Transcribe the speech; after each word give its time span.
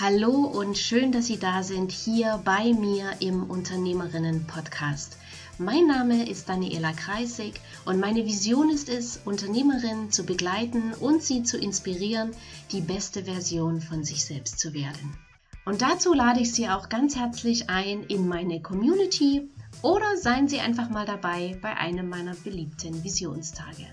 Hallo 0.00 0.30
und 0.30 0.78
schön, 0.78 1.10
dass 1.10 1.26
Sie 1.26 1.40
da 1.40 1.64
sind 1.64 1.90
hier 1.90 2.40
bei 2.44 2.72
mir 2.72 3.10
im 3.18 3.50
Unternehmerinnen-Podcast. 3.50 5.16
Mein 5.58 5.88
Name 5.88 6.30
ist 6.30 6.48
Daniela 6.48 6.92
Kreisig 6.92 7.60
und 7.84 7.98
meine 7.98 8.24
Vision 8.24 8.70
ist 8.70 8.88
es, 8.88 9.18
Unternehmerinnen 9.24 10.12
zu 10.12 10.24
begleiten 10.24 10.94
und 11.00 11.24
sie 11.24 11.42
zu 11.42 11.58
inspirieren, 11.58 12.30
die 12.70 12.80
beste 12.80 13.24
Version 13.24 13.80
von 13.80 14.04
sich 14.04 14.24
selbst 14.24 14.60
zu 14.60 14.72
werden. 14.72 15.18
Und 15.64 15.82
dazu 15.82 16.14
lade 16.14 16.38
ich 16.38 16.54
Sie 16.54 16.68
auch 16.68 16.88
ganz 16.88 17.16
herzlich 17.16 17.68
ein 17.68 18.04
in 18.04 18.28
meine 18.28 18.62
Community 18.62 19.50
oder 19.82 20.16
seien 20.16 20.46
Sie 20.46 20.60
einfach 20.60 20.90
mal 20.90 21.06
dabei 21.06 21.58
bei 21.60 21.76
einem 21.76 22.08
meiner 22.08 22.36
beliebten 22.36 23.02
Visionstage. 23.02 23.88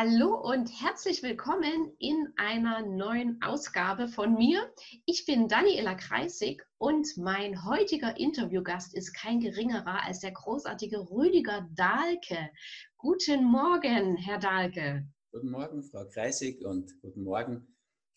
Hallo 0.00 0.36
und 0.36 0.70
herzlich 0.80 1.24
willkommen 1.24 1.92
in 1.98 2.32
einer 2.36 2.86
neuen 2.86 3.42
Ausgabe 3.42 4.06
von 4.06 4.34
mir. 4.34 4.72
Ich 5.06 5.26
bin 5.26 5.48
Daniela 5.48 5.96
Kreisig 5.96 6.64
und 6.78 7.16
mein 7.16 7.64
heutiger 7.64 8.16
Interviewgast 8.16 8.94
ist 8.94 9.12
kein 9.12 9.40
geringerer 9.40 10.04
als 10.04 10.20
der 10.20 10.30
großartige 10.30 11.10
Rüdiger 11.10 11.68
Dahlke. 11.74 12.48
Guten 12.96 13.42
Morgen, 13.42 14.16
Herr 14.16 14.38
Dahlke. 14.38 15.04
Guten 15.32 15.50
Morgen, 15.50 15.82
Frau 15.82 16.04
Kreisig 16.06 16.64
und 16.64 16.92
guten 17.00 17.24
Morgen 17.24 17.66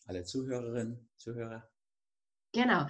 alle 0.06 0.24
Zuhörerinnen, 0.24 1.10
Zuhörer. 1.18 1.68
Genau. 2.52 2.86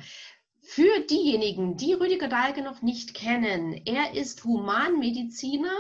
Für 0.60 1.00
diejenigen, 1.10 1.78
die 1.78 1.94
Rüdiger 1.94 2.28
Dahlke 2.28 2.62
noch 2.62 2.82
nicht 2.82 3.14
kennen, 3.14 3.72
er 3.86 4.16
ist 4.16 4.44
Humanmediziner 4.44 5.78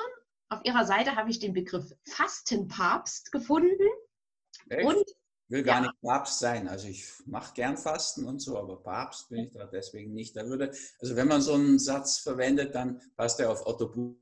auf 0.52 0.66
ihrer 0.66 0.86
Seite 0.86 1.16
habe 1.16 1.30
ich 1.30 1.40
den 1.40 1.54
Begriff 1.54 1.96
Fastenpapst 2.06 3.32
gefunden. 3.32 3.88
Echt? 4.70 4.86
Und 4.86 5.10
ich 5.10 5.16
will 5.48 5.64
gar 5.64 5.82
ja. 5.82 5.82
nicht 5.88 6.02
Papst 6.02 6.40
sein. 6.40 6.68
Also 6.68 6.88
ich 6.88 7.06
mache 7.26 7.54
gern 7.54 7.78
Fasten 7.78 8.26
und 8.26 8.40
so, 8.40 8.58
aber 8.58 8.82
Papst 8.84 9.30
bin 9.30 9.46
ich 9.46 9.54
da 9.54 9.66
deswegen 9.66 10.14
nicht. 10.14 10.36
Da 10.36 10.46
würde, 10.46 10.72
also 11.00 11.16
wenn 11.16 11.28
man 11.28 11.42
so 11.42 11.54
einen 11.54 11.80
Satz 11.80 12.18
verwendet, 12.18 12.76
dann 12.76 13.02
passt 13.16 13.40
er 13.40 13.52
auf 13.52 13.66
Otto 13.66 14.18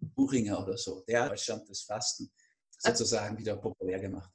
Buchinger 0.00 0.62
oder 0.62 0.76
so. 0.76 1.02
Der 1.08 1.24
hat 1.24 1.32
Deutschland 1.32 1.68
das 1.68 1.82
Fasten 1.82 2.30
sozusagen 2.78 3.36
wieder 3.36 3.56
populär 3.56 3.98
gemacht. 3.98 4.30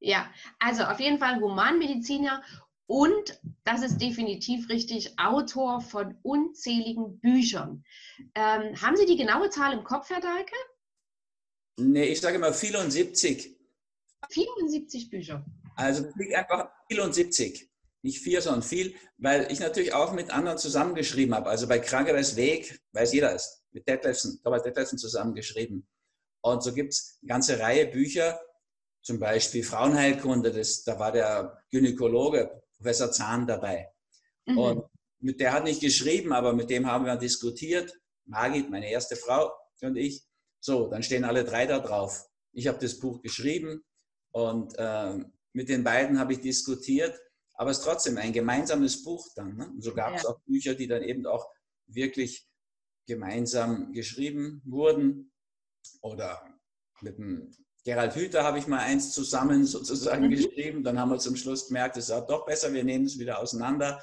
Ja, 0.00 0.30
also 0.58 0.82
auf 0.82 0.98
jeden 0.98 1.18
Fall 1.18 1.40
Humanmediziner 1.40 2.42
und, 2.86 3.40
das 3.64 3.82
ist 3.82 3.98
definitiv 3.98 4.68
richtig, 4.68 5.18
Autor 5.18 5.80
von 5.80 6.18
unzähligen 6.22 7.18
Büchern. 7.18 7.84
Ähm, 8.34 8.80
haben 8.80 8.96
Sie 8.96 9.06
die 9.06 9.16
genaue 9.16 9.48
Zahl 9.50 9.72
im 9.72 9.84
Kopf, 9.84 10.10
Herr 10.10 10.20
Dahlke? 10.20 10.54
Nee, 11.76 12.04
ich 12.04 12.20
sage 12.20 12.36
immer 12.36 12.52
74. 12.52 13.58
74 14.30 15.10
Bücher. 15.10 15.44
Also 15.76 16.06
liegt 16.16 16.34
einfach 16.34 16.70
74. 16.88 17.70
Nicht 18.02 18.18
vier, 18.18 18.42
sondern 18.42 18.62
viel, 18.62 18.94
weil 19.16 19.50
ich 19.50 19.60
natürlich 19.60 19.94
auch 19.94 20.12
mit 20.12 20.30
anderen 20.30 20.58
zusammengeschrieben 20.58 21.34
habe. 21.34 21.48
Also 21.48 21.66
bei 21.66 21.78
Krankheits 21.78 22.36
Weg, 22.36 22.80
weiß 22.92 23.14
jeder 23.14 23.34
ist, 23.34 23.64
mit 23.72 23.88
Detlefsen, 23.88 24.40
Thomas 24.42 24.62
Detlefsen 24.62 24.98
zusammengeschrieben. 24.98 25.86
Und 26.42 26.62
so 26.62 26.74
gibt 26.74 26.92
es 26.92 27.18
eine 27.22 27.28
ganze 27.28 27.58
Reihe 27.58 27.86
Bücher, 27.86 28.38
zum 29.02 29.18
Beispiel 29.18 29.62
Frauenheilkunde, 29.62 30.52
das, 30.52 30.84
da 30.84 30.98
war 30.98 31.12
der 31.12 31.62
Gynäkologe 31.70 32.62
Professor 32.76 33.10
Zahn 33.12 33.46
dabei. 33.46 33.88
Mhm. 34.46 34.58
Und 34.58 34.84
mit 35.20 35.40
der 35.40 35.52
hat 35.52 35.64
nicht 35.64 35.80
geschrieben, 35.80 36.32
aber 36.32 36.52
mit 36.52 36.70
dem 36.70 36.86
haben 36.86 37.06
wir 37.06 37.16
diskutiert. 37.16 37.92
Margit, 38.26 38.70
meine 38.70 38.90
erste 38.90 39.16
Frau 39.16 39.52
und 39.80 39.96
ich. 39.96 40.24
So, 40.60 40.88
dann 40.88 41.02
stehen 41.02 41.24
alle 41.24 41.44
drei 41.44 41.66
da 41.66 41.78
drauf. 41.78 42.26
Ich 42.52 42.66
habe 42.66 42.78
das 42.78 42.98
Buch 42.98 43.20
geschrieben 43.20 43.84
und 44.32 44.74
äh, 44.78 45.18
mit 45.52 45.68
den 45.68 45.84
beiden 45.84 46.18
habe 46.18 46.32
ich 46.32 46.40
diskutiert, 46.40 47.18
aber 47.54 47.70
es 47.70 47.78
ist 47.78 47.84
trotzdem 47.84 48.16
ein 48.18 48.32
gemeinsames 48.32 49.02
Buch 49.04 49.26
dann. 49.36 49.56
Ne? 49.56 49.68
Und 49.68 49.82
so 49.82 49.94
gab 49.94 50.14
es 50.14 50.22
ja. 50.22 50.30
auch 50.30 50.40
Bücher, 50.46 50.74
die 50.74 50.88
dann 50.88 51.02
eben 51.02 51.26
auch 51.26 51.46
wirklich 51.86 52.48
gemeinsam 53.06 53.92
geschrieben 53.92 54.62
wurden 54.64 55.32
oder 56.00 56.42
mit 57.02 57.18
dem 57.18 57.50
Gerald 57.84 58.14
Hüther 58.14 58.44
habe 58.44 58.58
ich 58.58 58.66
mal 58.66 58.78
eins 58.78 59.12
zusammen 59.12 59.66
sozusagen 59.66 60.26
mhm. 60.26 60.30
geschrieben. 60.30 60.82
Dann 60.82 60.98
haben 60.98 61.10
wir 61.10 61.18
zum 61.18 61.36
Schluss 61.36 61.68
gemerkt, 61.68 61.96
es 61.96 62.06
ist 62.06 62.10
auch 62.10 62.26
doch 62.26 62.46
besser, 62.46 62.72
wir 62.72 62.82
nehmen 62.82 63.04
es 63.04 63.18
wieder 63.18 63.38
auseinander. 63.38 64.02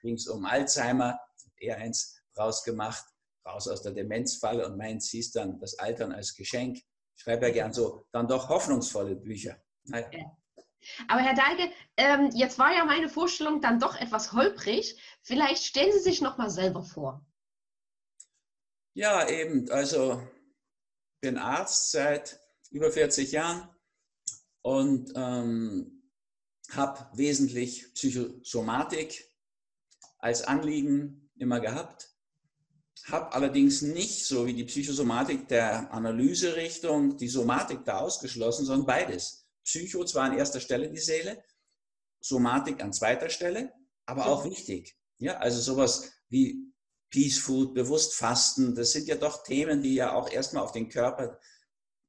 Ging 0.00 0.14
es 0.14 0.26
um 0.26 0.46
Alzheimer, 0.46 1.20
er 1.58 1.76
eins 1.76 2.20
rausgemacht, 2.36 3.04
raus 3.46 3.68
aus 3.68 3.82
der 3.82 3.92
Demenzfalle 3.92 4.66
und 4.66 4.78
meins 4.78 5.10
hieß 5.10 5.32
dann 5.32 5.60
das 5.60 5.78
Altern 5.78 6.12
als 6.12 6.34
Geschenk. 6.34 6.78
Ich 7.14 7.22
schreibe 7.22 7.46
ja 7.46 7.52
gern 7.52 7.72
so, 7.72 8.06
dann 8.12 8.26
doch 8.26 8.48
hoffnungsvolle 8.48 9.14
Bücher. 9.14 9.62
Naja. 9.84 10.08
Aber 11.06 11.20
Herr 11.20 11.34
Dahlke, 11.34 11.70
ähm, 11.96 12.30
jetzt 12.32 12.58
war 12.58 12.72
ja 12.72 12.84
meine 12.84 13.08
Vorstellung 13.08 13.60
dann 13.60 13.78
doch 13.78 13.94
etwas 14.00 14.32
holprig. 14.32 15.00
Vielleicht 15.22 15.64
stellen 15.64 15.92
Sie 15.92 16.00
sich 16.00 16.20
noch 16.20 16.38
mal 16.38 16.50
selber 16.50 16.82
vor. 16.82 17.24
Ja, 18.94 19.28
eben. 19.28 19.70
Also 19.70 20.20
bin 21.20 21.38
Arzt 21.38 21.92
seit 21.92 22.41
über 22.72 22.90
40 22.90 23.32
Jahren 23.32 23.68
und 24.62 25.12
ähm, 25.14 26.02
habe 26.70 27.06
wesentlich 27.16 27.92
Psychosomatik 27.94 29.30
als 30.18 30.42
Anliegen 30.42 31.30
immer 31.36 31.60
gehabt. 31.60 32.10
Habe 33.04 33.32
allerdings 33.32 33.82
nicht 33.82 34.26
so 34.26 34.46
wie 34.46 34.54
die 34.54 34.64
Psychosomatik 34.64 35.48
der 35.48 35.92
Analyserichtung 35.92 37.16
die 37.16 37.28
Somatik 37.28 37.84
da 37.84 37.98
ausgeschlossen, 37.98 38.64
sondern 38.64 38.86
beides. 38.86 39.48
Psycho 39.64 40.04
zwar 40.04 40.24
an 40.24 40.38
erster 40.38 40.60
Stelle 40.60 40.90
die 40.90 41.00
Seele, 41.00 41.42
Somatik 42.20 42.82
an 42.82 42.92
zweiter 42.92 43.28
Stelle, 43.28 43.72
aber 44.06 44.26
auch 44.26 44.44
wichtig. 44.44 44.96
Ja, 45.18 45.38
also 45.38 45.60
sowas 45.60 46.12
wie 46.28 46.72
Peace 47.10 47.38
Food, 47.38 47.74
bewusst 47.74 48.14
Fasten, 48.14 48.74
das 48.74 48.92
sind 48.92 49.08
ja 49.08 49.16
doch 49.16 49.42
Themen, 49.42 49.82
die 49.82 49.94
ja 49.94 50.14
auch 50.14 50.30
erstmal 50.30 50.62
auf 50.62 50.72
den 50.72 50.88
Körper 50.88 51.38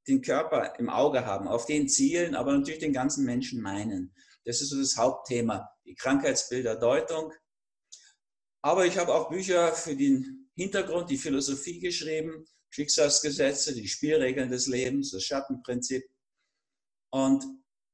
den 0.07 0.21
Körper 0.21 0.77
im 0.79 0.89
Auge 0.89 1.25
haben, 1.25 1.47
auf 1.47 1.65
den 1.65 1.87
zielen, 1.87 2.35
aber 2.35 2.53
natürlich 2.53 2.79
den 2.79 2.93
ganzen 2.93 3.25
Menschen 3.25 3.61
meinen. 3.61 4.13
Das 4.45 4.61
ist 4.61 4.69
so 4.69 4.77
das 4.77 4.97
Hauptthema, 4.97 5.69
die 5.85 5.95
Krankheitsbilder 5.95 6.75
Deutung. 6.75 7.31
Aber 8.61 8.85
ich 8.85 8.97
habe 8.97 9.13
auch 9.13 9.29
Bücher 9.29 9.73
für 9.73 9.95
den 9.95 10.49
Hintergrund, 10.55 11.09
die 11.09 11.17
Philosophie 11.17 11.79
geschrieben, 11.79 12.45
Schicksalsgesetze, 12.69 13.73
die 13.73 13.87
Spielregeln 13.87 14.49
des 14.49 14.67
Lebens, 14.67 15.11
das 15.11 15.23
Schattenprinzip. 15.23 16.03
Und 17.11 17.45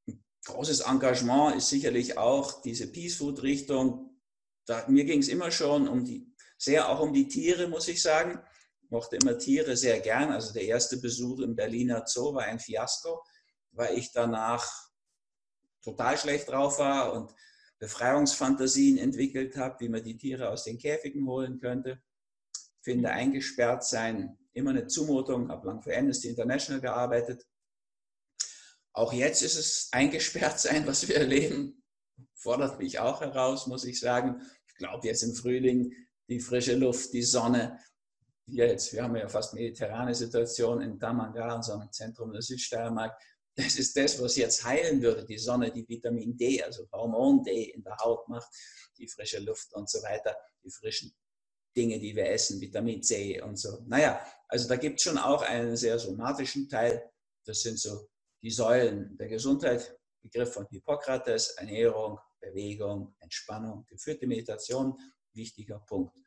ein 0.07 0.23
großes 0.45 0.81
Engagement 0.81 1.57
ist 1.57 1.69
sicherlich 1.69 2.17
auch 2.17 2.61
diese 2.61 2.87
Peace 2.87 3.17
Food 3.17 3.43
Richtung. 3.43 4.19
Da, 4.65 4.87
mir 4.87 5.05
ging 5.05 5.19
es 5.19 5.27
immer 5.27 5.51
schon 5.51 5.87
um 5.87 6.05
die, 6.05 6.33
sehr 6.57 6.89
auch 6.89 7.01
um 7.01 7.13
die 7.13 7.27
Tiere, 7.27 7.67
muss 7.67 7.87
ich 7.87 8.01
sagen 8.01 8.39
mochte 8.89 9.17
immer 9.17 9.37
Tiere 9.37 9.77
sehr 9.77 9.99
gern. 9.99 10.31
Also 10.31 10.53
der 10.53 10.63
erste 10.63 10.97
Besuch 10.97 11.39
im 11.39 11.55
Berliner 11.55 12.03
Zoo 12.05 12.33
war 12.33 12.43
ein 12.43 12.59
Fiasko, 12.59 13.23
weil 13.71 13.97
ich 13.97 14.11
danach 14.11 14.69
total 15.81 16.17
schlecht 16.17 16.49
drauf 16.49 16.79
war 16.79 17.13
und 17.13 17.33
Befreiungsfantasien 17.79 18.97
entwickelt 18.97 19.55
habe, 19.55 19.79
wie 19.79 19.89
man 19.89 20.03
die 20.03 20.17
Tiere 20.17 20.49
aus 20.49 20.65
den 20.65 20.77
Käfigen 20.77 21.25
holen 21.25 21.59
könnte. 21.59 22.01
Finde 22.81 23.09
eingesperrt 23.09 23.85
sein 23.85 24.37
immer 24.53 24.71
eine 24.71 24.87
Zumutung, 24.87 25.49
habe 25.49 25.67
lang 25.67 25.81
für 25.81 25.95
Amnesty 25.95 26.29
International 26.29 26.81
gearbeitet. 26.81 27.45
Auch 28.93 29.13
jetzt 29.13 29.41
ist 29.41 29.55
es 29.55 29.89
eingesperrt 29.91 30.59
sein, 30.59 30.85
was 30.85 31.07
wir 31.07 31.17
erleben, 31.17 31.83
fordert 32.35 32.79
mich 32.79 32.99
auch 32.99 33.21
heraus, 33.21 33.67
muss 33.67 33.85
ich 33.85 33.99
sagen. 33.99 34.41
Ich 34.67 34.75
glaube 34.75 35.07
jetzt 35.07 35.23
im 35.23 35.33
Frühling 35.33 35.93
die 36.27 36.39
frische 36.39 36.75
Luft, 36.75 37.13
die 37.13 37.23
Sonne, 37.23 37.79
hier 38.49 38.67
jetzt, 38.67 38.93
wir 38.93 39.03
haben 39.03 39.15
ja 39.15 39.27
fast 39.27 39.53
mediterrane 39.53 40.13
Situation 40.13 40.81
in 40.81 40.99
Damanga, 40.99 41.55
unserem 41.55 41.91
Zentrum 41.91 42.31
der 42.31 42.41
Südsteiermark. 42.41 43.19
Das 43.55 43.77
ist 43.77 43.95
das, 43.97 44.21
was 44.21 44.35
jetzt 44.37 44.63
heilen 44.63 45.01
würde, 45.01 45.25
die 45.25 45.37
Sonne, 45.37 45.71
die 45.71 45.87
Vitamin 45.87 46.37
D, 46.37 46.63
also 46.63 46.87
Hormon 46.91 47.43
D 47.43 47.71
in 47.71 47.83
der 47.83 47.97
Haut 47.97 48.27
macht, 48.29 48.49
die 48.97 49.07
frische 49.07 49.39
Luft 49.39 49.73
und 49.73 49.89
so 49.89 50.01
weiter, 50.01 50.35
die 50.63 50.71
frischen 50.71 51.13
Dinge, 51.75 51.99
die 51.99 52.15
wir 52.15 52.29
essen, 52.29 52.59
Vitamin 52.61 53.01
C 53.03 53.41
und 53.41 53.57
so. 53.57 53.79
Naja, 53.85 54.25
also 54.47 54.67
da 54.67 54.75
gibt 54.75 54.99
es 54.99 55.03
schon 55.03 55.17
auch 55.17 55.41
einen 55.41 55.75
sehr 55.75 55.99
somatischen 55.99 56.67
Teil. 56.67 57.09
Das 57.45 57.61
sind 57.61 57.79
so 57.79 58.09
die 58.41 58.51
Säulen 58.51 59.17
der 59.17 59.27
Gesundheit, 59.27 59.97
Begriff 60.21 60.53
von 60.53 60.67
Hippokrates, 60.69 61.51
Ernährung, 61.51 62.19
Bewegung, 62.39 63.15
Entspannung, 63.19 63.85
geführte 63.87 64.27
Meditation, 64.27 64.97
wichtiger 65.33 65.79
Punkt. 65.79 66.17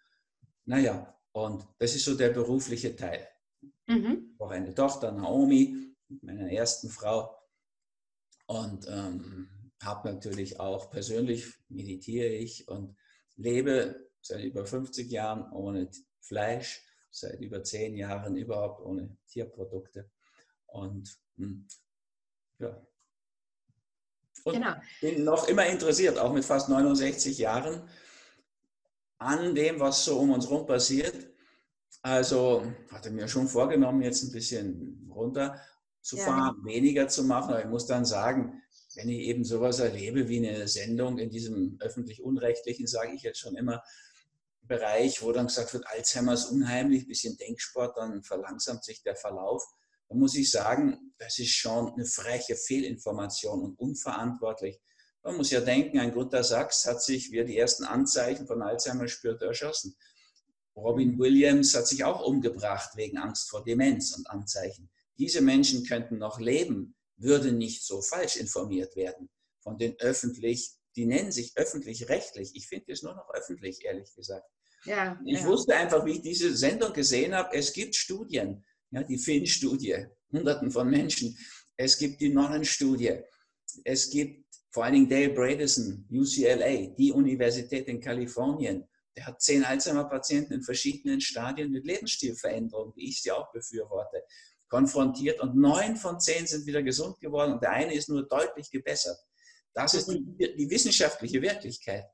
Naja, 0.64 1.18
und 1.32 1.66
das 1.78 1.94
ist 1.94 2.04
so 2.04 2.14
der 2.14 2.30
berufliche 2.30 2.94
Teil. 2.94 3.26
Mhm. 3.86 4.36
Auch 4.38 4.50
eine 4.50 4.74
Tochter, 4.74 5.12
Naomi, 5.12 5.94
meiner 6.20 6.50
ersten 6.50 6.88
Frau. 6.88 7.36
Und 8.46 8.86
ähm, 8.88 9.48
habe 9.82 10.12
natürlich 10.12 10.60
auch 10.60 10.90
persönlich 10.90 11.54
meditiere 11.68 12.28
ich 12.28 12.68
und 12.68 12.96
lebe 13.36 14.10
seit 14.20 14.44
über 14.44 14.66
50 14.66 15.10
Jahren 15.10 15.50
ohne 15.52 15.90
Fleisch, 16.20 16.84
seit 17.10 17.40
über 17.40 17.64
10 17.64 17.96
Jahren 17.96 18.36
überhaupt 18.36 18.80
ohne 18.82 19.16
Tierprodukte. 19.26 20.10
Und 20.66 21.18
hm, 21.36 21.66
ja. 22.58 22.86
Und 24.44 24.54
genau. 24.54 24.74
bin 25.00 25.24
noch 25.24 25.46
immer 25.48 25.66
interessiert, 25.66 26.18
auch 26.18 26.32
mit 26.32 26.44
fast 26.44 26.68
69 26.68 27.38
Jahren, 27.38 27.88
an 29.24 29.54
dem, 29.54 29.80
was 29.80 30.04
so 30.04 30.18
um 30.18 30.30
uns 30.30 30.48
herum 30.48 30.66
passiert. 30.66 31.30
Also 32.02 32.64
hatte 32.90 33.10
mir 33.10 33.28
schon 33.28 33.48
vorgenommen, 33.48 34.02
jetzt 34.02 34.24
ein 34.24 34.32
bisschen 34.32 35.08
runterzufahren, 35.08 36.56
ja. 36.58 36.64
weniger 36.64 37.08
zu 37.08 37.24
machen. 37.24 37.50
Aber 37.50 37.60
ich 37.60 37.70
muss 37.70 37.86
dann 37.86 38.04
sagen, 38.04 38.62
wenn 38.96 39.08
ich 39.08 39.20
eben 39.20 39.44
sowas 39.44 39.78
erlebe 39.78 40.28
wie 40.28 40.46
eine 40.46 40.68
Sendung 40.68 41.18
in 41.18 41.30
diesem 41.30 41.76
öffentlich-unrechtlichen, 41.80 42.86
sage 42.86 43.12
ich 43.14 43.22
jetzt 43.22 43.38
schon 43.38 43.56
immer, 43.56 43.82
Bereich, 44.64 45.22
wo 45.22 45.32
dann 45.32 45.48
gesagt 45.48 45.74
wird, 45.74 45.86
Alzheimer 45.88 46.34
ist 46.34 46.46
unheimlich, 46.46 47.06
bisschen 47.06 47.36
Denksport, 47.36 47.96
dann 47.96 48.22
verlangsamt 48.22 48.84
sich 48.84 49.02
der 49.02 49.16
Verlauf. 49.16 49.62
Da 50.08 50.14
muss 50.14 50.36
ich 50.36 50.50
sagen, 50.50 51.14
das 51.18 51.38
ist 51.38 51.50
schon 51.50 51.92
eine 51.92 52.06
freche 52.06 52.54
Fehlinformation 52.54 53.60
und 53.60 53.78
unverantwortlich. 53.78 54.80
Man 55.22 55.36
muss 55.36 55.50
ja 55.50 55.60
denken, 55.60 55.98
ein 55.98 56.12
Gunter 56.12 56.42
Sachs 56.42 56.84
hat 56.86 57.02
sich, 57.02 57.30
wie 57.30 57.38
er 57.38 57.44
die 57.44 57.56
ersten 57.56 57.84
Anzeichen 57.84 58.46
von 58.46 58.60
Alzheimer 58.62 59.08
spürte, 59.08 59.46
erschossen. 59.46 59.96
Robin 60.74 61.18
Williams 61.18 61.74
hat 61.74 61.86
sich 61.86 62.02
auch 62.04 62.24
umgebracht 62.24 62.96
wegen 62.96 63.18
Angst 63.18 63.50
vor 63.50 63.62
Demenz 63.62 64.16
und 64.16 64.28
Anzeichen. 64.28 64.90
Diese 65.18 65.40
Menschen 65.40 65.84
könnten 65.84 66.18
noch 66.18 66.40
leben, 66.40 66.96
würde 67.16 67.52
nicht 67.52 67.84
so 67.84 68.00
falsch 68.02 68.36
informiert 68.36 68.96
werden 68.96 69.28
von 69.62 69.78
den 69.78 69.98
öffentlich, 70.00 70.72
die 70.96 71.06
nennen 71.06 71.32
sich 71.32 71.52
öffentlich-rechtlich. 71.56 72.54
Ich 72.54 72.66
finde 72.66 72.92
es 72.92 73.02
nur 73.02 73.14
noch 73.14 73.30
öffentlich, 73.32 73.84
ehrlich 73.84 74.12
gesagt. 74.14 74.46
Ja, 74.84 75.18
ich 75.24 75.40
ja. 75.40 75.46
wusste 75.46 75.76
einfach, 75.76 76.04
wie 76.04 76.12
ich 76.12 76.22
diese 76.22 76.56
Sendung 76.56 76.92
gesehen 76.92 77.34
habe, 77.34 77.56
es 77.56 77.72
gibt 77.72 77.94
Studien, 77.94 78.64
ja, 78.90 79.02
die 79.02 79.18
Finn-Studie, 79.18 80.06
Hunderten 80.32 80.70
von 80.70 80.90
Menschen. 80.90 81.38
Es 81.76 81.96
gibt 81.96 82.20
die 82.20 82.30
Nonnen-Studie. 82.30 83.20
Es 83.84 84.10
gibt 84.10 84.41
vor 84.72 84.84
allen 84.84 84.94
Dingen 84.94 85.08
Dale 85.08 85.30
Bredesen, 85.30 86.08
UCLA, 86.10 86.94
die 86.96 87.12
Universität 87.12 87.86
in 87.88 88.00
Kalifornien. 88.00 88.88
Der 89.16 89.26
hat 89.26 89.42
zehn 89.42 89.62
Alzheimer-Patienten 89.62 90.54
in 90.54 90.62
verschiedenen 90.62 91.20
Stadien 91.20 91.70
mit 91.70 91.84
Lebensstilveränderungen, 91.84 92.94
wie 92.96 93.10
ich 93.10 93.22
sie 93.22 93.30
auch 93.30 93.52
befürworte 93.52 94.24
konfrontiert 94.72 95.38
und 95.40 95.54
neun 95.54 95.96
von 95.96 96.18
zehn 96.18 96.46
sind 96.46 96.64
wieder 96.64 96.82
gesund 96.82 97.20
geworden 97.20 97.52
und 97.52 97.62
der 97.62 97.72
eine 97.72 97.92
ist 97.92 98.08
nur 98.08 98.26
deutlich 98.26 98.70
gebessert. 98.70 99.18
Das 99.74 99.92
ist 99.92 100.08
die, 100.08 100.56
die 100.56 100.70
wissenschaftliche 100.70 101.42
Wirklichkeit. 101.42 102.06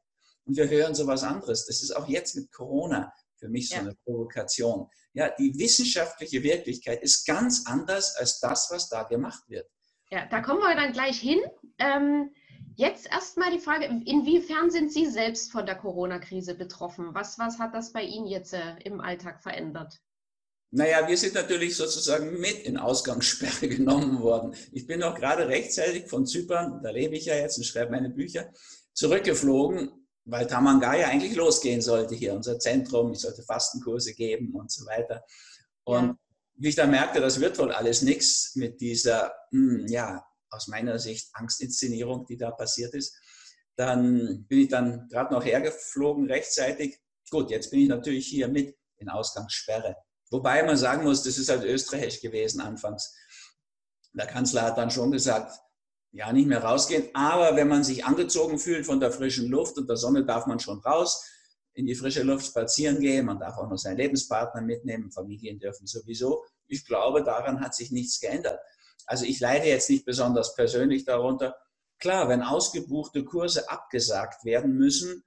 Und 0.45 0.57
wir 0.57 0.69
hören 0.69 0.93
so 0.93 1.07
was 1.07 1.23
anderes. 1.23 1.67
Das 1.67 1.83
ist 1.83 1.93
auch 1.93 2.09
jetzt 2.09 2.35
mit 2.35 2.51
Corona 2.51 3.13
für 3.37 3.49
mich 3.49 3.69
so 3.69 3.77
ja. 3.77 3.83
eine 3.83 3.95
Provokation. 4.05 4.89
Ja, 5.13 5.31
die 5.39 5.57
wissenschaftliche 5.57 6.43
Wirklichkeit 6.43 7.01
ist 7.01 7.25
ganz 7.27 7.65
anders 7.67 8.17
als 8.17 8.41
das, 8.41 8.69
was 8.73 8.89
da 8.89 9.05
gemacht 9.05 9.45
wird. 9.47 9.69
Ja, 10.11 10.27
da 10.27 10.41
kommen 10.41 10.61
wir 10.61 10.75
dann 10.75 10.93
gleich 10.93 11.21
hin. 11.21 11.39
Ähm, 11.79 12.33
jetzt 12.79 13.11
erstmal 13.11 13.51
die 13.51 13.59
Frage, 13.59 13.87
inwiefern 13.87 14.71
sind 14.71 14.93
Sie 14.93 15.07
selbst 15.07 15.51
von 15.51 15.67
der 15.67 15.75
Corona-Krise 15.75 16.55
betroffen? 16.55 17.13
Was, 17.13 17.39
was 17.39 17.59
hat 17.59 17.75
das 17.75 17.93
bei 17.93 18.03
Ihnen 18.03 18.27
jetzt 18.27 18.55
äh, 18.55 18.77
im 18.85 19.01
Alltag 19.01 19.43
verändert? 19.43 20.01
Naja, 20.71 21.09
wir 21.09 21.17
sind 21.17 21.35
natürlich 21.35 21.77
sozusagen 21.77 22.39
mit 22.39 22.61
in 22.61 22.77
Ausgangssperre 22.77 23.69
genommen 23.77 24.21
worden. 24.23 24.55
Ich 24.71 24.87
bin 24.87 25.03
auch 25.03 25.17
gerade 25.17 25.49
rechtzeitig 25.49 26.09
von 26.09 26.25
Zypern, 26.25 26.81
da 26.83 26.91
lebe 26.91 27.17
ich 27.17 27.25
ja 27.25 27.35
jetzt 27.35 27.59
und 27.59 27.65
schreibe 27.65 27.91
meine 27.91 28.11
Bücher, 28.11 28.53
zurückgeflogen, 28.93 29.91
weil 30.25 30.47
Tamangaya 30.47 31.09
eigentlich 31.09 31.35
losgehen 31.35 31.81
sollte 31.81 32.15
hier, 32.15 32.35
unser 32.35 32.61
Zentrum. 32.61 33.13
Ich 33.13 33.21
sollte 33.21 33.43
Fastenkurse 33.43 34.15
geben 34.15 34.55
und 34.55 34.71
so 34.71 34.87
weiter. 34.87 35.25
Und 35.85 36.07
ja. 36.07 36.19
wie 36.55 36.69
ich 36.69 36.77
dann 36.77 36.93
merkte, 36.93 37.21
das 37.21 37.41
wird 37.41 37.59
wohl 37.59 37.73
alles 37.73 38.03
nichts 38.03 38.55
mit 38.55 38.81
dieser, 38.81 39.33
hm, 39.51 39.87
ja, 39.89 40.28
aus 40.51 40.69
meiner 40.69 40.99
Sicht 40.99 41.31
Angstinszenierung, 41.35 42.27
die 42.27 42.37
da 42.37 42.51
passiert 42.51 42.95
ist, 42.95 43.17
dann 43.77 44.45
bin 44.49 44.61
ich 44.61 44.69
dann 44.69 45.09
gerade 45.09 45.33
noch 45.33 45.45
hergeflogen 45.45 46.27
rechtzeitig. 46.27 46.99
Gut, 47.31 47.51
jetzt 47.51 47.71
bin 47.71 47.81
ich 47.81 47.89
natürlich 47.89 48.27
hier 48.27 48.49
mit 48.49 48.77
in 48.97 49.09
Ausgangssperre. 49.09 49.97
Wobei 50.31 50.63
man 50.63 50.77
sagen 50.77 51.05
muss, 51.05 51.23
das 51.23 51.39
ist 51.39 51.49
halt 51.49 51.65
österreichisch 51.65 52.21
gewesen 52.21 52.61
anfangs. 52.61 53.15
Der 54.13 54.27
Kanzler 54.27 54.63
hat 54.63 54.79
dann 54.79 54.91
schon 54.91 55.11
gesagt, 55.11 55.53
ja, 56.11 56.33
nicht 56.33 56.49
mehr 56.49 56.63
rausgehen, 56.65 57.09
aber 57.15 57.55
wenn 57.55 57.69
man 57.69 57.85
sich 57.85 58.05
angezogen 58.05 58.59
fühlt 58.59 58.87
von 58.87 58.99
der 58.99 59.13
frischen 59.13 59.49
Luft 59.49 59.77
und 59.79 59.89
der 59.89 59.97
Sonne, 59.97 60.25
darf 60.25 60.47
man 60.47 60.59
schon 60.59 60.81
raus, 60.81 61.25
in 61.75 61.87
die 61.87 61.95
frische 61.95 62.23
Luft 62.23 62.47
spazieren 62.47 62.99
gehen, 62.99 63.27
man 63.27 63.39
darf 63.39 63.57
auch 63.59 63.69
noch 63.69 63.77
seinen 63.77 63.99
Lebenspartner 63.99 64.63
mitnehmen, 64.63 65.13
Familien 65.13 65.61
dürfen 65.61 65.87
sowieso. 65.87 66.45
Ich 66.67 66.85
glaube, 66.85 67.23
daran 67.23 67.61
hat 67.61 67.75
sich 67.75 67.93
nichts 67.93 68.19
geändert. 68.19 68.59
Also 69.07 69.25
ich 69.25 69.41
leide 69.41 69.67
jetzt 69.67 69.91
nicht 69.91 70.05
besonders 70.05 70.55
persönlich 70.55 71.05
darunter. 71.05 71.57
Klar, 71.99 72.29
wenn 72.29 72.43
ausgebuchte 72.43 73.25
Kurse 73.25 73.69
abgesagt 73.71 74.45
werden 74.45 74.77
müssen, 74.77 75.25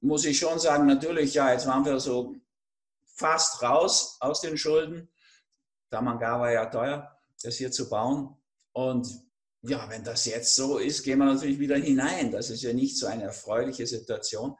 muss 0.00 0.24
ich 0.24 0.38
schon 0.38 0.58
sagen, 0.58 0.86
natürlich, 0.86 1.34
ja, 1.34 1.52
jetzt 1.52 1.66
waren 1.66 1.84
wir 1.84 1.98
so 1.98 2.36
fast 3.06 3.62
raus 3.62 4.16
aus 4.20 4.40
den 4.40 4.56
Schulden. 4.56 5.08
Damanga 5.90 6.38
war 6.38 6.52
ja 6.52 6.66
teuer, 6.66 7.16
das 7.42 7.56
hier 7.56 7.72
zu 7.72 7.88
bauen. 7.88 8.36
Und 8.72 9.08
ja, 9.62 9.88
wenn 9.88 10.04
das 10.04 10.26
jetzt 10.26 10.54
so 10.54 10.78
ist, 10.78 11.02
gehen 11.02 11.18
wir 11.18 11.26
natürlich 11.26 11.58
wieder 11.58 11.76
hinein. 11.76 12.30
Das 12.30 12.50
ist 12.50 12.62
ja 12.62 12.72
nicht 12.72 12.98
so 12.98 13.06
eine 13.06 13.24
erfreuliche 13.24 13.86
Situation. 13.86 14.56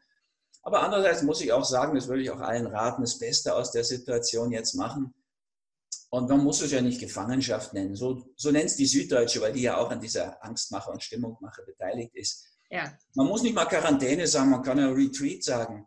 Aber 0.63 0.83
andererseits 0.83 1.23
muss 1.23 1.41
ich 1.41 1.53
auch 1.53 1.65
sagen, 1.65 1.95
das 1.95 2.09
würde 2.09 2.23
ich 2.23 2.31
auch 2.31 2.41
allen 2.41 2.67
raten, 2.67 3.03
das 3.03 3.19
Beste 3.19 3.55
aus 3.55 3.71
der 3.71 3.85
Situation 3.85 4.51
jetzt 4.51 4.75
machen. 4.75 5.15
Und 6.17 6.31
man 6.31 6.43
muss 6.43 6.63
es 6.63 6.73
ja 6.73 6.81
nicht 6.81 6.99
Gefangenschaft 6.99 7.75
nennen. 7.75 7.95
So, 7.95 8.33
so 8.37 8.51
nennt 8.51 8.71
es 8.71 8.77
die 8.77 8.87
Süddeutsche, 8.87 9.39
weil 9.43 9.53
die 9.53 9.61
ja 9.61 9.77
auch 9.77 9.91
an 9.91 10.01
dieser 10.01 10.43
Angstmacher 10.43 10.91
und 10.91 11.03
Stimmungmacher 11.03 11.63
beteiligt 11.67 12.15
ist. 12.15 12.43
Ja. 12.71 12.91
Man 13.15 13.27
muss 13.27 13.43
nicht 13.43 13.55
mal 13.55 13.67
Quarantäne 13.67 14.27
sagen, 14.27 14.49
man 14.49 14.63
kann 14.63 14.79
ja 14.79 14.89
Retreat 14.89 15.43
sagen. 15.43 15.87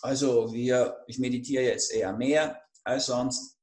Also 0.00 0.52
wir, 0.52 1.02
ich 1.08 1.18
meditiere 1.18 1.64
jetzt 1.64 1.92
eher 1.92 2.12
mehr 2.12 2.62
als 2.84 3.06
sonst 3.06 3.58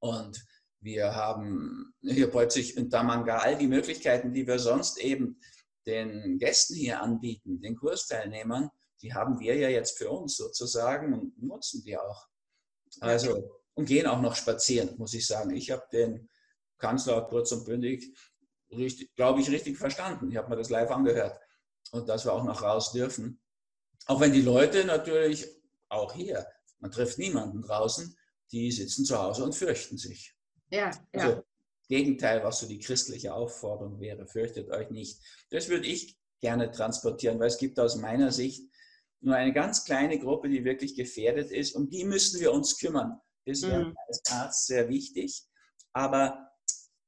und 0.00 0.44
wir 0.80 1.14
haben 1.14 1.94
hier 2.02 2.28
plötzlich 2.28 2.76
in 2.76 2.90
Tamanga 2.90 3.38
all 3.38 3.56
die 3.56 3.68
Möglichkeiten, 3.68 4.32
die 4.32 4.48
wir 4.48 4.58
sonst 4.58 4.98
eben 4.98 5.38
den 5.86 6.38
Gästen 6.38 6.74
hier 6.74 7.00
anbieten, 7.00 7.60
den 7.60 7.76
Kursteilnehmern, 7.76 8.68
die 9.00 9.14
haben 9.14 9.38
wir 9.38 9.54
ja 9.54 9.68
jetzt 9.68 9.96
für 9.96 10.10
uns 10.10 10.36
sozusagen 10.36 11.14
und 11.14 11.40
nutzen 11.40 11.84
die 11.84 11.96
auch. 11.96 12.26
Also 12.98 13.62
und 13.76 13.86
gehen 13.86 14.06
auch 14.06 14.20
noch 14.20 14.34
spazieren, 14.34 14.96
muss 14.98 15.14
ich 15.14 15.26
sagen. 15.26 15.54
Ich 15.54 15.70
habe 15.70 15.84
den 15.92 16.28
Kanzler 16.78 17.22
kurz 17.22 17.52
und 17.52 17.64
bündig, 17.64 18.16
glaube 19.14 19.40
ich, 19.40 19.50
richtig 19.50 19.76
verstanden. 19.78 20.30
Ich 20.30 20.36
habe 20.36 20.48
mir 20.48 20.56
das 20.56 20.70
live 20.70 20.90
angehört 20.90 21.38
und 21.92 22.08
dass 22.08 22.24
wir 22.24 22.32
auch 22.32 22.44
noch 22.44 22.62
raus 22.62 22.92
dürfen. 22.92 23.40
Auch 24.06 24.20
wenn 24.20 24.32
die 24.32 24.42
Leute 24.42 24.84
natürlich 24.84 25.46
auch 25.88 26.14
hier. 26.14 26.46
Man 26.78 26.90
trifft 26.90 27.18
niemanden 27.18 27.62
draußen, 27.62 28.16
die 28.50 28.72
sitzen 28.72 29.04
zu 29.04 29.18
Hause 29.18 29.44
und 29.44 29.54
fürchten 29.54 29.98
sich. 29.98 30.34
Ja, 30.70 30.90
ja. 30.90 31.22
Also, 31.22 31.42
Gegenteil, 31.88 32.42
was 32.42 32.60
so 32.60 32.66
die 32.66 32.80
christliche 32.80 33.32
Aufforderung 33.32 34.00
wäre, 34.00 34.26
fürchtet 34.26 34.70
euch 34.70 34.90
nicht. 34.90 35.20
Das 35.50 35.68
würde 35.68 35.86
ich 35.86 36.18
gerne 36.40 36.70
transportieren, 36.70 37.38
weil 37.38 37.48
es 37.48 37.58
gibt 37.58 37.78
aus 37.78 37.96
meiner 37.96 38.32
Sicht 38.32 38.68
nur 39.20 39.36
eine 39.36 39.52
ganz 39.52 39.84
kleine 39.84 40.18
Gruppe, 40.18 40.48
die 40.48 40.64
wirklich 40.64 40.96
gefährdet 40.96 41.50
ist. 41.50 41.76
Um 41.76 41.88
die 41.88 42.04
müssen 42.04 42.40
wir 42.40 42.52
uns 42.52 42.78
kümmern. 42.78 43.20
Das 43.46 43.62
wäre 43.62 43.86
mhm. 43.86 43.96
als 44.08 44.22
Arzt 44.30 44.66
sehr 44.66 44.88
wichtig. 44.88 45.44
Aber 45.92 46.50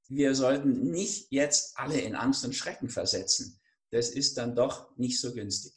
wir 0.09 0.35
sollten 0.35 0.90
nicht 0.90 1.30
jetzt 1.30 1.78
alle 1.78 2.00
in 2.00 2.14
Angst 2.14 2.45
und 2.45 2.54
Schrecken 2.54 2.88
versetzen. 2.88 3.61
Das 3.90 4.11
ist 4.11 4.38
dann 4.38 4.54
doch 4.54 4.97
nicht 4.97 5.21
so 5.21 5.33
günstig. 5.33 5.75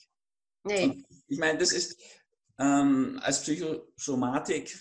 Nee. 0.64 1.04
ich 1.28 1.40
meine, 1.40 1.58
das 1.58 1.72
ist, 1.72 2.00
ähm, 2.60 3.20
als 3.24 3.42
Psychosomatik 3.42 4.78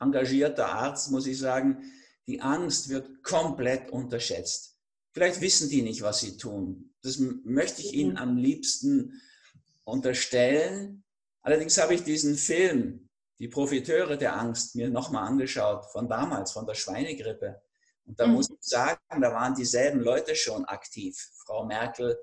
engagierter 0.00 0.66
Arzt 0.66 1.10
muss 1.10 1.26
ich 1.26 1.38
sagen, 1.38 1.92
die 2.26 2.40
Angst 2.40 2.88
wird 2.88 3.22
komplett 3.22 3.90
unterschätzt. 3.90 4.76
Vielleicht 5.12 5.40
wissen 5.40 5.68
die 5.68 5.82
nicht, 5.82 6.02
was 6.02 6.20
sie 6.20 6.36
tun. 6.36 6.94
Das 7.02 7.18
möchte 7.18 7.82
ich 7.82 7.92
ihnen 7.92 8.12
mhm. 8.12 8.18
am 8.18 8.36
liebsten 8.36 9.22
unterstellen. 9.84 11.04
Allerdings 11.42 11.78
habe 11.78 11.94
ich 11.94 12.02
diesen 12.02 12.36
Film, 12.36 13.03
Die 13.38 13.48
Profiteure 13.48 14.16
der 14.16 14.36
Angst, 14.36 14.76
mir 14.76 14.88
nochmal 14.88 15.26
angeschaut, 15.26 15.86
von 15.86 16.08
damals, 16.08 16.52
von 16.52 16.66
der 16.66 16.74
Schweinegrippe. 16.74 17.62
Und 18.06 18.18
da 18.20 18.26
mhm. 18.26 18.34
muss 18.34 18.50
ich 18.50 18.58
sagen, 18.60 19.00
da 19.20 19.32
waren 19.32 19.54
dieselben 19.54 20.00
Leute 20.00 20.36
schon 20.36 20.64
aktiv. 20.64 21.16
Frau 21.44 21.64
Merkel, 21.64 22.18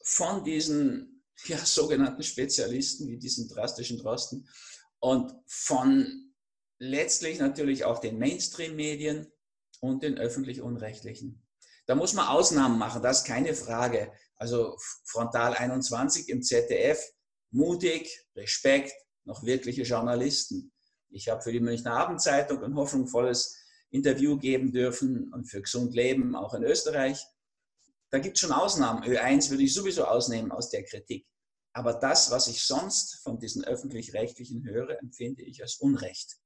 von 0.05 0.45
diesen 0.45 1.25
ja, 1.45 1.59
sogenannten 1.59 2.23
Spezialisten 2.23 3.09
wie 3.09 3.19
diesen 3.19 3.49
drastischen 3.49 3.99
Drosten 3.99 4.49
und 4.99 5.33
von 5.47 6.26
letztlich 6.79 7.39
natürlich 7.39 7.85
auch 7.85 7.99
den 7.99 8.19
Mainstream-Medien 8.19 9.33
und 9.81 10.03
den 10.03 10.19
öffentlich-unrechtlichen. 10.19 11.43
Da 11.87 11.95
muss 11.95 12.15
man 12.15 12.27
Ausnahmen 12.29 12.79
machen, 12.79 13.03
das 13.03 13.19
ist 13.19 13.27
keine 13.27 13.55
Frage. 13.55 14.13
Also 14.37 14.77
Frontal 15.05 15.55
21 15.55 16.29
im 16.29 16.43
ZDF, 16.43 17.01
mutig, 17.51 18.27
Respekt, 18.35 18.93
noch 19.25 19.45
wirkliche 19.45 19.83
Journalisten. 19.83 20.73
Ich 21.11 21.29
habe 21.29 21.43
für 21.43 21.53
die 21.53 21.61
Münchner 21.61 21.93
Abendzeitung 21.93 22.63
ein 22.63 22.75
hoffnungsvolles 22.75 23.57
Interview 23.91 24.37
geben 24.37 24.73
dürfen 24.73 25.33
und 25.33 25.47
für 25.47 25.63
Gesund 25.63 25.95
Leben 25.95 26.35
auch 26.35 26.55
in 26.55 26.65
Österreich. 26.65 27.25
Da 28.11 28.19
gibt 28.19 28.37
es 28.37 28.41
schon 28.41 28.53
Ausnahmen. 28.53 29.05
Ö1 29.05 29.51
würde 29.51 29.63
ich 29.63 29.75
sowieso 29.75 30.05
ausnehmen 30.05 30.53
aus 30.53 30.71
der 30.71 30.85
Kritik. 30.85 31.27
Aber 31.73 31.95
das, 31.95 32.31
was 32.31 32.49
ich 32.49 32.65
sonst 32.65 33.17
von 33.23 33.39
diesen 33.39 33.65
öffentlich-rechtlichen 33.65 34.65
höre, 34.65 34.99
empfinde 34.99 35.43
ich 35.43 35.63
als 35.63 35.77
Unrecht. 35.77 36.39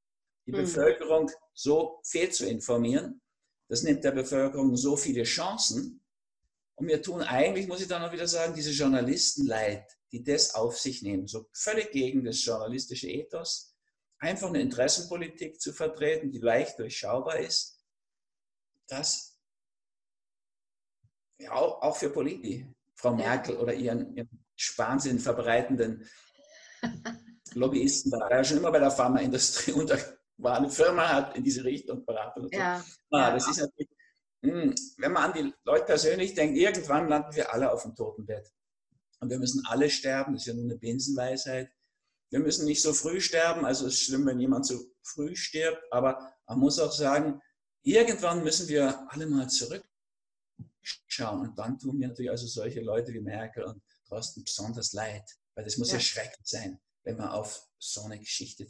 Die 0.47 0.53
mhm. 0.53 0.57
Bevölkerung 0.57 1.31
so 1.55 2.01
fehl 2.05 2.31
zu 2.31 2.47
informieren, 2.47 3.21
das 3.69 3.83
nimmt 3.83 4.03
der 4.03 4.13
Bevölkerung 4.13 4.77
so 4.77 4.97
viele 4.97 5.23
Chancen. 5.23 6.05
Und 6.75 6.89
wir 6.89 7.03
tun 7.03 7.23
eigentlich, 7.23 7.69
muss 7.69 7.81
ich 7.81 7.89
dann 7.89 8.03
auch 8.03 8.13
wieder 8.13 8.27
sagen, 8.27 8.55
diese 8.55 8.73
Journalisten 8.73 9.47
leid, 9.47 9.87
die 10.13 10.25
das 10.25 10.55
auf 10.55 10.79
sich 10.79 11.03
nehmen, 11.03 11.27
so 11.27 11.49
völlig 11.53 11.93
gegen 11.93 12.25
das 12.25 12.45
journalistische 12.45 13.09
Ethos, 13.09 13.77
einfach 14.19 14.49
eine 14.49 14.61
Interessenpolitik 14.61 15.61
zu 15.61 15.73
vertreten, 15.73 16.31
die 16.31 16.39
leicht 16.39 16.79
durchschaubar 16.79 17.39
ist, 17.39 17.79
das 18.89 19.39
ja, 21.39 21.53
auch, 21.53 21.97
für 21.97 22.11
Politiker, 22.11 22.67
Frau 22.97 23.15
Merkel 23.15 23.57
oder 23.57 23.73
ihren, 23.73 24.15
ihren 24.17 24.45
Wahnsinn 24.77 25.19
verbreitenden 25.19 26.09
Lobbyisten, 27.55 28.11
da 28.11 28.19
war 28.19 28.31
ja 28.31 28.45
schon 28.45 28.59
immer 28.59 28.73
bei 28.73 28.79
der 28.79 28.91
Pharmaindustrie 28.91 29.73
unter, 29.75 29.99
war 30.43 30.57
eine 30.57 30.71
Firma, 30.71 31.09
hat 31.09 31.37
in 31.37 31.45
diese 31.45 31.65
Richtung 31.65 32.05
beraten. 32.05 32.43
Und 32.43 32.55
so. 32.55 32.59
ja, 32.59 32.85
ah, 33.11 33.33
das 33.33 33.49
ist 33.49 33.59
natürlich, 33.59 33.91
mh, 34.43 34.63
hm, 34.63 34.75
wenn 34.99 35.13
man 35.13 35.25
an 35.25 35.33
die 35.33 35.55
Leute 35.65 35.85
persönlich 35.85 36.35
denkt, 36.35 36.59
irgendwann 36.59 37.09
landen 37.09 37.35
wir 37.35 37.53
alle 37.53 37.73
auf 37.73 37.83
dem 37.83 37.95
Totenbett. 37.95 38.53
Und 39.21 39.31
wir 39.31 39.39
müssen 39.39 39.65
alle 39.67 39.91
sterben, 39.91 40.33
das 40.33 40.43
ist 40.43 40.47
ja 40.47 40.55
nur 40.55 40.65
eine 40.65 40.79
Binsenweisheit. 40.79 41.71
Wir 42.31 42.41
müssen 42.41 42.65
nicht 42.65 42.81
so 42.81 42.93
früh 42.93 43.21
sterben, 43.21 43.65
also 43.65 43.87
es 43.87 43.95
ist 43.95 44.05
schlimm, 44.05 44.27
wenn 44.27 44.41
jemand 44.41 44.67
so 44.67 44.81
früh 45.03 45.37
stirbt, 45.37 45.83
aber 45.91 46.33
man 46.47 46.59
muss 46.59 46.79
auch 46.79 46.93
sagen, 46.93 47.43
irgendwann 47.83 48.43
müssen 48.45 48.69
wir 48.69 49.07
alle 49.11 49.27
mal 49.27 49.49
zurückschauen 49.49 49.89
und 51.41 51.59
dann 51.59 51.79
tun 51.79 51.99
mir 51.99 52.09
natürlich 52.09 52.31
also 52.31 52.47
solche 52.47 52.81
Leute 52.81 53.13
wie 53.13 53.21
Merkel 53.21 53.65
und 53.65 53.83
Drosten 54.09 54.45
besonders 54.45 54.93
leid, 54.93 55.25
weil 55.55 55.65
das 55.65 55.77
muss 55.77 55.89
ja, 55.89 55.95
ja 55.95 56.01
schrecklich 56.01 56.47
sein, 56.47 56.81
wenn 57.03 57.17
man 57.17 57.29
auf 57.29 57.67
so 57.79 58.03
eine 58.03 58.19
Geschichte 58.19 58.67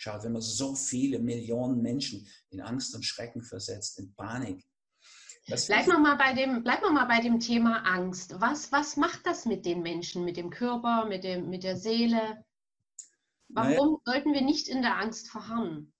zurückschaut, 0.00 0.24
wenn 0.24 0.32
man 0.32 0.42
so 0.42 0.74
viele 0.74 1.18
Millionen 1.18 1.82
Menschen 1.82 2.26
in 2.50 2.60
Angst 2.60 2.94
und 2.94 3.04
Schrecken 3.04 3.42
versetzt, 3.42 3.98
in 3.98 4.14
Panik. 4.14 4.64
Bleiben 5.46 5.86
wir, 5.86 5.98
mal 5.98 6.16
bei 6.16 6.32
dem, 6.32 6.62
bleiben 6.62 6.82
wir 6.82 6.92
mal 6.92 7.06
bei 7.06 7.20
dem 7.20 7.40
Thema 7.40 7.82
Angst. 7.82 8.40
Was, 8.40 8.70
was 8.72 8.96
macht 8.96 9.26
das 9.26 9.46
mit 9.46 9.64
den 9.66 9.82
Menschen, 9.82 10.24
mit 10.24 10.36
dem 10.36 10.50
Körper, 10.50 11.06
mit, 11.06 11.24
dem, 11.24 11.48
mit 11.48 11.64
der 11.64 11.76
Seele? 11.76 12.44
Warum 13.48 13.70
naja, 13.70 14.00
sollten 14.04 14.32
wir 14.32 14.42
nicht 14.42 14.68
in 14.68 14.82
der 14.82 14.98
Angst 14.98 15.28
verharren? 15.28 15.92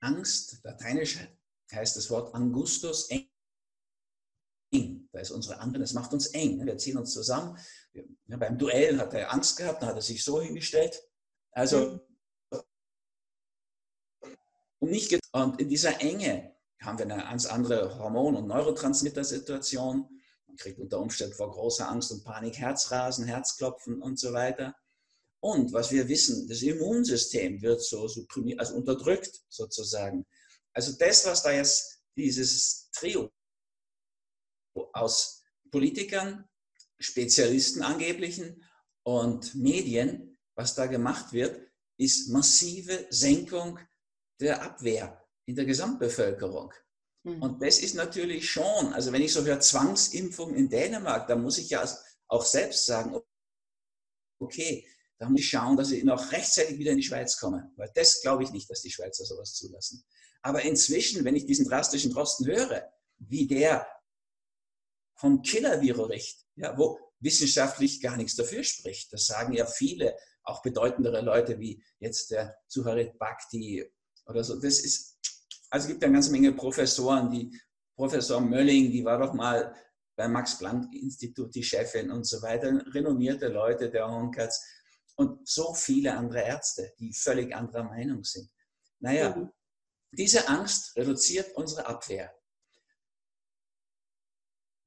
Angst, 0.00 0.60
lateinisch 0.64 1.18
heißt 1.72 1.96
das 1.96 2.08
Wort 2.10 2.34
Angustus, 2.34 3.10
eng. 3.10 3.28
Da 5.12 5.20
ist 5.20 5.30
unsere 5.30 5.60
Angst, 5.60 5.78
das 5.78 5.92
macht 5.92 6.12
uns 6.14 6.28
eng. 6.28 6.64
Wir 6.64 6.78
ziehen 6.78 6.96
uns 6.96 7.12
zusammen. 7.12 7.58
Beim 8.28 8.56
Duell 8.56 8.98
hat 8.98 9.12
er 9.12 9.32
Angst 9.32 9.58
gehabt, 9.58 9.82
dann 9.82 9.90
hat 9.90 9.96
er 9.96 10.02
sich 10.02 10.24
so 10.24 10.40
hingestellt. 10.40 11.02
Also, 11.52 12.00
und, 14.80 14.90
nicht 14.90 15.18
und 15.32 15.60
in 15.60 15.68
dieser 15.68 16.00
Enge 16.00 16.54
haben 16.82 16.98
wir 16.98 17.04
eine 17.04 17.22
ganz 17.22 17.46
andere 17.46 17.98
Hormon- 17.98 18.36
und 18.36 18.46
Neurotransmitter-Situation. 18.48 20.08
Man 20.46 20.56
kriegt 20.56 20.78
unter 20.78 20.98
Umständen 20.98 21.34
vor 21.34 21.50
großer 21.50 21.88
Angst 21.88 22.10
und 22.10 22.24
Panik 22.24 22.58
Herzrasen, 22.58 23.26
Herzklopfen 23.26 24.00
und 24.02 24.18
so 24.18 24.32
weiter. 24.32 24.74
Und 25.40 25.72
was 25.72 25.90
wir 25.90 26.08
wissen, 26.08 26.48
das 26.48 26.62
Immunsystem 26.62 27.62
wird 27.62 27.82
so 27.82 28.08
supprimiert, 28.08 28.60
also 28.60 28.74
unterdrückt 28.74 29.42
sozusagen. 29.48 30.26
Also 30.72 30.92
das, 30.98 31.26
was 31.26 31.42
da 31.42 31.52
jetzt 31.52 32.02
dieses 32.16 32.90
Trio 32.92 33.30
aus 34.92 35.42
Politikern, 35.70 36.48
Spezialisten 36.98 37.82
angeblichen 37.82 38.62
und 39.02 39.54
Medien, 39.54 40.38
was 40.54 40.74
da 40.74 40.86
gemacht 40.86 41.32
wird, 41.32 41.60
ist 41.96 42.28
massive 42.28 43.06
Senkung 43.10 43.78
der 44.40 44.62
Abwehr 44.62 45.24
in 45.46 45.56
der 45.56 45.64
Gesamtbevölkerung. 45.64 46.72
Mhm. 47.24 47.42
Und 47.42 47.62
das 47.62 47.78
ist 47.78 47.94
natürlich 47.94 48.50
schon, 48.50 48.92
also 48.92 49.12
wenn 49.12 49.22
ich 49.22 49.32
so 49.32 49.44
höre 49.44 49.60
Zwangsimpfung 49.60 50.54
in 50.54 50.68
Dänemark, 50.68 51.26
dann 51.28 51.42
muss 51.42 51.58
ich 51.58 51.70
ja 51.70 51.86
auch 52.28 52.44
selbst 52.44 52.86
sagen, 52.86 53.20
okay, 54.38 54.86
da 55.18 55.28
muss 55.28 55.40
ich 55.40 55.48
schauen, 55.48 55.76
dass 55.76 55.90
ich 55.90 56.02
noch 56.02 56.32
rechtzeitig 56.32 56.78
wieder 56.78 56.92
in 56.92 56.96
die 56.96 57.02
Schweiz 57.02 57.38
komme. 57.38 57.70
Weil 57.76 57.90
das 57.94 58.22
glaube 58.22 58.42
ich 58.42 58.52
nicht, 58.52 58.70
dass 58.70 58.80
die 58.80 58.90
Schweizer 58.90 59.24
sowas 59.24 59.54
zulassen. 59.54 60.02
Aber 60.42 60.62
inzwischen, 60.62 61.24
wenn 61.24 61.36
ich 61.36 61.44
diesen 61.44 61.66
drastischen 61.66 62.12
Drosten 62.12 62.46
höre, 62.46 62.90
wie 63.18 63.46
der 63.46 63.86
vom 65.14 65.42
Killer-Virus 65.42 66.08
richt, 66.08 66.46
ja, 66.56 66.76
wo 66.78 66.98
wissenschaftlich 67.18 68.00
gar 68.00 68.16
nichts 68.16 68.34
dafür 68.36 68.64
spricht. 68.64 69.12
Das 69.12 69.26
sagen 69.26 69.52
ja 69.52 69.66
viele, 69.66 70.16
auch 70.42 70.62
bedeutendere 70.62 71.20
Leute 71.20 71.60
wie 71.60 71.84
jetzt 71.98 72.30
der 72.30 72.56
Suharit 72.66 73.18
Bhakti 73.18 73.84
oder 74.30 74.44
so. 74.44 74.60
Das 74.60 74.80
ist, 74.80 75.18
also 75.70 75.84
es 75.84 75.88
gibt 75.88 76.02
ja 76.02 76.06
eine 76.06 76.14
ganze 76.14 76.32
Menge 76.32 76.52
Professoren, 76.52 77.30
die 77.30 77.60
Professor 77.94 78.40
Mölling, 78.40 78.90
die 78.90 79.04
war 79.04 79.18
doch 79.18 79.34
mal 79.34 79.74
beim 80.16 80.32
Max-Planck-Institut 80.32 81.54
die 81.54 81.62
Chefin 81.62 82.10
und 82.10 82.24
so 82.24 82.40
weiter, 82.42 82.82
renommierte 82.94 83.48
Leute 83.48 83.90
der 83.90 84.08
Honkatz 84.08 84.62
und 85.16 85.46
so 85.46 85.74
viele 85.74 86.16
andere 86.16 86.42
Ärzte, 86.42 86.92
die 86.98 87.12
völlig 87.12 87.54
anderer 87.54 87.84
Meinung 87.84 88.24
sind. 88.24 88.50
Naja, 89.00 89.36
mhm. 89.36 89.50
diese 90.12 90.48
Angst 90.48 90.96
reduziert 90.96 91.54
unsere 91.56 91.86
Abwehr. 91.86 92.34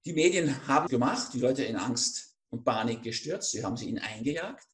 Die 0.05 0.13
Medien 0.13 0.67
haben 0.67 0.87
gemacht, 0.87 1.33
die 1.33 1.39
Leute 1.39 1.63
in 1.63 1.77
Angst 1.77 2.35
und 2.49 2.63
Panik 2.63 3.03
gestürzt, 3.03 3.51
sie 3.51 3.63
haben 3.63 3.77
sie 3.77 3.89
ihnen 3.89 3.99
eingejagt. 3.99 4.67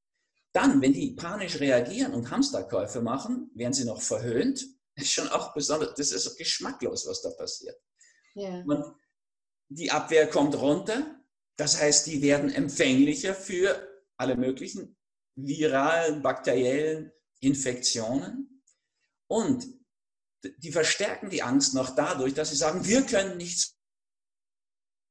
Dann, 0.59 0.81
wenn 0.81 0.91
die 0.91 1.11
panisch 1.11 1.61
reagieren 1.61 2.13
und 2.13 2.29
Hamsterkäufe 2.31 3.01
machen, 3.01 3.49
werden 3.55 3.73
sie 3.73 3.85
noch 3.85 4.01
verhöhnt. 4.01 4.61
Das 4.95 5.05
ist 5.05 5.13
schon 5.13 5.29
auch 5.29 5.53
besonders, 5.53 5.95
das 5.95 6.11
ist 6.11 6.37
geschmacklos, 6.37 7.07
was 7.07 7.21
da 7.21 7.29
passiert. 7.29 7.77
Ja. 8.35 8.61
Und 8.67 8.83
die 9.69 9.89
Abwehr 9.89 10.29
kommt 10.29 10.55
runter, 10.55 11.23
das 11.55 11.79
heißt, 11.79 12.07
die 12.07 12.21
werden 12.21 12.51
empfänglicher 12.51 13.33
für 13.33 13.87
alle 14.17 14.35
möglichen 14.35 14.97
viralen, 15.35 16.21
bakteriellen 16.21 17.13
Infektionen. 17.39 18.61
Und 19.27 19.65
die 20.43 20.73
verstärken 20.73 21.29
die 21.29 21.41
Angst 21.41 21.73
noch 21.73 21.95
dadurch, 21.95 22.33
dass 22.33 22.49
sie 22.49 22.57
sagen, 22.57 22.85
wir 22.85 23.05
können 23.05 23.37
nichts 23.37 23.77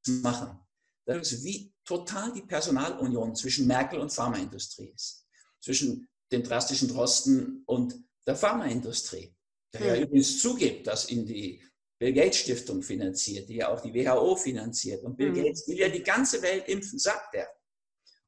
machen. 0.05 0.59
Das 1.07 1.31
ist 1.31 1.43
wie 1.43 1.73
total 1.83 2.33
die 2.33 2.43
Personalunion 2.43 3.35
zwischen 3.35 3.65
Merkel 3.65 3.99
und 3.99 4.13
Pharmaindustrie 4.13 4.89
ist. 4.89 5.18
Zwischen 5.61 6.07
den 6.31 6.43
drastischen 6.43 6.89
Drosten 6.89 7.63
und 7.65 7.95
der 8.25 8.35
Pharmaindustrie. 8.35 9.33
Der 9.73 9.85
ja 9.85 9.93
hm. 9.95 10.03
übrigens 10.03 10.39
zugibt, 10.39 10.87
dass 10.87 11.05
in 11.05 11.25
die 11.25 11.61
Bill 11.99 12.13
Gates 12.13 12.37
Stiftung 12.37 12.81
finanziert, 12.81 13.49
die 13.49 13.57
ja 13.57 13.69
auch 13.69 13.81
die 13.81 13.93
WHO 13.93 14.35
finanziert. 14.37 15.03
Und 15.03 15.17
Bill 15.17 15.31
mhm. 15.31 15.43
Gates 15.43 15.67
will 15.67 15.77
ja 15.77 15.89
die 15.89 16.01
ganze 16.01 16.41
Welt 16.41 16.67
impfen, 16.69 16.97
sagt 16.97 17.35
er. 17.35 17.47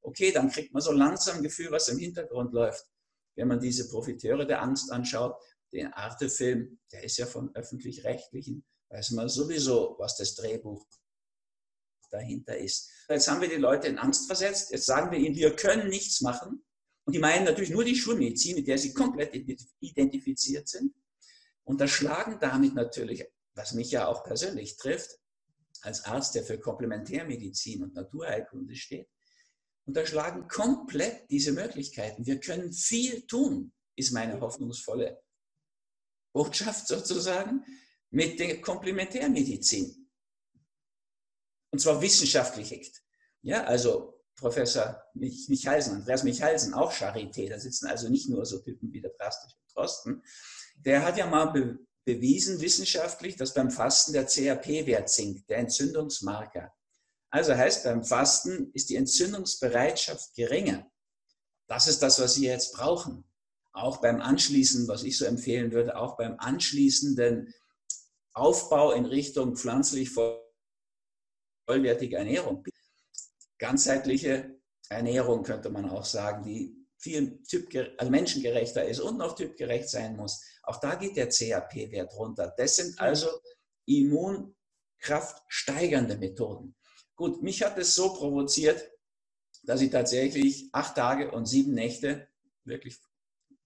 Okay, 0.02 0.32
dann 0.32 0.52
kriegt 0.52 0.74
man 0.74 0.82
so 0.82 0.92
langsam 0.92 1.38
ein 1.38 1.44
Gefühl, 1.44 1.72
was 1.72 1.88
im 1.88 1.98
Hintergrund 1.98 2.54
läuft. 2.54 2.86
Wenn 3.36 3.48
man 3.48 3.62
diese 3.62 3.88
Profiteure 3.88 4.46
der 4.46 4.62
Angst 4.62 4.92
anschaut, 4.92 5.36
den 5.72 5.88
Arte-Film, 5.94 6.80
der 6.92 7.04
ist 7.04 7.18
ja 7.18 7.26
von 7.26 7.56
öffentlich-rechtlichen, 7.56 8.66
weiß 8.90 9.12
man 9.12 9.30
sowieso, 9.30 9.96
was 10.00 10.18
das 10.18 10.36
Drehbuch 10.36 10.86
dahinter 12.10 12.58
ist. 12.58 12.90
Jetzt 13.08 13.30
haben 13.30 13.40
wir 13.40 13.48
die 13.48 13.56
Leute 13.56 13.88
in 13.88 13.98
Angst 13.98 14.28
versetzt. 14.28 14.72
Jetzt 14.72 14.86
sagen 14.86 15.12
wir 15.12 15.20
ihnen, 15.20 15.36
wir 15.36 15.56
können 15.56 15.88
nichts 15.88 16.20
machen. 16.20 16.62
Und 17.12 17.16
die 17.16 17.20
meinen 17.20 17.44
natürlich 17.44 17.72
nur 17.72 17.84
die 17.84 17.98
Schulmedizin, 17.98 18.56
mit 18.56 18.70
der 18.70 18.78
sie 18.78 18.94
komplett 18.94 19.36
identifiziert 19.82 20.70
sind. 20.70 20.94
Unterschlagen 21.66 22.38
damit 22.40 22.74
natürlich 22.74 23.26
was 23.54 23.74
mich 23.74 23.92
ja 23.92 24.08
auch 24.08 24.24
persönlich 24.24 24.78
trifft, 24.78 25.20
als 25.82 26.06
Arzt, 26.06 26.36
der 26.36 26.46
für 26.46 26.58
Komplementärmedizin 26.58 27.84
und 27.84 27.96
Naturheilkunde 27.96 28.78
steht, 28.78 29.10
unterschlagen 29.86 30.48
komplett 30.48 31.30
diese 31.30 31.52
Möglichkeiten. 31.52 32.26
Wir 32.26 32.40
können 32.40 32.72
viel 32.72 33.28
tun, 33.28 33.74
ist 33.98 34.14
meine 34.14 34.40
hoffnungsvolle 34.40 35.22
Botschaft 36.32 36.88
sozusagen, 36.88 37.66
mit 38.10 38.40
der 38.40 38.62
Komplementärmedizin. 38.62 40.10
Und 41.72 41.80
zwar 41.80 42.02
wissenschaftlich. 42.02 42.94
Ja, 43.42 43.66
also 43.66 44.21
Professor 44.42 45.04
Michalsen, 45.14 45.94
Andreas 45.94 46.24
Michalsen, 46.24 46.74
auch 46.74 46.92
Charité, 46.92 47.48
da 47.48 47.60
sitzen 47.60 47.86
also 47.86 48.10
nicht 48.10 48.28
nur 48.28 48.44
so 48.44 48.58
Typen 48.58 48.92
wie 48.92 49.00
der 49.00 49.12
drastische 49.12 49.56
Drosten, 49.72 50.24
der 50.76 51.06
hat 51.06 51.16
ja 51.18 51.28
mal 51.28 51.78
bewiesen 52.04 52.60
wissenschaftlich, 52.60 53.36
dass 53.36 53.54
beim 53.54 53.70
Fasten 53.70 54.14
der 54.14 54.26
CRP-Wert 54.26 55.10
sinkt, 55.10 55.48
der 55.48 55.60
Entzündungsmarker. 55.60 56.74
Also 57.30 57.56
heißt, 57.56 57.84
beim 57.84 58.04
Fasten 58.04 58.72
ist 58.74 58.90
die 58.90 58.96
Entzündungsbereitschaft 58.96 60.34
geringer. 60.34 60.92
Das 61.68 61.88
ist 61.88 62.02
das, 62.02 62.20
was 62.20 62.34
Sie 62.34 62.48
jetzt 62.48 62.74
brauchen. 62.74 63.24
Auch 63.74 64.02
beim 64.02 64.22
Anschließen, 64.22 64.88
was 64.88 65.04
ich 65.04 65.20
so 65.20 65.26
empfehlen 65.26 65.72
würde, 65.72 65.96
auch 65.96 66.18
beim 66.18 66.36
anschließenden 66.40 67.54
Aufbau 68.34 68.92
in 68.92 69.06
Richtung 69.06 69.56
pflanzlich 69.56 70.10
vollwertige 71.68 72.18
Ernährung. 72.18 72.66
Ganzheitliche 73.62 74.60
Ernährung 74.90 75.44
könnte 75.44 75.70
man 75.70 75.88
auch 75.88 76.04
sagen, 76.04 76.44
die 76.44 76.76
viel 76.98 77.44
typgerecht, 77.44 78.00
also 78.00 78.12
menschengerechter 78.12 78.86
ist 78.86 79.00
und 79.00 79.20
noch 79.20 79.36
typgerecht 79.36 79.88
sein 79.88 80.16
muss. 80.16 80.44
Auch 80.64 80.80
da 80.80 80.96
geht 80.96 81.16
der 81.16 81.30
CAP-Wert 81.30 82.12
runter. 82.16 82.54
Das 82.58 82.78
sind 82.78 83.00
also 83.00 83.30
Immunkraft 83.86 85.44
steigernde 85.48 86.18
Methoden. 86.18 86.76
Gut, 87.16 87.44
mich 87.44 87.62
hat 87.62 87.78
es 87.78 87.94
so 87.94 88.16
provoziert, 88.16 88.92
dass 89.62 89.82
ich 89.82 89.92
tatsächlich 89.92 90.70
acht 90.72 90.96
Tage 90.96 91.30
und 91.30 91.46
sieben 91.46 91.76
Nächte, 91.76 92.28
wirklich 92.64 92.98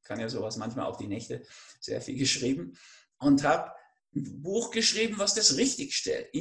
kann 0.04 0.20
ja 0.20 0.28
sowas 0.28 0.58
manchmal 0.58 0.88
auch 0.88 0.98
die 0.98 1.08
Nächte, 1.08 1.46
sehr 1.80 2.02
viel 2.02 2.18
geschrieben 2.18 2.78
und 3.18 3.44
habe 3.46 3.72
ein 4.14 4.42
Buch 4.42 4.72
geschrieben, 4.72 5.16
was 5.20 5.36
das 5.36 5.56
richtig 5.56 5.96
stellt. 5.96 6.34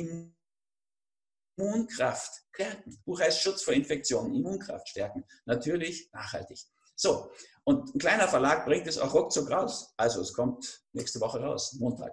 Immunkraft 1.56 2.42
stärken. 2.52 2.98
Buch 3.04 3.20
heißt 3.20 3.40
Schutz 3.40 3.62
vor 3.62 3.74
Infektionen, 3.74 4.34
Immunkraft 4.34 4.88
stärken. 4.88 5.24
Natürlich 5.44 6.10
nachhaltig. 6.12 6.58
So, 6.96 7.30
und 7.64 7.94
ein 7.94 7.98
kleiner 7.98 8.28
Verlag 8.28 8.66
bringt 8.66 8.86
es 8.86 8.98
auch 8.98 9.14
ruckzuck 9.14 9.50
raus. 9.50 9.92
Also 9.96 10.20
es 10.20 10.32
kommt 10.32 10.84
nächste 10.92 11.20
Woche 11.20 11.40
raus, 11.40 11.74
Montag. 11.78 12.12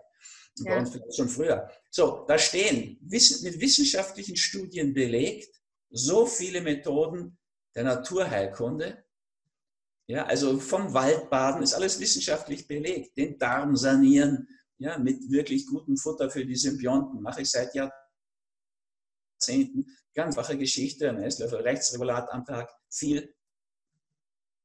Und 0.58 0.66
ja. 0.66 0.74
bei 0.74 0.80
uns 0.80 0.92
vielleicht 0.92 1.16
schon 1.16 1.30
früher. 1.30 1.70
So, 1.90 2.26
da 2.28 2.38
stehen 2.38 2.98
mit 3.02 3.60
wissenschaftlichen 3.60 4.36
Studien 4.36 4.94
belegt 4.94 5.62
so 5.92 6.26
viele 6.26 6.62
Methoden 6.62 7.38
der 7.76 7.84
Naturheilkunde. 7.84 9.04
Ja, 10.08 10.26
also 10.26 10.60
vom 10.60 10.94
Waldbaden 10.94 11.64
ist 11.64 11.74
alles 11.74 12.00
wissenschaftlich 12.00 12.68
belegt. 12.68 13.16
Den 13.18 13.38
Darm 13.38 13.76
sanieren, 13.76 14.48
ja, 14.78 14.98
mit 14.98 15.30
wirklich 15.30 15.68
gutem 15.68 15.96
Futter 15.96 16.30
für 16.30 16.46
die 16.46 16.56
Symbionten 16.56 17.22
mache 17.22 17.42
ich 17.42 17.52
seit 17.52 17.74
Jahrzehnten. 17.76 18.01
Ganz 20.14 20.36
wache 20.36 20.58
Geschichte, 20.58 21.10
ein 21.10 21.22
Esslöffel 21.22 21.62
Rechtsregulat 21.62 22.32
am 22.32 22.46
Tag, 22.46 22.70
viel 22.90 23.34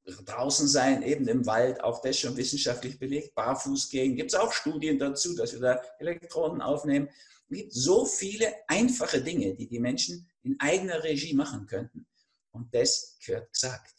draußen 0.05 0.69
sein, 0.69 1.03
eben 1.03 1.27
im 1.29 1.47
Wald, 1.47 1.83
auch 1.83 2.01
das 2.01 2.19
schon 2.19 2.37
wissenschaftlich 2.37 2.99
belegt, 2.99 3.35
barfuß 3.35 3.89
gehen, 3.89 4.17
gibt 4.17 4.33
es 4.33 4.39
auch 4.39 4.53
Studien 4.53 4.99
dazu, 4.99 5.35
dass 5.35 5.53
wir 5.53 5.61
da 5.61 5.83
Elektronen 5.99 6.63
aufnehmen. 6.63 7.09
Es 7.49 7.59
gibt 7.59 7.73
so 7.73 8.05
viele 8.07 8.55
einfache 8.69 9.23
Dinge, 9.23 9.55
die 9.55 9.69
die 9.69 9.81
Menschen 9.81 10.29
in 10.43 10.59
eigener 10.61 11.03
Regie 11.03 11.35
machen 11.35 11.67
könnten. 11.67 12.07
Und 12.53 12.73
das 12.75 13.19
gehört 13.25 13.53
gesagt. 13.53 13.95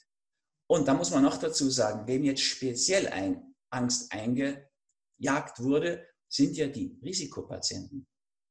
Und 0.68 0.88
da 0.88 0.94
muss 0.94 1.12
man 1.12 1.24
noch 1.24 1.38
dazu 1.38 1.70
sagen, 1.70 2.08
wem 2.08 2.24
jetzt 2.24 2.42
speziell 2.42 3.08
ein 3.08 3.56
Angst 3.70 4.12
eingejagt 4.12 5.60
wurde, 5.60 6.06
sind 6.28 6.58
ja 6.58 6.68
die 6.68 7.00
Risikopatienten. 7.02 8.06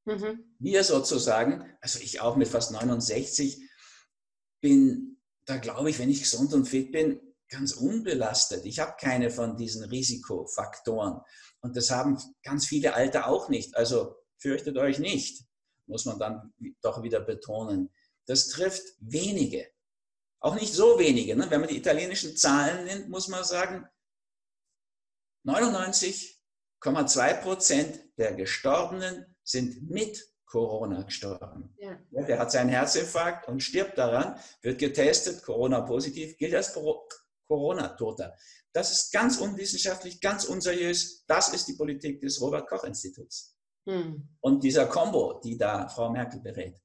Mhm. 0.06 0.56
Wir 0.58 0.82
sozusagen, 0.82 1.76
also 1.80 1.98
ich 1.98 2.20
auch 2.20 2.36
mit 2.36 2.48
fast 2.48 2.72
69, 2.72 3.60
bin 4.60 5.16
da 5.46 5.58
glaube 5.58 5.90
ich, 5.90 5.98
wenn 5.98 6.10
ich 6.10 6.20
gesund 6.20 6.52
und 6.52 6.66
fit 6.66 6.92
bin, 6.92 7.20
ganz 7.48 7.72
unbelastet. 7.72 8.64
Ich 8.66 8.80
habe 8.80 8.96
keine 8.98 9.30
von 9.30 9.56
diesen 9.56 9.84
Risikofaktoren. 9.84 11.20
Und 11.60 11.76
das 11.76 11.90
haben 11.90 12.18
ganz 12.42 12.66
viele 12.66 12.94
Alte 12.94 13.26
auch 13.26 13.48
nicht. 13.48 13.76
Also 13.76 14.16
fürchtet 14.38 14.76
euch 14.76 14.98
nicht, 14.98 15.44
muss 15.86 16.04
man 16.04 16.18
dann 16.18 16.52
doch 16.82 17.02
wieder 17.02 17.20
betonen. 17.20 17.92
Das 18.26 18.48
trifft 18.48 18.82
wenige. 18.98 19.70
Auch 20.40 20.56
nicht 20.56 20.74
so 20.74 20.98
wenige. 20.98 21.36
Ne? 21.36 21.48
Wenn 21.48 21.60
man 21.60 21.68
die 21.68 21.76
italienischen 21.76 22.36
Zahlen 22.36 22.84
nimmt, 22.84 23.08
muss 23.08 23.28
man 23.28 23.44
sagen, 23.44 23.86
99,2 25.46 27.40
Prozent 27.40 28.00
der 28.18 28.34
Gestorbenen 28.34 29.35
sind 29.46 29.88
mit 29.88 30.22
Corona 30.44 31.02
gestorben. 31.02 31.74
Ja. 31.78 31.98
Der 32.10 32.38
hat 32.38 32.52
seinen 32.52 32.70
Herzinfarkt 32.70 33.48
und 33.48 33.62
stirbt 33.62 33.98
daran, 33.98 34.38
wird 34.62 34.78
getestet, 34.78 35.42
Corona 35.42 35.80
positiv, 35.80 36.36
gilt 36.36 36.54
als 36.54 36.72
Corona-Toter. 37.48 38.34
Das 38.72 38.92
ist 38.92 39.12
ganz 39.12 39.38
unwissenschaftlich, 39.38 40.20
ganz 40.20 40.44
unseriös. 40.44 41.24
Das 41.26 41.52
ist 41.52 41.66
die 41.66 41.74
Politik 41.74 42.20
des 42.20 42.40
Robert-Koch-Instituts. 42.40 43.56
Hm. 43.86 44.28
Und 44.40 44.64
dieser 44.64 44.86
Kombo, 44.86 45.40
die 45.42 45.56
da 45.56 45.88
Frau 45.88 46.10
Merkel 46.10 46.40
berät. 46.40 46.78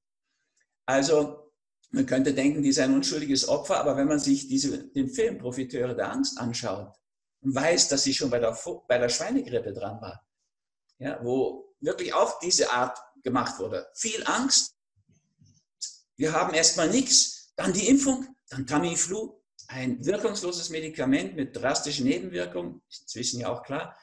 Also, 0.85 1.51
man 1.89 2.05
könnte 2.05 2.33
denken, 2.33 2.63
die 2.63 2.69
ist 2.69 2.79
ein 2.79 2.93
unschuldiges 2.93 3.47
Opfer, 3.47 3.79
aber 3.79 3.97
wenn 3.97 4.07
man 4.07 4.19
sich 4.19 4.47
diese, 4.47 4.87
den 4.91 5.09
Film 5.09 5.37
Profiteure 5.37 5.93
der 5.93 6.11
Angst 6.11 6.39
anschaut 6.39 6.95
und 7.41 7.53
weiß, 7.53 7.89
dass 7.89 8.03
sie 8.03 8.13
schon 8.13 8.29
bei 8.29 8.39
der, 8.39 8.57
bei 8.87 8.97
der 8.97 9.09
Schweinegrippe 9.09 9.73
dran 9.73 9.99
war, 10.01 10.25
ja, 10.99 11.19
wo 11.23 11.60
wirklich 11.81 12.13
auch 12.13 12.39
diese 12.39 12.71
Art 12.71 12.97
gemacht 13.23 13.59
wurde. 13.59 13.87
Viel 13.93 14.23
Angst. 14.25 14.75
Wir 16.15 16.33
haben 16.33 16.53
erstmal 16.53 16.89
nichts, 16.89 17.51
dann 17.55 17.73
die 17.73 17.87
Impfung, 17.87 18.27
dann 18.49 18.65
Tamiflu, 18.67 19.41
ein 19.67 20.05
wirkungsloses 20.05 20.69
Medikament 20.69 21.35
mit 21.35 21.55
drastischen 21.55 22.05
Nebenwirkungen, 22.05 22.81
inzwischen 23.01 23.39
ja 23.39 23.49
auch 23.49 23.63
klar, 23.63 23.97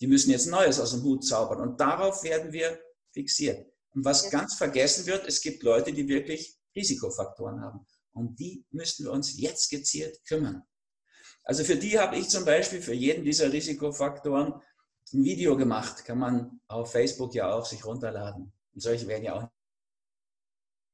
die 0.00 0.06
müssen 0.06 0.30
jetzt 0.30 0.46
Neues 0.46 0.78
aus 0.78 0.90
dem 0.90 1.02
Hut 1.02 1.24
zaubern. 1.24 1.60
Und 1.60 1.80
darauf 1.80 2.22
werden 2.22 2.52
wir 2.52 2.78
fixiert. 3.12 3.66
Und 3.94 4.04
was 4.04 4.30
ganz 4.30 4.54
vergessen 4.54 5.06
wird, 5.06 5.26
es 5.26 5.40
gibt 5.40 5.62
Leute, 5.62 5.92
die 5.92 6.08
wirklich 6.08 6.56
Risikofaktoren 6.76 7.60
haben. 7.60 7.86
Um 8.12 8.34
die 8.36 8.64
müssten 8.70 9.04
wir 9.04 9.12
uns 9.12 9.38
jetzt 9.38 9.70
gezielt 9.70 10.24
kümmern. 10.26 10.62
Also 11.44 11.64
für 11.64 11.76
die 11.76 11.98
habe 11.98 12.16
ich 12.16 12.28
zum 12.28 12.44
Beispiel 12.44 12.82
für 12.82 12.94
jeden 12.94 13.24
dieser 13.24 13.52
Risikofaktoren 13.52 14.54
ein 15.14 15.24
Video 15.24 15.56
gemacht. 15.56 16.04
Kann 16.04 16.18
man 16.18 16.60
auf 16.68 16.92
Facebook 16.92 17.34
ja 17.34 17.52
auch 17.52 17.64
sich 17.64 17.84
runterladen. 17.84 18.52
Und 18.72 18.80
solche 18.80 19.06
werden 19.06 19.24
ja 19.24 19.34
auch 19.34 19.48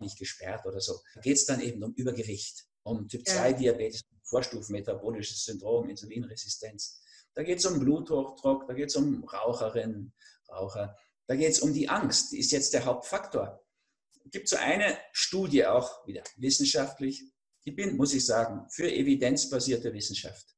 nicht 0.00 0.18
gesperrt 0.18 0.66
oder 0.66 0.80
so. 0.80 1.00
Da 1.14 1.20
geht 1.20 1.36
es 1.36 1.46
dann 1.46 1.60
eben 1.60 1.82
um 1.82 1.92
Übergewicht, 1.94 2.66
um 2.82 3.08
Typ-2-Diabetes, 3.08 4.02
Vorstufen, 4.22 4.72
metabolisches 4.72 5.44
Syndrom, 5.44 5.88
Insulinresistenz. 5.88 7.02
Da 7.34 7.42
geht 7.42 7.58
es 7.58 7.66
um 7.66 7.78
Bluthochdruck, 7.78 8.66
da 8.66 8.74
geht 8.74 8.88
es 8.88 8.96
um 8.96 9.24
Raucherinnen, 9.24 10.12
Raucher. 10.48 10.96
Da 11.26 11.36
geht 11.36 11.52
es 11.52 11.60
um 11.60 11.72
die 11.72 11.88
Angst, 11.88 12.32
die 12.32 12.38
ist 12.38 12.50
jetzt 12.52 12.72
der 12.74 12.84
Hauptfaktor. 12.84 13.62
Es 14.24 14.30
gibt 14.30 14.48
so 14.48 14.56
eine 14.56 14.98
Studie 15.12 15.66
auch 15.66 16.06
wieder 16.06 16.22
wissenschaftlich. 16.36 17.24
Ich 17.64 17.74
bin, 17.74 17.96
muss 17.96 18.14
ich 18.14 18.24
sagen, 18.24 18.68
für 18.70 18.90
evidenzbasierte 18.90 19.92
Wissenschaft. 19.92 20.56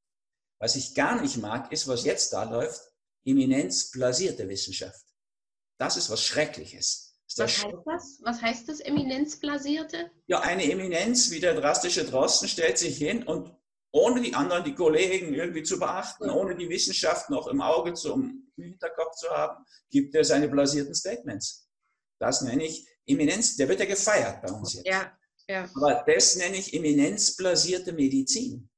Was 0.59 0.77
ich 0.77 0.95
gar 0.95 1.21
nicht 1.21 1.39
mag, 1.39 1.73
ist, 1.73 1.89
was 1.89 2.05
jetzt 2.05 2.33
da 2.33 2.45
läuft, 2.45 2.92
eminenzbasierte 3.25 4.49
Wissenschaft. 4.49 5.05
Das 5.79 5.97
ist 5.97 6.11
was 6.11 6.23
Schreckliches. 6.23 7.13
Was 7.37 7.65
heißt 7.65 7.77
das? 7.87 8.21
Was 8.23 8.43
heißt 8.43 8.69
das, 8.69 8.81
eminenzbasierte? 8.81 10.11
Ja, 10.27 10.41
eine 10.41 10.71
Eminenz 10.71 11.31
wie 11.31 11.41
der 11.41 11.55
drastische 11.55 12.05
Drosten 12.05 12.49
stellt 12.49 12.79
sich 12.79 12.99
hin 12.99 13.23
und 13.23 13.55
ohne 13.91 14.23
die 14.23 14.35
anderen, 14.35 14.65
die 14.65 14.75
Kollegen 14.75 15.35
irgendwie 15.35 15.63
zu 15.63 15.79
beachten, 15.79 16.31
ohne 16.31 16.57
die 16.57 16.69
Wissenschaft 16.69 17.31
noch 17.31 17.47
im 17.47 17.61
Auge 17.61 17.95
zu, 17.95 18.13
im 18.15 18.53
Hinterkopf 18.57 19.17
zu 19.17 19.29
haben, 19.31 19.65
gibt 19.91 20.15
er 20.15 20.25
seine 20.25 20.49
blasierten 20.49 20.95
Statements. 20.95 21.69
Das 22.19 22.43
nenne 22.43 22.65
ich 22.65 22.87
Eminenz, 23.07 23.57
der 23.57 23.69
wird 23.69 23.81
ja 23.81 23.87
gefeiert 23.87 24.43
bei 24.43 24.53
uns 24.53 24.75
jetzt. 24.75 24.87
Ja, 24.87 25.17
ja. 25.49 25.69
Aber 25.75 26.05
das 26.07 26.37
nenne 26.37 26.57
ich 26.57 26.73
eminenzblasierte 26.73 27.93
Medizin. 27.93 28.71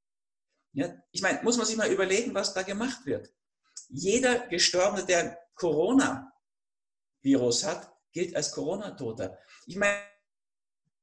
Ja, 0.73 0.93
ich 1.13 1.23
meine, 1.23 1.41
muss 1.43 1.57
man 1.57 1.67
sich 1.67 1.77
mal 1.77 1.93
überlegen, 1.93 2.35
was 2.35 2.53
da 2.53 2.63
gemacht 2.63 3.07
wird. 3.07 3.33
Jeder 3.89 4.47
Gestorbene, 4.49 5.07
der 5.07 5.39
Corona-Virus 5.55 7.65
hat, 7.65 7.91
gilt 8.13 8.37
als 8.37 8.53
Corona-Toter. 8.53 9.39
Ich 9.67 9.77
meine, 9.77 9.97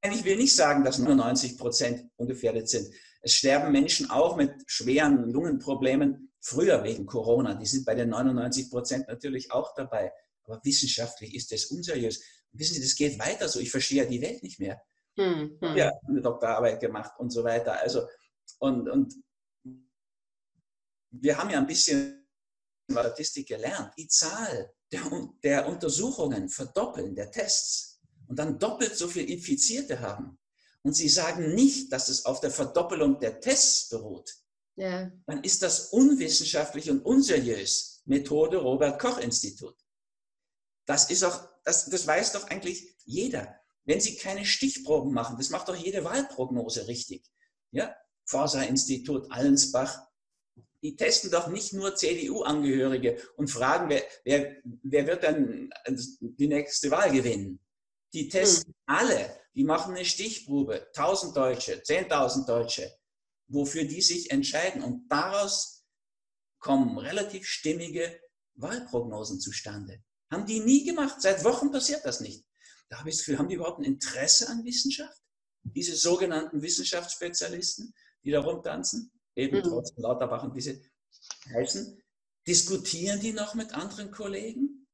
ich 0.03 0.23
will 0.23 0.37
nicht 0.37 0.55
sagen, 0.55 0.83
dass 0.83 0.97
99 0.97 1.57
Prozent 1.57 2.09
ungefährdet 2.15 2.69
sind. 2.69 2.91
Es 3.21 3.35
sterben 3.35 3.71
Menschen 3.71 4.09
auch 4.09 4.35
mit 4.35 4.51
schweren 4.65 5.29
Lungenproblemen 5.29 6.33
früher 6.39 6.83
wegen 6.83 7.05
Corona. 7.05 7.53
Die 7.53 7.67
sind 7.67 7.85
bei 7.85 7.93
den 7.93 8.09
99 8.09 8.71
Prozent 8.71 9.07
natürlich 9.07 9.51
auch 9.51 9.75
dabei. 9.75 10.11
Aber 10.43 10.59
wissenschaftlich 10.63 11.35
ist 11.35 11.51
das 11.51 11.65
unseriös. 11.65 12.23
wissen 12.51 12.73
Sie, 12.73 12.81
das 12.81 12.95
geht 12.95 13.19
weiter 13.19 13.47
so. 13.47 13.59
Ich 13.59 13.69
verstehe 13.69 14.03
ja 14.03 14.09
die 14.09 14.21
Welt 14.21 14.41
nicht 14.41 14.59
mehr. 14.59 14.81
Hm, 15.17 15.57
hm. 15.61 15.77
Ja, 15.77 15.91
eine 16.07 16.21
Doktorarbeit 16.21 16.79
gemacht 16.79 17.11
und 17.19 17.29
so 17.29 17.43
weiter. 17.43 17.79
Also, 17.79 18.07
und, 18.59 18.89
und 18.89 19.13
wir 21.11 21.37
haben 21.37 21.49
ja 21.49 21.59
ein 21.59 21.67
bisschen 21.67 22.20
Statistik 22.89 23.47
gelernt. 23.47 23.93
Die 23.97 24.07
Zahl 24.07 24.73
der, 24.91 25.01
der 25.43 25.67
Untersuchungen 25.67 26.49
verdoppeln, 26.49 27.15
der 27.15 27.31
Tests, 27.31 27.99
und 28.27 28.39
dann 28.39 28.59
doppelt 28.59 28.95
so 28.95 29.07
viele 29.07 29.27
Infizierte 29.27 29.99
haben. 29.99 30.39
Und 30.83 30.93
sie 30.93 31.09
sagen 31.09 31.53
nicht, 31.53 31.91
dass 31.91 32.09
es 32.09 32.25
auf 32.25 32.39
der 32.39 32.51
Verdoppelung 32.51 33.19
der 33.19 33.39
Tests 33.39 33.89
beruht. 33.89 34.31
Ja. 34.75 35.11
Dann 35.27 35.43
ist 35.43 35.61
das 35.61 35.87
unwissenschaftlich 35.87 36.89
und 36.89 37.01
unseriös. 37.01 38.01
Methode 38.05 38.57
Robert 38.57 38.99
Koch 38.99 39.19
Institut. 39.19 39.75
Das 40.85 41.09
ist 41.09 41.23
auch, 41.23 41.39
das, 41.63 41.85
das 41.85 42.07
weiß 42.07 42.31
doch 42.33 42.49
eigentlich 42.49 42.95
jeder. 43.05 43.59
Wenn 43.83 44.01
Sie 44.01 44.15
keine 44.15 44.45
Stichproben 44.45 45.13
machen, 45.13 45.37
das 45.37 45.49
macht 45.49 45.67
doch 45.67 45.75
jede 45.75 46.03
Wahlprognose 46.03 46.87
richtig. 46.87 47.29
Ja, 47.71 47.95
Forsa-Institut, 48.25 49.31
Allensbach, 49.31 50.07
die 50.81 50.95
testen 50.95 51.31
doch 51.31 51.47
nicht 51.47 51.73
nur 51.73 51.95
CDU-Angehörige 51.95 53.21
und 53.35 53.47
fragen, 53.47 53.89
wer, 53.89 54.03
wer, 54.25 54.57
wer 54.63 55.07
wird 55.07 55.23
dann 55.23 55.69
die 56.19 56.47
nächste 56.47 56.89
Wahl 56.89 57.11
gewinnen. 57.11 57.59
Die 58.13 58.27
testen 58.27 58.73
mhm. 58.75 58.93
alle, 58.93 59.39
die 59.55 59.63
machen 59.63 59.95
eine 59.95 60.05
Stichprobe, 60.05 60.87
1000 60.95 61.35
Deutsche, 61.35 61.73
10.000 61.81 62.45
Deutsche, 62.45 62.91
wofür 63.47 63.83
die 63.83 64.01
sich 64.01 64.31
entscheiden. 64.31 64.83
Und 64.83 65.07
daraus 65.09 65.85
kommen 66.59 66.97
relativ 66.97 67.45
stimmige 67.47 68.19
Wahlprognosen 68.55 69.39
zustande. 69.39 70.03
Haben 70.31 70.45
die 70.45 70.61
nie 70.61 70.83
gemacht. 70.83 71.21
Seit 71.21 71.43
Wochen 71.43 71.71
passiert 71.71 72.05
das 72.05 72.21
nicht. 72.21 72.43
Da 72.89 72.99
habe 72.99 73.09
ich 73.09 73.15
das 73.15 73.25
Gefühl, 73.25 73.39
haben 73.39 73.49
die 73.49 73.55
überhaupt 73.55 73.79
ein 73.79 73.85
Interesse 73.85 74.49
an 74.49 74.65
Wissenschaft? 74.65 75.21
Diese 75.63 75.95
sogenannten 75.95 76.61
Wissenschaftsspezialisten, 76.61 77.93
die 78.23 78.31
da 78.31 78.41
rumtanzen, 78.41 79.11
eben 79.35 79.57
mhm. 79.57 79.63
trotz 79.63 79.93
Lauterbach 79.97 80.43
und 80.43 80.55
diese 80.55 80.81
heißen, 81.53 82.01
diskutieren 82.47 83.19
die 83.19 83.33
noch 83.33 83.55
mit 83.55 83.73
anderen 83.73 84.11
Kollegen? 84.11 84.87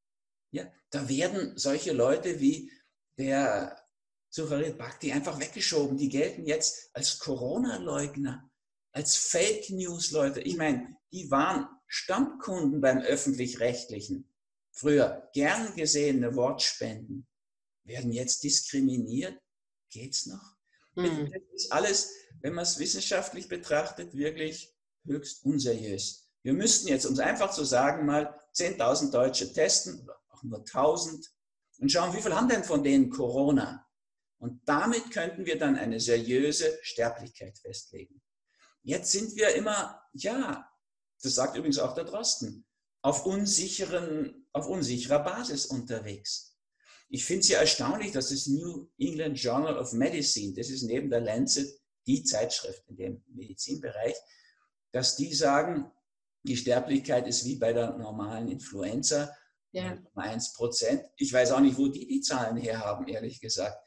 Ja, 0.51 0.71
da 0.89 1.07
werden 1.09 1.57
solche 1.57 1.93
Leute 1.93 2.39
wie 2.39 2.71
der 3.17 3.83
Sucharit 4.29 4.77
Bhakti 4.77 5.11
einfach 5.11 5.39
weggeschoben. 5.39 5.97
Die 5.97 6.09
gelten 6.09 6.45
jetzt 6.45 6.89
als 6.93 7.19
Corona-Leugner, 7.19 8.49
als 8.91 9.15
Fake 9.15 9.69
News-Leute. 9.69 10.41
Ich 10.41 10.57
meine, 10.57 10.97
die 11.11 11.29
waren 11.31 11.67
Stammkunden 11.87 12.81
beim 12.81 12.99
Öffentlich-Rechtlichen. 12.99 14.29
Früher 14.71 15.29
gern 15.33 15.73
gesehene 15.75 16.35
Wortspenden 16.35 17.27
werden 17.83 18.11
jetzt 18.11 18.43
diskriminiert. 18.43 19.41
Geht's 19.89 20.25
noch? 20.25 20.56
Mhm. 20.97 21.31
Das 21.31 21.41
ist 21.53 21.71
alles, 21.71 22.13
wenn 22.41 22.53
man 22.53 22.63
es 22.63 22.79
wissenschaftlich 22.79 23.47
betrachtet, 23.47 24.15
wirklich 24.15 24.75
höchst 25.05 25.43
unseriös. 25.45 26.29
Wir 26.43 26.53
müssten 26.53 26.87
jetzt, 26.87 27.05
um 27.05 27.13
es 27.13 27.19
einfach 27.19 27.51
zu 27.51 27.63
sagen, 27.63 28.05
mal 28.05 28.39
10.000 28.55 29.11
Deutsche 29.11 29.51
testen, 29.53 30.01
oder 30.01 30.19
auch 30.29 30.43
nur 30.43 30.63
1.000, 30.63 31.25
und 31.79 31.91
schauen, 31.91 32.15
wie 32.15 32.21
viel 32.21 32.35
haben 32.35 32.49
denn 32.49 32.63
von 32.63 32.83
denen 32.83 33.09
Corona? 33.09 33.85
Und 34.39 34.61
damit 34.65 35.11
könnten 35.11 35.45
wir 35.45 35.57
dann 35.57 35.75
eine 35.75 35.99
seriöse 35.99 36.77
Sterblichkeit 36.81 37.57
festlegen. 37.57 38.21
Jetzt 38.83 39.11
sind 39.11 39.35
wir 39.35 39.53
immer, 39.55 40.01
ja, 40.13 40.71
das 41.21 41.35
sagt 41.35 41.57
übrigens 41.57 41.79
auch 41.79 41.93
der 41.93 42.05
Drosten, 42.05 42.65
auf, 43.01 43.25
unsicheren, 43.25 44.47
auf 44.53 44.67
unsicherer 44.67 45.19
Basis 45.19 45.65
unterwegs. 45.65 46.56
Ich 47.09 47.25
finde 47.25 47.41
es 47.41 47.49
ja 47.49 47.59
erstaunlich, 47.59 48.11
dass 48.11 48.29
das 48.29 48.47
New 48.47 48.89
England 48.97 49.39
Journal 49.39 49.77
of 49.77 49.93
Medicine, 49.93 50.53
das 50.53 50.69
ist 50.69 50.83
neben 50.83 51.09
der 51.09 51.21
Lancet 51.21 51.67
die 52.05 52.23
Zeitschrift 52.23 52.83
in 52.87 52.97
dem 52.97 53.23
Medizinbereich, 53.27 54.15
dass 54.91 55.15
die 55.15 55.33
sagen, 55.33 55.91
die 56.43 56.57
Sterblichkeit 56.57 57.27
ist 57.27 57.45
wie 57.45 57.55
bei 57.55 57.73
der 57.73 57.97
normalen 57.97 58.47
Influenza, 58.49 59.35
ja. 59.71 59.97
1 60.15 60.53
Prozent. 60.53 61.03
Ich 61.17 61.31
weiß 61.31 61.51
auch 61.51 61.59
nicht, 61.59 61.77
wo 61.77 61.87
die 61.87 62.07
die 62.07 62.21
Zahlen 62.21 62.57
herhaben, 62.57 63.07
ehrlich 63.07 63.39
gesagt. 63.39 63.77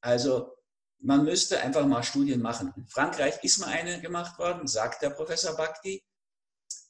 Also 0.00 0.52
man 1.00 1.24
müsste 1.24 1.60
einfach 1.60 1.86
mal 1.86 2.02
Studien 2.02 2.40
machen. 2.40 2.72
In 2.76 2.88
Frankreich 2.88 3.42
ist 3.44 3.58
mal 3.58 3.68
eine 3.68 4.00
gemacht 4.00 4.38
worden, 4.38 4.66
sagt 4.66 5.02
der 5.02 5.10
Professor 5.10 5.56
Bhakti. 5.56 6.02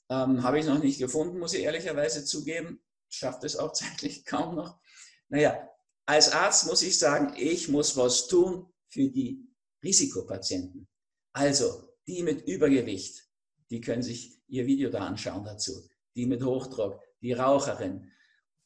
Ähm, 0.09 0.43
Habe 0.43 0.61
ich 0.61 0.67
noch 0.67 0.79
nicht 0.79 0.99
gefunden, 0.99 1.39
muss 1.39 1.53
ich 1.53 1.63
ehrlicherweise 1.63 2.25
zugeben. 2.25 2.83
Schafft 3.09 3.45
es 3.45 3.57
auch 3.57 3.73
zeitlich 3.73 4.25
kaum 4.25 4.55
noch. 4.55 4.79
Naja, 5.29 5.68
als 6.09 6.33
Arzt 6.33 6.67
muss 6.67 6.83
ich 6.83 6.99
sagen, 6.99 7.35
ich 7.37 7.69
muss 7.69 7.95
was 7.95 8.29
tun 8.29 8.67
für 8.89 9.11
die 9.11 9.47
Risikopatienten. 9.85 10.89
Also 11.35 11.97
die 12.07 12.23
mit 12.23 12.49
Übergewicht, 12.49 13.29
die 13.69 13.83
können 13.83 14.03
sich 14.03 14.41
ihr 14.49 14.67
Video 14.67 14.89
da 14.89 15.01
anschauen 15.01 15.45
dazu. 15.45 15.87
Die 16.17 16.25
mit 16.25 16.43
Hochdruck, 16.43 17.03
die 17.21 17.35
Raucherin, 17.35 18.11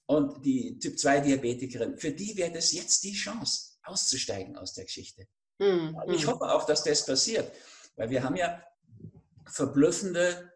und 0.07 0.44
die 0.44 0.78
Typ-2-Diabetikerin, 0.78 1.96
für 1.96 2.12
die 2.12 2.37
wäre 2.37 2.52
das 2.52 2.72
jetzt 2.72 3.02
die 3.02 3.14
Chance, 3.14 3.76
auszusteigen 3.83 4.57
aus 4.57 4.74
der 4.74 4.85
Geschichte. 4.85 5.26
Mhm. 5.59 5.96
Ich 6.09 6.26
hoffe 6.26 6.44
auch, 6.44 6.64
dass 6.64 6.85
das 6.85 7.05
passiert, 7.05 7.50
weil 7.96 8.11
wir 8.11 8.22
haben 8.22 8.37
ja 8.37 8.62
verblüffende 9.46 10.52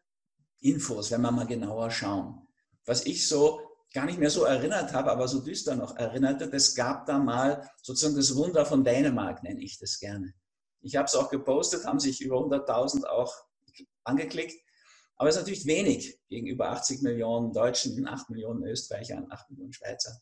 Infos, 0.61 1.11
wenn 1.11 1.23
wir 1.23 1.33
mal 1.33 1.47
genauer 1.47 1.91
schauen. 1.91 2.47
Was 2.85 3.07
ich 3.07 3.27
so 3.27 3.66
gar 3.93 4.07
nicht 4.07 4.19
mehr 4.19 4.31
so 4.31 4.45
erinnert 4.45 4.93
habe, 4.93 5.11
aber 5.11 5.29
so 5.29 5.41
düster 5.41 5.75
noch 5.77 5.97
erinnerte, 5.97 6.49
das 6.49 6.75
gab 6.75 7.07
da 7.07 7.19
mal 7.19 7.69
sozusagen 7.83 8.17
das 8.17 8.35
Wunder 8.35 8.67
von 8.67 8.85
Dänemark, 8.85 9.43
nenne 9.43 9.63
ich 9.63 9.79
das 9.79 9.99
gerne. 9.99 10.35
Ich 10.83 10.97
habe 10.97 11.07
es 11.07 11.15
auch 11.15 11.31
gepostet, 11.31 11.85
haben 11.85 11.99
sich 11.99 12.21
über 12.21 12.37
100.000 12.37 13.05
auch 13.05 13.35
angeklickt. 14.05 14.55
Aber 15.17 15.29
es 15.29 15.37
ist 15.37 15.43
natürlich 15.43 15.67
wenig 15.67 16.21
gegenüber 16.29 16.71
80 16.71 17.03
Millionen 17.03 17.53
Deutschen, 17.53 18.07
8 18.07 18.31
Millionen 18.31 18.65
Österreichern, 18.65 19.27
8 19.31 19.51
Millionen 19.51 19.73
Schweizern. 19.73 20.17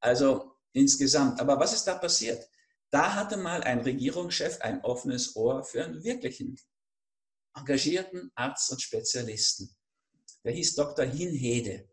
Also 0.00 0.52
insgesamt. 0.72 1.40
Aber 1.40 1.58
was 1.58 1.72
ist 1.72 1.84
da 1.84 1.94
passiert? 1.94 2.46
Da 2.90 3.14
hatte 3.14 3.36
mal 3.38 3.62
ein 3.62 3.80
Regierungschef 3.80 4.60
ein 4.60 4.84
offenes 4.84 5.34
Ohr 5.34 5.64
für 5.64 5.84
einen 5.84 6.04
wirklichen 6.04 6.56
engagierten 7.56 8.30
Arzt 8.34 8.70
und 8.70 8.82
Spezialisten. 8.82 9.74
Der 10.44 10.52
hieß 10.52 10.74
Dr. 10.74 11.06
Hinhede. 11.06 11.88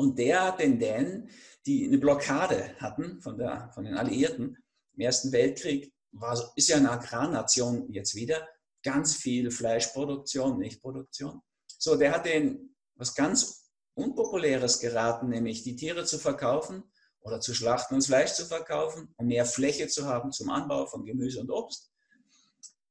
Und 0.00 0.18
der 0.18 0.44
hat 0.44 0.60
den 0.60 0.78
Dänen, 0.78 1.28
die 1.66 1.86
eine 1.86 1.98
Blockade 1.98 2.74
hatten 2.78 3.20
von, 3.20 3.36
der, 3.36 3.70
von 3.74 3.84
den 3.84 3.98
Alliierten 3.98 4.56
im 4.94 5.00
Ersten 5.00 5.30
Weltkrieg, 5.30 5.92
war, 6.10 6.52
ist 6.56 6.70
ja 6.70 6.78
eine 6.78 6.90
Agrarnation 6.90 7.92
jetzt 7.92 8.14
wieder, 8.14 8.48
ganz 8.82 9.14
viel 9.14 9.50
Fleischproduktion, 9.50 10.56
Milchproduktion. 10.56 11.42
So, 11.66 11.96
der 11.96 12.12
hat 12.12 12.24
denen 12.24 12.74
was 12.94 13.14
ganz 13.14 13.70
Unpopuläres 13.92 14.80
geraten, 14.80 15.28
nämlich 15.28 15.64
die 15.64 15.76
Tiere 15.76 16.06
zu 16.06 16.18
verkaufen 16.18 16.82
oder 17.20 17.38
zu 17.40 17.52
schlachten 17.52 17.96
und 17.96 18.02
Fleisch 18.06 18.32
zu 18.32 18.46
verkaufen, 18.46 19.12
um 19.18 19.26
mehr 19.26 19.44
Fläche 19.44 19.86
zu 19.88 20.06
haben 20.06 20.32
zum 20.32 20.48
Anbau 20.48 20.86
von 20.86 21.04
Gemüse 21.04 21.40
und 21.40 21.50
Obst. 21.50 21.92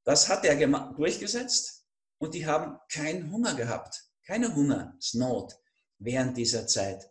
Das 0.03 0.29
hat 0.29 0.45
er 0.45 0.55
durchgesetzt 0.93 1.87
und 2.19 2.35
die 2.35 2.45
haben 2.45 2.77
keinen 2.87 3.31
Hunger 3.31 3.55
gehabt, 3.55 4.03
keine 4.27 4.53
Hungersnot 4.53 5.58
während 5.99 6.37
dieser 6.37 6.67
Zeit. 6.67 7.09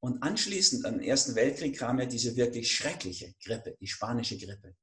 Und 0.00 0.22
anschließend 0.22 0.84
am 0.86 1.00
Ersten 1.00 1.34
Weltkrieg 1.34 1.76
kam 1.76 1.98
ja 1.98 2.06
diese 2.06 2.36
wirklich 2.36 2.70
schreckliche 2.70 3.34
Grippe, 3.42 3.76
die 3.80 3.88
spanische 3.88 4.38
Grippe, 4.38 4.76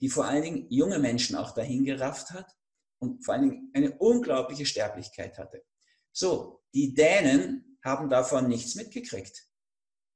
die 0.00 0.08
vor 0.08 0.26
allen 0.26 0.42
Dingen 0.42 0.66
junge 0.70 0.98
Menschen 0.98 1.36
auch 1.36 1.52
dahin 1.52 1.84
gerafft 1.84 2.30
hat 2.30 2.54
und 2.98 3.24
vor 3.24 3.34
allen 3.34 3.50
Dingen 3.50 3.70
eine 3.74 3.98
unglaubliche 3.98 4.66
Sterblichkeit 4.66 5.36
hatte. 5.38 5.64
So, 6.12 6.62
die 6.72 6.94
Dänen 6.94 7.78
haben 7.82 8.08
davon 8.08 8.48
nichts 8.48 8.74
mitgekriegt. 8.74 9.48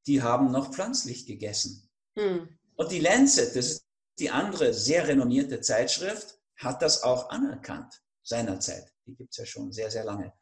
Die 0.07 0.23
haben 0.23 0.51
noch 0.51 0.73
pflanzlich 0.73 1.27
gegessen. 1.27 1.91
Hm. 2.17 2.59
Und 2.75 2.93
die 2.93 3.01
Lancet, 3.01 3.55
das 3.57 3.67
ist 3.67 3.87
die 4.19 4.31
andere 4.31 4.73
sehr 4.75 5.09
renommierte 5.09 5.61
Zeitschrift, 5.61 6.39
hat 6.57 6.83
das 6.83 7.03
auch 7.03 7.31
anerkannt 7.31 8.03
seinerzeit. 8.23 8.93
Die 9.07 9.15
gibt 9.15 9.31
es 9.31 9.39
ja 9.39 9.47
schon 9.47 9.73
sehr, 9.73 9.91
sehr 9.91 10.05
lange. 10.05 10.33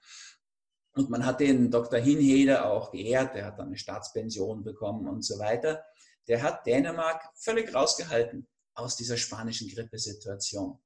Und 0.99 1.11
man 1.11 1.25
hat 1.25 1.39
den 1.39 1.71
Dr. 1.71 2.01
Hinhede 2.01 2.65
auch 2.65 2.91
geehrt, 2.91 3.37
der 3.37 3.47
hat 3.47 3.61
dann 3.61 3.69
eine 3.69 3.79
Staatspension 3.79 4.65
bekommen 4.65 5.07
und 5.07 5.25
so 5.25 5.39
weiter. 5.39 5.85
Der 6.27 6.43
hat 6.43 6.67
Dänemark 6.67 7.23
völlig 7.37 7.73
rausgehalten 7.73 8.49
aus 8.75 8.97
dieser 8.97 9.17
spanischen 9.17 9.69
Grippesituation. 9.69 10.77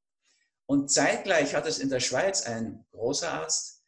Und 0.66 0.90
zeitgleich 0.90 1.54
hat 1.54 1.66
es 1.66 1.78
in 1.78 1.88
der 1.88 2.00
Schweiz 2.00 2.42
ein 2.42 2.84
großer 2.90 3.32
Arzt, 3.32 3.82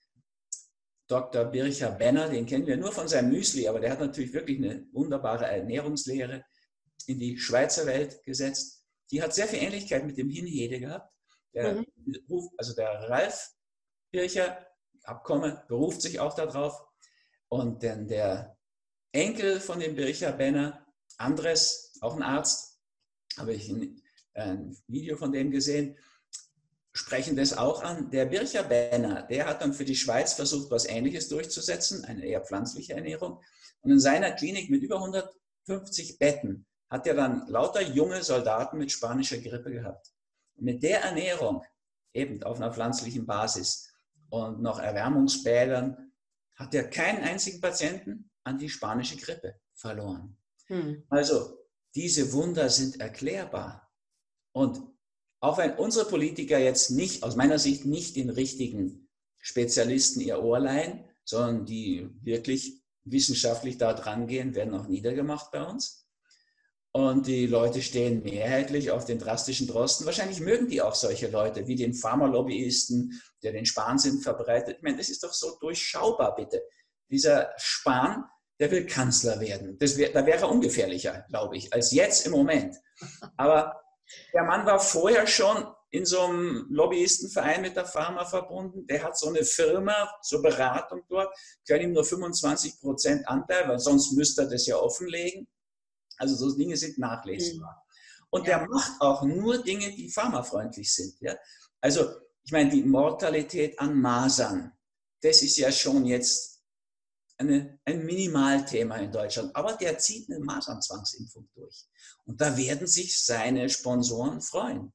Dr. 1.08 1.44
Bircher 1.44 1.90
Benner, 1.90 2.30
den 2.30 2.46
kennen 2.46 2.66
wir 2.66 2.78
nur 2.78 2.92
von 2.92 3.06
seinem 3.06 3.28
Müsli, 3.28 3.68
aber 3.68 3.80
der 3.80 3.90
hat 3.90 4.00
natürlich 4.00 4.32
wirklich 4.32 4.56
eine 4.56 4.86
wunderbare 4.92 5.44
Ernährungslehre 5.44 6.42
in 7.06 7.18
die 7.18 7.36
Schweizer 7.36 7.84
Welt 7.84 8.22
gesetzt. 8.22 8.82
Die 9.10 9.22
hat 9.22 9.34
sehr 9.34 9.46
viel 9.46 9.62
Ähnlichkeit 9.62 10.06
mit 10.06 10.16
dem 10.16 10.30
Hinhede 10.30 10.80
gehabt. 10.80 11.12
Der, 11.52 11.74
mhm. 11.74 12.50
Also 12.56 12.74
der 12.74 13.10
Ralf 13.10 13.50
Bircher, 14.10 14.66
Abkomme, 15.04 15.64
beruft 15.68 16.02
sich 16.02 16.20
auch 16.20 16.34
darauf. 16.34 16.84
Und 17.48 17.82
dann 17.82 18.08
der 18.08 18.56
Enkel 19.12 19.60
von 19.60 19.78
dem 19.78 19.94
Bircher 19.94 20.32
Benner, 20.32 20.84
Andres, 21.18 21.92
auch 22.00 22.16
ein 22.16 22.22
Arzt, 22.22 22.80
habe 23.36 23.54
ich 23.54 23.68
ein, 23.68 24.02
ein 24.34 24.76
Video 24.88 25.16
von 25.16 25.30
dem 25.30 25.50
gesehen, 25.50 25.96
sprechen 26.92 27.36
das 27.36 27.56
auch 27.56 27.82
an. 27.82 28.10
Der 28.10 28.26
Bircher 28.26 28.64
Benner, 28.64 29.22
der 29.22 29.46
hat 29.46 29.60
dann 29.60 29.74
für 29.74 29.84
die 29.84 29.96
Schweiz 29.96 30.32
versucht, 30.32 30.70
was 30.70 30.86
Ähnliches 30.86 31.28
durchzusetzen, 31.28 32.04
eine 32.04 32.24
eher 32.24 32.40
pflanzliche 32.40 32.94
Ernährung. 32.94 33.40
Und 33.82 33.90
in 33.90 34.00
seiner 34.00 34.32
Klinik 34.32 34.70
mit 34.70 34.82
über 34.82 34.96
150 34.96 36.18
Betten 36.18 36.66
hat 36.88 37.06
er 37.06 37.14
dann 37.14 37.46
lauter 37.48 37.82
junge 37.82 38.22
Soldaten 38.22 38.78
mit 38.78 38.90
spanischer 38.92 39.38
Grippe 39.38 39.70
gehabt. 39.72 40.12
Mit 40.56 40.82
der 40.82 41.02
Ernährung, 41.02 41.64
eben 42.12 42.42
auf 42.44 42.56
einer 42.56 42.72
pflanzlichen 42.72 43.26
Basis 43.26 43.93
und 44.34 44.60
noch 44.60 44.78
Erwärmungsbädern, 44.78 46.12
hat 46.56 46.74
er 46.74 46.88
keinen 46.90 47.22
einzigen 47.22 47.60
Patienten 47.60 48.30
an 48.42 48.58
die 48.58 48.68
spanische 48.68 49.16
Grippe 49.16 49.60
verloren. 49.74 50.36
Hm. 50.66 51.04
Also 51.08 51.58
diese 51.94 52.32
Wunder 52.32 52.68
sind 52.68 53.00
erklärbar. 53.00 53.92
Und 54.52 54.82
auch 55.40 55.58
wenn 55.58 55.76
unsere 55.76 56.08
Politiker 56.08 56.58
jetzt 56.58 56.90
nicht, 56.90 57.22
aus 57.22 57.36
meiner 57.36 57.58
Sicht, 57.58 57.84
nicht 57.84 58.16
den 58.16 58.30
richtigen 58.30 59.08
Spezialisten 59.38 60.20
ihr 60.20 60.42
Ohr 60.42 60.58
leihen, 60.58 61.04
sondern 61.24 61.66
die 61.66 62.08
wirklich 62.22 62.82
wissenschaftlich 63.04 63.78
da 63.78 63.92
dran 63.92 64.26
gehen, 64.26 64.54
werden 64.54 64.74
auch 64.74 64.88
niedergemacht 64.88 65.50
bei 65.50 65.62
uns. 65.62 66.03
Und 66.96 67.26
die 67.26 67.48
Leute 67.48 67.82
stehen 67.82 68.22
mehrheitlich 68.22 68.92
auf 68.92 69.04
den 69.04 69.18
drastischen 69.18 69.66
Drosten. 69.66 70.06
Wahrscheinlich 70.06 70.38
mögen 70.38 70.68
die 70.68 70.80
auch 70.80 70.94
solche 70.94 71.26
Leute, 71.26 71.66
wie 71.66 71.74
den 71.74 71.92
Pharmalobbyisten, 71.92 73.20
der 73.42 73.50
den 73.50 73.66
Spahnsinn 73.66 74.20
verbreitet. 74.20 74.76
Ich 74.76 74.82
meine, 74.82 74.98
das 74.98 75.08
ist 75.08 75.24
doch 75.24 75.32
so 75.32 75.56
durchschaubar, 75.58 76.36
bitte. 76.36 76.62
Dieser 77.10 77.52
Spahn, 77.56 78.24
der 78.60 78.70
will 78.70 78.86
Kanzler 78.86 79.40
werden. 79.40 79.76
Das 79.80 79.96
wär, 79.96 80.12
da 80.12 80.24
wäre 80.24 80.42
er 80.42 80.48
ungefährlicher, 80.48 81.26
glaube 81.30 81.56
ich, 81.56 81.72
als 81.72 81.90
jetzt 81.90 82.26
im 82.26 82.32
Moment. 82.32 82.76
Aber 83.36 83.82
der 84.32 84.44
Mann 84.44 84.64
war 84.64 84.78
vorher 84.78 85.26
schon 85.26 85.66
in 85.90 86.06
so 86.06 86.20
einem 86.20 86.66
Lobbyistenverein 86.70 87.62
mit 87.62 87.74
der 87.74 87.86
Pharma 87.86 88.24
verbunden. 88.24 88.86
Der 88.86 89.02
hat 89.02 89.18
so 89.18 89.28
eine 89.28 89.44
Firma 89.44 90.12
zur 90.22 90.42
Beratung 90.42 91.02
dort, 91.08 91.36
können 91.66 91.86
ihm 91.86 91.92
nur 91.92 92.04
25 92.04 92.78
Prozent 92.78 93.26
Anteil, 93.26 93.68
weil 93.68 93.80
sonst 93.80 94.12
müsste 94.12 94.42
er 94.42 94.48
das 94.48 94.64
ja 94.68 94.76
offenlegen. 94.76 95.48
Also 96.18 96.36
so 96.36 96.56
Dinge 96.56 96.76
sind 96.76 96.98
nachlesbar. 96.98 97.72
Mhm. 97.72 98.28
Und 98.30 98.46
ja. 98.46 98.58
der 98.58 98.68
macht 98.68 99.00
auch 99.00 99.22
nur 99.22 99.62
Dinge, 99.62 99.94
die 99.94 100.10
pharmafreundlich 100.10 100.92
sind. 100.92 101.14
Ja? 101.20 101.36
Also 101.80 102.14
ich 102.42 102.52
meine, 102.52 102.70
die 102.70 102.82
Mortalität 102.82 103.78
an 103.78 104.00
Masern, 104.00 104.72
das 105.22 105.42
ist 105.42 105.56
ja 105.56 105.72
schon 105.72 106.04
jetzt 106.04 106.62
eine, 107.38 107.78
ein 107.84 108.04
Minimalthema 108.04 108.96
in 108.96 109.10
Deutschland, 109.10 109.54
aber 109.56 109.72
der 109.74 109.98
zieht 109.98 110.30
eine 110.30 110.40
Maßnahmenzwangsimpfung 110.40 111.48
durch. 111.54 111.86
Und 112.26 112.40
da 112.40 112.56
werden 112.56 112.86
sich 112.86 113.24
seine 113.24 113.68
Sponsoren 113.68 114.40
freuen. 114.40 114.92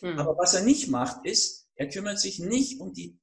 Hm. 0.00 0.18
Aber 0.18 0.36
was 0.36 0.54
er 0.54 0.62
nicht 0.62 0.88
macht, 0.88 1.24
ist, 1.24 1.68
er 1.74 1.88
kümmert 1.88 2.18
sich 2.18 2.38
nicht 2.38 2.80
um 2.80 2.92
die 2.92 3.18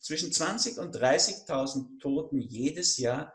zwischen 0.00 0.32
20 0.32 0.78
und 0.78 0.94
30.000 0.96 1.98
Toten 2.00 2.40
jedes 2.40 2.96
Jahr, 2.96 3.34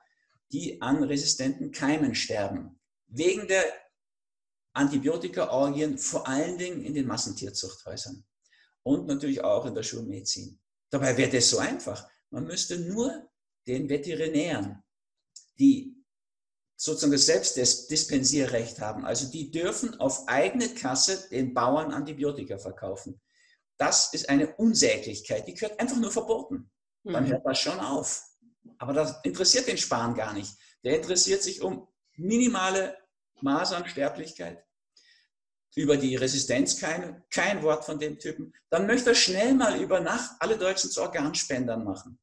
die 0.52 0.82
an 0.82 1.04
resistenten 1.04 1.72
Keimen 1.72 2.16
sterben. 2.16 2.80
Wegen 3.12 3.48
der 3.48 3.66
Antibiotika-Orgien, 4.74 5.98
vor 5.98 6.28
allen 6.28 6.58
Dingen 6.58 6.84
in 6.84 6.94
den 6.94 7.08
Massentierzuchthäusern 7.08 8.26
und 8.84 9.08
natürlich 9.08 9.44
auch 9.44 9.66
in 9.66 9.76
der 9.76 9.84
Schulmedizin. 9.84 10.60
Dabei 10.90 11.16
wäre 11.18 11.30
das 11.30 11.50
so 11.50 11.60
einfach. 11.60 12.10
Man 12.30 12.46
müsste 12.46 12.80
nur 12.80 13.30
den 13.68 13.90
Veterinären, 13.90 14.82
die 15.60 16.02
sozusagen 16.76 17.12
das 17.12 17.26
Selbstdispensierrecht 17.28 18.80
haben. 18.80 19.06
Also 19.06 19.30
die 19.30 19.52
dürfen 19.52 20.00
auf 20.00 20.28
eigene 20.28 20.74
Kasse 20.74 21.30
den 21.30 21.54
Bauern 21.54 21.92
Antibiotika 21.92 22.58
verkaufen. 22.58 23.22
Das 23.78 24.14
ist 24.14 24.30
eine 24.30 24.56
Unsäglichkeit, 24.56 25.48
die 25.48 25.54
gehört 25.54 25.80
einfach 25.80 25.98
nur 25.98 26.12
verboten. 26.12 26.72
Dann 27.04 27.26
mhm. 27.26 27.30
hört 27.30 27.46
das 27.46 27.60
schon 27.60 27.80
auf. 27.80 28.24
Aber 28.78 28.94
das 28.94 29.16
interessiert 29.24 29.68
den 29.68 29.78
Spahn 29.78 30.16
gar 30.16 30.34
nicht. 30.34 30.56
Der 30.84 30.96
interessiert 30.96 31.44
sich 31.44 31.62
um 31.62 31.88
minimale 32.16 32.98
Maß 33.44 33.74
an 33.74 33.88
Sterblichkeit, 33.88 34.66
über 35.76 35.98
die 35.98 36.16
Resistenzkeime, 36.16 37.24
kein 37.30 37.64
Wort 37.64 37.86
von 37.86 38.00
dem 38.00 38.20
Typen. 38.20 38.54
Dann 38.70 38.88
möchte 38.88 39.12
er 39.12 39.16
schnell 39.16 39.54
mal 39.54 39.80
über 39.80 40.00
Nacht 40.00 40.32
alle 40.40 40.58
Deutschen 40.58 40.90
zu 40.90 41.02
Organspendern 41.02 41.84
machen. 41.84 42.20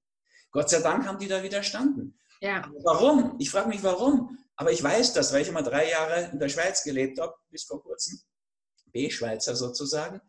Gott 0.51 0.71
sei 0.71 0.81
Dank 0.81 1.07
haben 1.07 1.19
die 1.19 1.29
da 1.29 1.43
widerstanden. 1.43 2.19
Ja. 2.41 2.71
Warum? 2.85 3.37
Ich 3.39 3.51
frage 3.51 3.69
mich, 3.69 3.83
warum? 3.83 4.39
Aber 4.57 4.73
ich 4.73 4.83
weiß 4.83 5.13
das, 5.13 5.33
weil 5.33 5.43
ich 5.43 5.49
immer 5.49 5.63
drei 5.63 5.91
Jahre 5.91 6.31
in 6.33 6.39
der 6.39 6.49
Schweiz 6.49 6.83
gelebt 6.83 7.21
habe, 7.21 7.35
bis 7.51 7.65
vor 7.65 7.83
kurzem. 7.83 8.21
B-Schweizer 8.93 9.55
sozusagen. 9.55 10.21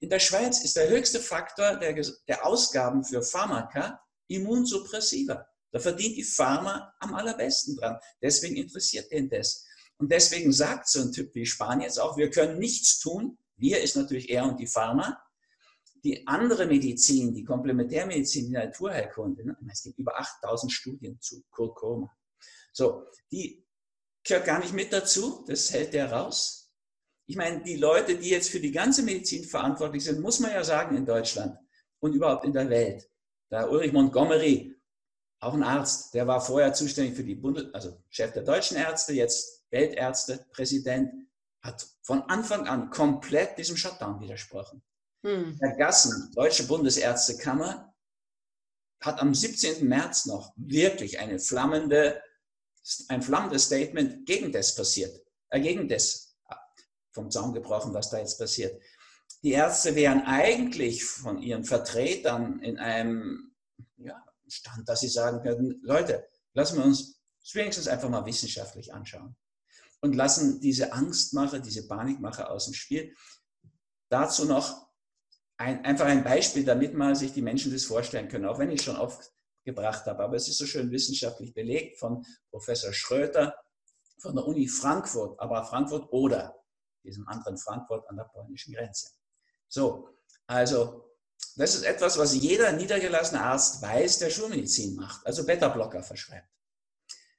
In 0.00 0.08
der 0.08 0.20
Schweiz 0.20 0.64
ist 0.64 0.76
der 0.76 0.88
höchste 0.88 1.20
Faktor 1.20 1.76
der, 1.76 1.94
der 2.26 2.46
Ausgaben 2.46 3.04
für 3.04 3.22
Pharmaka 3.22 4.00
Immunsuppressiva. 4.28 5.46
Da 5.70 5.78
verdient 5.78 6.16
die 6.16 6.24
Pharma 6.24 6.94
am 7.00 7.14
allerbesten 7.14 7.76
dran. 7.76 7.98
Deswegen 8.22 8.56
interessiert 8.56 9.10
den 9.10 9.28
das. 9.28 9.64
Und 9.98 10.10
deswegen 10.12 10.52
sagt 10.52 10.88
so 10.88 11.00
ein 11.00 11.12
Typ 11.12 11.34
wie 11.34 11.46
Spanien 11.46 11.82
jetzt 11.82 12.00
auch, 12.00 12.16
wir 12.16 12.30
können 12.30 12.58
nichts 12.58 13.00
tun. 13.00 13.38
Wir 13.56 13.82
ist 13.82 13.96
natürlich 13.96 14.30
er 14.30 14.44
und 14.44 14.58
die 14.58 14.66
Pharma 14.66 15.20
die 16.04 16.26
andere 16.26 16.66
Medizin, 16.66 17.34
die 17.34 17.44
Komplementärmedizin, 17.44 18.46
die 18.46 18.52
Naturheilkunde, 18.52 19.44
ne? 19.44 19.56
es 19.70 19.82
gibt 19.82 19.98
über 19.98 20.18
8000 20.18 20.72
Studien 20.72 21.20
zu 21.20 21.42
Kurkuma. 21.50 22.10
So, 22.72 23.04
die 23.30 23.66
gehört 24.24 24.46
gar 24.46 24.60
nicht 24.60 24.74
mit 24.74 24.92
dazu, 24.92 25.44
das 25.46 25.72
hält 25.72 25.94
der 25.94 26.12
raus. 26.12 26.72
Ich 27.26 27.36
meine, 27.36 27.62
die 27.62 27.76
Leute, 27.76 28.16
die 28.16 28.30
jetzt 28.30 28.50
für 28.50 28.60
die 28.60 28.72
ganze 28.72 29.02
Medizin 29.02 29.44
verantwortlich 29.44 30.04
sind, 30.04 30.20
muss 30.20 30.40
man 30.40 30.50
ja 30.50 30.64
sagen 30.64 30.96
in 30.96 31.04
Deutschland 31.04 31.58
und 32.00 32.14
überhaupt 32.14 32.44
in 32.44 32.52
der 32.52 32.70
Welt. 32.70 33.08
Da 33.50 33.68
Ulrich 33.68 33.92
Montgomery, 33.92 34.74
auch 35.40 35.54
ein 35.54 35.62
Arzt, 35.62 36.14
der 36.14 36.26
war 36.26 36.40
vorher 36.40 36.72
zuständig 36.72 37.16
für 37.16 37.24
die 37.24 37.34
Bundes-, 37.34 37.72
also 37.74 38.02
Chef 38.08 38.32
der 38.32 38.42
deutschen 38.44 38.76
Ärzte, 38.76 39.12
jetzt 39.12 39.57
Weltärzte, 39.70 40.46
Präsident, 40.52 41.12
hat 41.60 41.86
von 42.02 42.22
Anfang 42.22 42.66
an 42.66 42.90
komplett 42.90 43.58
diesem 43.58 43.76
Shutdown 43.76 44.20
widersprochen. 44.20 44.82
Hm. 45.24 45.58
Herr 45.60 45.76
Gassen, 45.76 46.30
Deutsche 46.34 46.64
Bundesärztekammer, 46.64 47.94
hat 49.00 49.20
am 49.20 49.34
17. 49.34 49.86
März 49.86 50.26
noch 50.26 50.52
wirklich 50.56 51.18
eine 51.18 51.38
flammende, 51.38 52.20
ein 53.08 53.22
flammendes 53.22 53.64
Statement 53.64 54.26
gegen 54.26 54.52
das 54.52 54.74
passiert, 54.74 55.20
äh, 55.50 55.60
gegen 55.60 55.88
das 55.88 56.36
äh, 56.48 56.54
vom 57.12 57.30
Zaun 57.30 57.52
gebrochen, 57.52 57.94
was 57.94 58.10
da 58.10 58.18
jetzt 58.18 58.38
passiert. 58.38 58.80
Die 59.42 59.52
Ärzte 59.52 59.94
wären 59.94 60.22
eigentlich 60.22 61.04
von 61.04 61.40
ihren 61.40 61.64
Vertretern 61.64 62.60
in 62.60 62.78
einem 62.78 63.54
ja, 63.96 64.24
Stand, 64.48 64.88
dass 64.88 65.00
sie 65.00 65.08
sagen 65.08 65.42
können, 65.42 65.80
Leute, 65.82 66.26
lassen 66.54 66.78
wir 66.78 66.84
uns 66.84 67.20
wenigstens 67.52 67.86
einfach 67.86 68.08
mal 68.08 68.26
wissenschaftlich 68.26 68.92
anschauen 68.92 69.36
und 70.00 70.14
lassen 70.14 70.60
diese 70.60 70.92
Angstmache, 70.92 71.60
diese 71.60 71.86
Panikmache 71.86 72.48
aus 72.50 72.66
dem 72.66 72.74
Spiel. 72.74 73.14
Dazu 74.08 74.44
noch 74.44 74.88
ein, 75.56 75.84
einfach 75.84 76.06
ein 76.06 76.24
Beispiel, 76.24 76.64
damit 76.64 76.94
mal 76.94 77.16
sich 77.16 77.32
die 77.32 77.42
Menschen 77.42 77.72
das 77.72 77.84
vorstellen 77.84 78.28
können, 78.28 78.46
auch 78.46 78.58
wenn 78.58 78.70
ich 78.70 78.82
schon 78.82 78.96
oft 78.96 79.32
gebracht 79.64 80.06
habe. 80.06 80.22
Aber 80.22 80.36
es 80.36 80.48
ist 80.48 80.58
so 80.58 80.66
schön 80.66 80.90
wissenschaftlich 80.90 81.52
belegt 81.52 81.98
von 81.98 82.24
Professor 82.50 82.92
Schröter 82.92 83.54
von 84.20 84.34
der 84.34 84.46
Uni 84.46 84.66
Frankfurt, 84.66 85.38
aber 85.40 85.64
Frankfurt 85.64 86.12
oder 86.12 86.54
diesem 87.04 87.26
anderen 87.28 87.56
Frankfurt 87.56 88.08
an 88.08 88.16
der 88.16 88.24
polnischen 88.24 88.74
Grenze. 88.74 89.10
So, 89.68 90.08
also 90.46 91.04
das 91.56 91.74
ist 91.74 91.84
etwas, 91.84 92.18
was 92.18 92.34
jeder 92.34 92.72
niedergelassene 92.72 93.40
Arzt 93.40 93.80
weiß, 93.82 94.18
der 94.18 94.30
Schulmedizin 94.30 94.96
macht, 94.96 95.24
also 95.26 95.44
Beta-Blocker 95.44 96.02
verschreibt. 96.02 96.48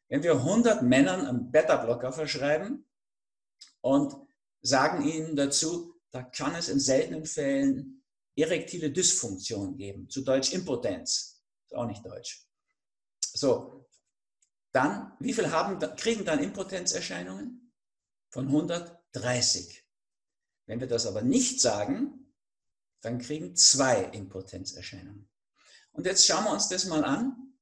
Wenn 0.10 0.24
wir 0.24 0.34
100 0.34 0.82
Männern 0.82 1.26
einen 1.26 1.52
Beta-Blocker 1.52 2.12
verschreiben 2.12 2.86
und 3.82 4.16
sagen 4.62 5.04
ihnen 5.08 5.36
dazu, 5.36 5.96
da 6.12 6.24
kann 6.24 6.56
es 6.56 6.68
in 6.68 6.80
seltenen 6.80 7.26
Fällen 7.26 8.04
erektile 8.36 8.92
Dysfunktion 8.92 9.78
geben, 9.78 10.10
zu 10.10 10.22
Deutsch 10.22 10.54
Impotenz, 10.54 11.44
ist 11.66 11.76
auch 11.76 11.86
nicht 11.86 12.06
deutsch. 12.06 12.48
So, 13.34 13.88
dann, 14.72 15.14
wie 15.20 15.34
viel 15.34 15.52
haben, 15.52 15.80
kriegen 15.96 16.26
dann 16.26 16.44
Impotenzerscheinungen? 16.44 17.72
Von 18.32 18.48
130. 18.48 19.84
Wenn 20.68 20.80
wir 20.80 20.88
das 20.88 21.08
aber 21.08 21.24
nicht 21.24 21.62
sagen, 21.62 22.34
dann 23.02 23.18
kriegen 23.20 23.56
zwei 23.56 24.04
Impotenzerscheinungen. 24.04 25.28
Und 25.92 26.06
jetzt 26.06 26.26
schauen 26.26 26.44
wir 26.44 26.52
uns 26.52 26.68
das 26.70 26.86
mal 26.86 27.04
an. 27.04 27.58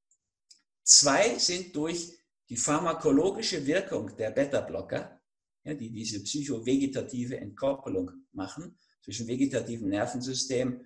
Zwei 0.82 1.38
sind 1.38 1.74
durch 1.74 2.17
die 2.48 2.56
pharmakologische 2.56 3.66
Wirkung 3.66 4.16
der 4.16 4.30
Beta-Blocker, 4.30 5.20
ja, 5.64 5.74
die 5.74 5.90
diese 5.90 6.22
psychovegetative 6.22 7.36
Entkoppelung 7.36 8.10
machen 8.32 8.78
zwischen 9.02 9.26
vegetativen 9.26 9.88
Nervensystem 9.88 10.84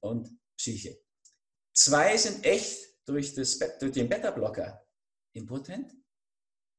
und 0.00 0.30
Psyche. 0.56 0.98
Zwei 1.72 2.16
sind 2.16 2.44
echt 2.44 2.78
durch, 3.04 3.34
das, 3.34 3.58
durch 3.80 3.92
den 3.92 4.08
Beta-Blocker 4.08 4.86
impotent 5.32 5.92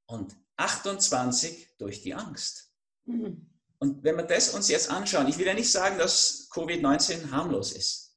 und 0.05 0.35
28 0.55 1.75
durch 1.77 2.01
die 2.01 2.13
Angst. 2.13 2.71
Mhm. 3.05 3.49
Und 3.79 4.03
wenn 4.03 4.15
wir 4.15 4.23
das 4.23 4.53
uns 4.53 4.69
jetzt 4.69 4.89
anschauen, 4.89 5.27
ich 5.27 5.37
will 5.37 5.47
ja 5.47 5.53
nicht 5.53 5.71
sagen, 5.71 5.97
dass 5.97 6.49
Covid-19 6.51 7.31
harmlos 7.31 7.73
ist. 7.73 8.15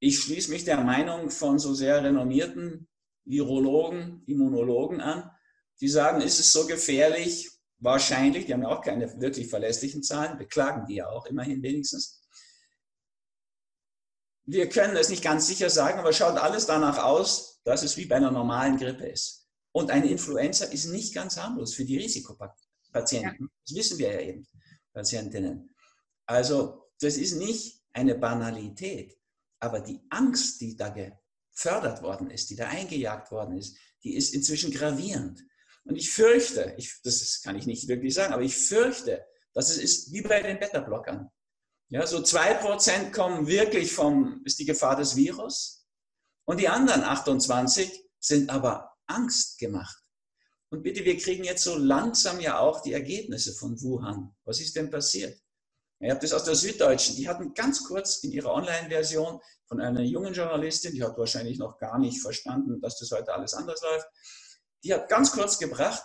Ich 0.00 0.18
schließe 0.18 0.50
mich 0.50 0.64
der 0.64 0.80
Meinung 0.80 1.30
von 1.30 1.58
so 1.58 1.74
sehr 1.74 2.02
renommierten 2.02 2.88
Virologen, 3.26 4.22
Immunologen 4.26 5.00
an, 5.00 5.30
die 5.80 5.88
sagen, 5.88 6.20
ist 6.20 6.40
es 6.40 6.52
so 6.52 6.66
gefährlich? 6.66 7.50
Wahrscheinlich, 7.78 8.46
die 8.46 8.54
haben 8.54 8.62
ja 8.62 8.68
auch 8.68 8.80
keine 8.80 9.20
wirklich 9.20 9.48
verlässlichen 9.48 10.02
Zahlen, 10.02 10.38
beklagen 10.38 10.86
die 10.86 10.96
ja 10.96 11.08
auch 11.08 11.26
immerhin 11.26 11.62
wenigstens. 11.62 12.22
Wir 14.44 14.68
können 14.68 14.96
es 14.96 15.10
nicht 15.10 15.24
ganz 15.24 15.46
sicher 15.46 15.68
sagen, 15.68 15.98
aber 15.98 16.12
schaut 16.12 16.38
alles 16.38 16.66
danach 16.66 17.02
aus, 17.02 17.60
dass 17.64 17.82
es 17.82 17.96
wie 17.96 18.06
bei 18.06 18.16
einer 18.16 18.30
normalen 18.30 18.76
Grippe 18.76 19.06
ist. 19.06 19.48
Und 19.72 19.90
eine 19.90 20.08
Influenza 20.08 20.64
ist 20.66 20.86
nicht 20.86 21.14
ganz 21.14 21.36
harmlos 21.36 21.74
für 21.74 21.84
die 21.84 21.98
Risikopatienten. 21.98 23.36
Ja. 23.40 23.46
Das 23.66 23.76
wissen 23.76 23.98
wir 23.98 24.12
ja 24.12 24.20
eben, 24.20 24.46
Patientinnen. 24.94 25.74
Also 26.24 26.88
das 27.00 27.16
ist 27.16 27.34
nicht 27.34 27.82
eine 27.92 28.14
Banalität, 28.14 29.18
aber 29.58 29.80
die 29.80 30.00
Angst, 30.08 30.60
die 30.60 30.76
da 30.76 30.94
gefördert 31.56 32.02
worden 32.02 32.30
ist, 32.30 32.50
die 32.50 32.56
da 32.56 32.68
eingejagt 32.68 33.32
worden 33.32 33.56
ist, 33.56 33.76
die 34.04 34.14
ist 34.14 34.34
inzwischen 34.34 34.70
gravierend. 34.70 35.42
Und 35.84 35.96
ich 35.96 36.10
fürchte, 36.10 36.74
ich, 36.76 37.00
das 37.02 37.40
kann 37.42 37.56
ich 37.56 37.66
nicht 37.66 37.88
wirklich 37.88 38.14
sagen, 38.14 38.34
aber 38.34 38.42
ich 38.42 38.56
fürchte, 38.56 39.24
dass 39.54 39.70
es 39.70 39.78
ist 39.78 40.12
wie 40.12 40.20
bei 40.20 40.42
den 40.42 40.58
Beta-Blockern. 40.58 41.30
Ja, 41.88 42.06
so 42.06 42.22
zwei 42.22 42.54
Prozent 42.54 43.12
kommen 43.12 43.46
wirklich 43.46 43.92
vom, 43.92 44.42
ist 44.44 44.58
die 44.58 44.64
Gefahr 44.64 44.96
des 44.96 45.16
Virus. 45.16 45.86
Und 46.44 46.60
die 46.60 46.68
anderen 46.68 47.02
28 47.02 48.04
sind 48.18 48.50
aber 48.50 48.92
Angst 49.06 49.58
gemacht. 49.58 50.02
Und 50.68 50.82
bitte, 50.82 51.04
wir 51.04 51.16
kriegen 51.16 51.44
jetzt 51.44 51.62
so 51.62 51.76
langsam 51.76 52.40
ja 52.40 52.58
auch 52.58 52.82
die 52.82 52.92
Ergebnisse 52.92 53.54
von 53.54 53.80
Wuhan. 53.80 54.34
Was 54.44 54.60
ist 54.60 54.74
denn 54.76 54.90
passiert? 54.90 55.40
Ihr 56.00 56.10
habt 56.10 56.22
das 56.22 56.32
aus 56.32 56.44
der 56.44 56.54
Süddeutschen. 56.54 57.16
Die 57.16 57.28
hatten 57.28 57.54
ganz 57.54 57.84
kurz 57.84 58.18
in 58.18 58.32
ihrer 58.32 58.52
Online-Version 58.52 59.40
von 59.66 59.80
einer 59.80 60.02
jungen 60.02 60.34
Journalistin, 60.34 60.92
die 60.92 61.02
hat 61.02 61.16
wahrscheinlich 61.18 61.58
noch 61.58 61.78
gar 61.78 61.98
nicht 61.98 62.20
verstanden, 62.20 62.80
dass 62.80 62.98
das 62.98 63.10
heute 63.10 63.32
alles 63.32 63.54
anders 63.54 63.80
läuft. 63.82 64.06
Die 64.84 64.92
hat 64.92 65.08
ganz 65.08 65.32
kurz 65.32 65.58
gebracht, 65.58 66.04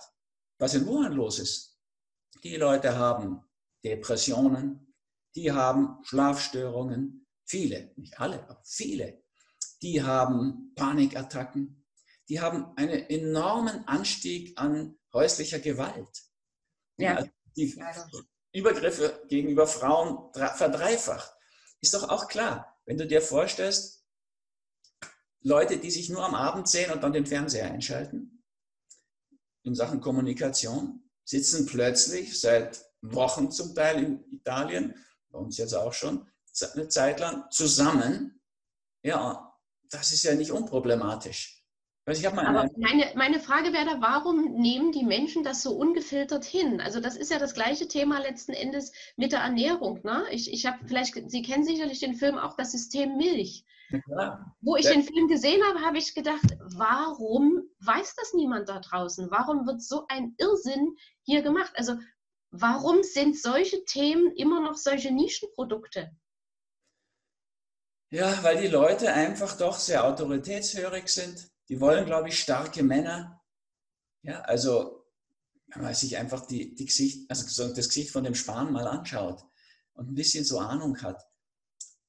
was 0.58 0.74
in 0.74 0.86
Wuhan 0.88 1.14
los 1.14 1.40
ist. 1.40 1.78
Die 2.44 2.56
Leute 2.56 2.98
haben 2.98 3.42
Depressionen, 3.84 4.96
die 5.36 5.52
haben 5.52 6.00
Schlafstörungen, 6.04 7.28
viele, 7.46 7.92
nicht 7.98 8.20
alle, 8.20 8.44
aber 8.44 8.62
viele. 8.66 9.22
Die 9.82 10.02
haben 10.02 10.74
Panikattacken, 10.76 11.86
die 12.30 12.40
haben 12.40 12.76
einen 12.78 13.10
enormen 13.10 13.88
Anstieg 13.88 14.58
an 14.58 14.98
häuslicher 15.14 15.60
Gewalt. 15.60 16.24
Ja. 16.98 17.18
Also 17.18 17.32
die 17.56 17.68
Übergriffe 18.54 19.24
gegenüber 19.28 19.68
Frauen 19.68 20.32
verdreifacht. 20.34 21.34
Ist 21.80 21.94
doch 21.94 22.10
auch 22.10 22.28
klar, 22.28 22.78
wenn 22.86 22.98
du 22.98 23.08
dir 23.08 23.22
vorstellst, 23.22 24.06
Leute, 25.44 25.78
die 25.78 25.90
sich 25.90 26.10
nur 26.10 26.24
am 26.24 26.36
Abend 26.36 26.68
sehen 26.68 26.92
und 26.92 27.02
dann 27.02 27.14
den 27.14 27.26
Fernseher 27.26 27.72
einschalten, 27.72 28.44
in 29.64 29.76
Sachen 29.76 30.02
Kommunikation, 30.02 31.10
sitzen 31.24 31.66
plötzlich 31.66 32.40
seit 32.40 32.86
Wochen 33.02 33.52
zum 33.52 33.74
Teil 33.74 34.04
in 34.04 34.32
Italien, 34.32 34.96
bei 35.30 35.40
uns 35.40 35.58
jetzt 35.58 35.74
auch 35.74 35.94
schon, 35.94 36.28
eine 36.74 36.90
Zeit 36.90 37.20
lang 37.20 37.50
zusammen. 37.50 38.42
Ja, 39.04 39.58
das 39.90 40.12
ist 40.12 40.24
ja 40.24 40.36
nicht 40.36 40.52
unproblematisch. 40.52 41.61
Also 42.12 42.28
Aber 42.30 42.70
meine, 42.78 43.12
meine 43.16 43.40
Frage 43.40 43.72
wäre 43.72 43.86
da, 43.86 44.02
warum 44.02 44.54
nehmen 44.60 44.92
die 44.92 45.04
Menschen 45.04 45.44
das 45.44 45.62
so 45.62 45.72
ungefiltert 45.72 46.44
hin? 46.44 46.82
Also 46.82 47.00
das 47.00 47.16
ist 47.16 47.32
ja 47.32 47.40
das 47.40 47.54
gleiche 47.54 47.88
Thema 47.88 48.20
letzten 48.20 48.54
Endes 48.54 48.92
mit 49.16 49.32
der 49.32 49.40
Ernährung. 49.40 50.02
Ne? 50.04 50.26
Ich, 50.32 50.52
ich 50.52 50.66
habe 50.66 50.80
vielleicht, 50.86 51.30
Sie 51.30 51.42
kennen 51.42 51.64
sicherlich 51.64 52.00
den 52.00 52.16
Film 52.16 52.38
auch 52.38 52.56
das 52.56 52.72
System 52.72 53.18
Milch. 53.18 53.66
Ja. 54.08 54.54
Wo 54.62 54.76
ich 54.76 54.86
ja. 54.86 54.94
den 54.94 55.04
Film 55.04 55.28
gesehen 55.28 55.62
habe, 55.68 55.82
habe 55.82 55.98
ich 55.98 56.14
gedacht, 56.14 56.58
warum 56.60 57.62
weiß 57.80 58.16
das 58.16 58.34
niemand 58.34 58.70
da 58.70 58.80
draußen? 58.80 59.30
Warum 59.32 59.66
wird 59.68 59.82
so 59.82 60.06
ein 60.08 60.36
Irrsinn 60.38 60.96
hier 61.24 61.42
gemacht? 61.42 61.72
Also 61.76 61.96
warum 62.52 63.04
sind 63.04 63.38
solche 63.38 63.84
Themen 63.86 64.34
immer 64.36 64.62
noch 64.62 64.76
solche 64.76 65.12
Nischenprodukte? 65.12 66.12
Ja, 68.12 68.44
weil 68.44 68.62
die 68.62 68.68
Leute 68.68 69.14
einfach 69.14 69.58
doch 69.58 69.78
sehr 69.78 70.06
autoritätshörig 70.06 71.08
sind 71.08 71.50
die 71.72 71.80
wollen, 71.80 72.06
glaube 72.06 72.28
ich, 72.28 72.38
starke 72.38 72.84
Männer. 72.84 73.42
Ja, 74.24 74.42
also 74.42 75.06
wenn 75.68 75.84
man 75.84 75.94
sich 75.94 76.18
einfach 76.18 76.46
die, 76.46 76.76
die 76.76 76.86
Gesicht, 76.86 77.32
also 77.32 77.74
das 77.74 77.88
Gesicht 77.88 78.12
von 78.12 78.26
dem 78.26 78.36
Spahn 78.36 78.74
mal 78.74 78.86
anschaut 78.86 79.46
und 79.94 80.10
ein 80.10 80.14
bisschen 80.14 80.44
so 80.44 80.60
Ahnung 80.60 81.02
hat, 81.02 81.26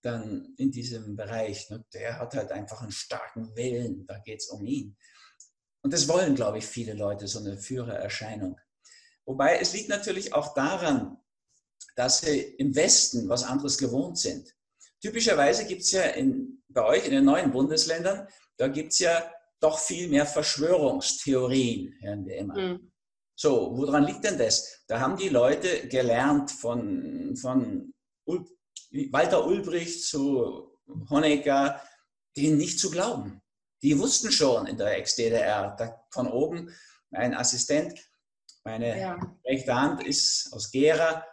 dann 0.02 0.52
in 0.56 0.72
diesem 0.72 1.14
Bereich, 1.14 1.70
ne, 1.70 1.84
der 1.94 2.18
hat 2.18 2.34
halt 2.34 2.50
einfach 2.50 2.82
einen 2.82 2.90
starken 2.90 3.54
Willen, 3.54 4.04
da 4.08 4.18
geht 4.18 4.40
es 4.40 4.48
um 4.48 4.66
ihn. 4.66 4.96
Und 5.82 5.92
das 5.92 6.08
wollen, 6.08 6.34
glaube 6.34 6.58
ich, 6.58 6.66
viele 6.66 6.94
Leute, 6.94 7.28
so 7.28 7.38
eine 7.38 7.56
Führererscheinung. 7.56 8.58
Wobei 9.24 9.60
es 9.60 9.72
liegt 9.72 9.90
natürlich 9.90 10.34
auch 10.34 10.54
daran, 10.54 11.18
dass 11.94 12.22
sie 12.22 12.40
im 12.40 12.74
Westen 12.74 13.28
was 13.28 13.44
anderes 13.44 13.78
gewohnt 13.78 14.18
sind. 14.18 14.56
Typischerweise 15.00 15.66
gibt 15.66 15.82
es 15.82 15.92
ja 15.92 16.02
in, 16.02 16.64
bei 16.66 16.84
euch 16.84 17.04
in 17.04 17.12
den 17.12 17.24
neuen 17.24 17.52
Bundesländern, 17.52 18.26
da 18.56 18.66
gibt 18.66 18.92
es 18.92 18.98
ja 18.98 19.32
doch 19.62 19.78
viel 19.78 20.08
mehr 20.08 20.26
Verschwörungstheorien, 20.26 21.94
hören 22.00 22.26
wir 22.26 22.36
immer. 22.36 22.58
Mhm. 22.58 22.92
So, 23.34 23.76
woran 23.76 24.04
liegt 24.04 24.24
denn 24.24 24.38
das? 24.38 24.84
Da 24.86 25.00
haben 25.00 25.16
die 25.16 25.28
Leute 25.28 25.88
gelernt 25.88 26.50
von, 26.50 27.34
von 27.36 27.92
Walter 29.10 29.46
Ulbricht 29.46 30.04
zu 30.04 30.78
Honecker, 31.08 31.80
denen 32.36 32.58
nicht 32.58 32.78
zu 32.78 32.90
glauben. 32.90 33.40
Die 33.82 33.98
wussten 33.98 34.30
schon 34.30 34.66
in 34.66 34.76
der 34.76 34.96
Ex-DDR, 34.98 35.76
von 36.10 36.28
oben 36.28 36.72
mein 37.10 37.34
Assistent, 37.34 37.98
meine 38.64 38.98
ja. 38.98 39.36
rechte 39.44 39.74
Hand 39.74 40.04
ist 40.04 40.52
aus 40.52 40.70
Gera, 40.70 41.26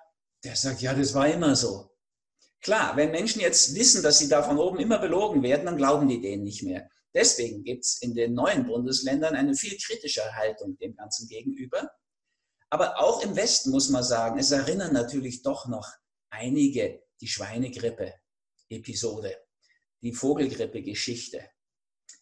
der 0.44 0.56
sagt, 0.56 0.82
ja, 0.82 0.94
das 0.94 1.14
war 1.14 1.28
immer 1.28 1.56
so. 1.56 1.92
Klar, 2.62 2.98
wenn 2.98 3.12
Menschen 3.12 3.42
jetzt 3.42 3.76
wissen, 3.76 4.04
dass 4.04 4.20
sie 4.20 4.28
da 4.28 4.42
von 4.44 4.58
oben 4.58 4.80
immer 4.80 5.00
belogen 5.00 5.44
werden, 5.44 5.66
dann 5.66 5.78
glauben 5.78 6.08
die 6.08 6.22
denen 6.22 6.44
nicht 6.44 6.64
mehr. 6.64 6.90
Deswegen 7.14 7.64
gibt 7.64 7.86
es 7.86 8.02
in 8.02 8.14
den 8.14 8.34
neuen 8.34 8.66
Bundesländern 8.66 9.36
eine 9.36 9.56
viel 9.56 9.78
kritische 9.78 10.36
Haltung 10.36 10.78
dem 10.78 10.96
Ganzen 10.96 11.28
gegenüber. 11.28 11.90
Aber 12.70 13.00
auch 13.00 13.24
im 13.24 13.36
Westen 13.36 13.72
muss 13.72 13.90
man 13.90 14.04
sagen, 14.04 14.40
es 14.40 14.52
erinnern 14.52 14.94
natürlich 14.94 15.42
doch 15.42 15.68
noch 15.68 15.88
einige 16.30 17.04
die 17.20 17.28
Schweinegrippe-Episode, 17.28 19.36
die 20.02 20.14
Vogelgrippe-Geschichte. 20.14 21.50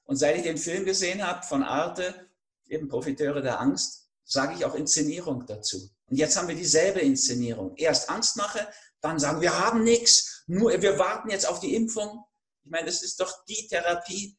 Und 0.06 0.16
seit 0.16 0.38
ich 0.38 0.44
den 0.44 0.58
Film 0.58 0.86
gesehen 0.86 1.26
habe 1.26 1.46
von 1.46 1.64
Arte, 1.64 2.30
eben 2.68 2.88
Profiteure 2.88 3.42
der 3.42 3.60
Angst, 3.60 4.10
sage 4.24 4.56
ich 4.56 4.66
auch 4.66 4.76
Inszenierung 4.76 5.46
dazu. 5.46 5.90
Und 6.10 6.18
jetzt 6.18 6.38
haben 6.38 6.48
wir 6.48 6.56
dieselbe 6.56 7.02
Inszenierung. 7.02 7.76
Erst 7.76 8.10
Angstmache, 8.10 8.68
dann 9.02 9.20
sagen 9.20 9.42
wir 9.42 9.60
haben 9.60 9.84
nichts, 9.84 10.44
nur 10.48 10.82
wir 10.82 10.98
warten 10.98 11.30
jetzt 11.30 11.48
auf 11.48 11.60
die 11.60 11.76
Impfung. 11.76 12.24
Ich 12.64 12.72
meine, 12.72 12.86
das 12.86 13.04
ist 13.04 13.20
doch 13.20 13.44
die 13.46 13.68
Therapie, 13.68 14.38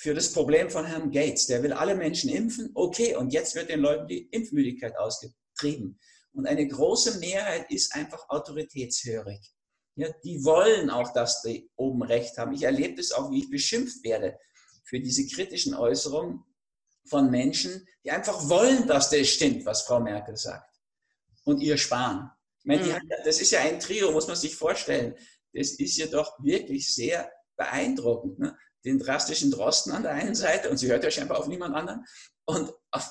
für 0.00 0.14
das 0.14 0.32
Problem 0.32 0.70
von 0.70 0.86
Herrn 0.86 1.10
Gates. 1.10 1.46
Der 1.46 1.62
will 1.62 1.74
alle 1.74 1.94
Menschen 1.94 2.30
impfen. 2.30 2.70
Okay, 2.74 3.16
und 3.16 3.34
jetzt 3.34 3.54
wird 3.54 3.68
den 3.68 3.80
Leuten 3.80 4.08
die 4.08 4.28
Impfmüdigkeit 4.30 4.96
ausgetrieben. 4.96 6.00
Und 6.32 6.46
eine 6.46 6.66
große 6.66 7.18
Mehrheit 7.18 7.70
ist 7.70 7.94
einfach 7.94 8.26
autoritätshörig. 8.30 9.40
Ja, 9.96 10.08
die 10.24 10.42
wollen 10.42 10.88
auch, 10.88 11.12
dass 11.12 11.42
die 11.42 11.70
oben 11.76 12.02
Recht 12.02 12.38
haben. 12.38 12.54
Ich 12.54 12.62
erlebe 12.62 12.94
das 12.94 13.12
auch, 13.12 13.30
wie 13.30 13.40
ich 13.40 13.50
beschimpft 13.50 14.02
werde 14.02 14.38
für 14.84 15.00
diese 15.00 15.26
kritischen 15.26 15.74
Äußerungen 15.74 16.44
von 17.06 17.30
Menschen, 17.30 17.86
die 18.02 18.10
einfach 18.10 18.48
wollen, 18.48 18.86
dass 18.86 19.10
das 19.10 19.28
stimmt, 19.28 19.66
was 19.66 19.82
Frau 19.82 20.00
Merkel 20.00 20.36
sagt. 20.36 20.80
Und 21.44 21.60
ihr 21.60 21.76
sparen. 21.76 22.30
Ich 22.60 22.64
meine, 22.64 22.84
mhm. 22.84 22.94
hat, 22.94 23.02
das 23.26 23.38
ist 23.38 23.50
ja 23.50 23.60
ein 23.60 23.78
Trio, 23.78 24.12
muss 24.12 24.28
man 24.28 24.36
sich 24.36 24.56
vorstellen. 24.56 25.14
Das 25.52 25.72
ist 25.72 25.98
ja 25.98 26.06
doch 26.06 26.42
wirklich 26.42 26.94
sehr 26.94 27.30
beeindruckend. 27.56 28.38
Ne? 28.38 28.56
Den 28.84 28.98
drastischen 28.98 29.50
Drosten 29.50 29.92
an 29.92 30.02
der 30.02 30.12
einen 30.12 30.34
Seite 30.34 30.70
und 30.70 30.78
sie 30.78 30.88
hört 30.88 31.04
ja 31.04 31.10
scheinbar 31.10 31.38
auf 31.38 31.48
niemand 31.48 31.74
anderen 31.74 32.04
und 32.44 32.72
auf, 32.90 33.10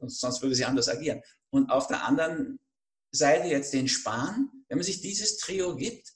sonst 0.00 0.42
würde 0.42 0.54
sie 0.54 0.64
anders 0.64 0.88
agieren. 0.88 1.22
Und 1.50 1.70
auf 1.70 1.88
der 1.88 2.04
anderen 2.04 2.58
Seite 3.10 3.48
jetzt 3.48 3.72
den 3.72 3.88
Spahn, 3.88 4.50
wenn 4.68 4.78
man 4.78 4.84
sich 4.84 5.00
dieses 5.00 5.38
Trio 5.38 5.76
gibt, 5.76 6.12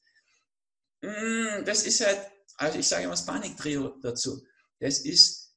mm, 1.03 1.64
das 1.64 1.84
ist 1.84 2.05
halt, 2.05 2.20
also 2.57 2.78
ich 2.78 2.86
sage 2.86 3.05
immer 3.05 3.12
das 3.12 3.26
Paniktrio 3.26 3.96
dazu, 4.03 4.44
das 4.78 4.98
ist 5.00 5.55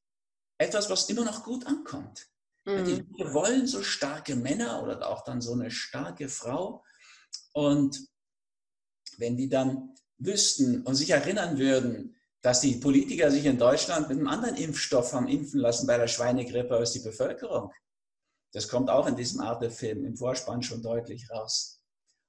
etwas, 0.57 0.89
was 0.89 1.09
immer 1.09 1.25
noch 1.25 1.43
gut 1.43 1.65
ankommt. 1.67 2.27
Mhm. 2.65 2.85
Die 2.85 3.33
wollen 3.33 3.67
so 3.67 3.83
starke 3.83 4.35
Männer 4.35 4.81
oder 4.81 5.07
auch 5.07 5.23
dann 5.23 5.41
so 5.41 5.53
eine 5.53 5.69
starke 5.71 6.29
Frau. 6.29 6.83
Und 7.53 8.07
wenn 9.17 9.37
die 9.37 9.49
dann 9.49 9.95
wüssten 10.17 10.81
und 10.83 10.95
sich 10.95 11.11
erinnern 11.11 11.57
würden, 11.57 12.15
dass 12.45 12.61
die 12.61 12.75
Politiker 12.75 13.31
sich 13.31 13.43
in 13.45 13.57
Deutschland 13.57 14.07
mit 14.07 14.19
einem 14.19 14.27
anderen 14.27 14.55
Impfstoff 14.55 15.13
haben 15.13 15.27
impfen 15.27 15.59
lassen 15.59 15.87
bei 15.87 15.97
der 15.97 16.07
Schweinegrippe 16.07 16.75
als 16.75 16.91
die 16.91 16.99
Bevölkerung. 16.99 17.71
Das 18.53 18.67
kommt 18.67 18.91
auch 18.91 19.07
in 19.07 19.15
diesem 19.15 19.41
Arte-Film 19.41 20.05
im 20.05 20.15
Vorspann 20.15 20.61
schon 20.61 20.83
deutlich 20.83 21.27
raus. 21.31 21.81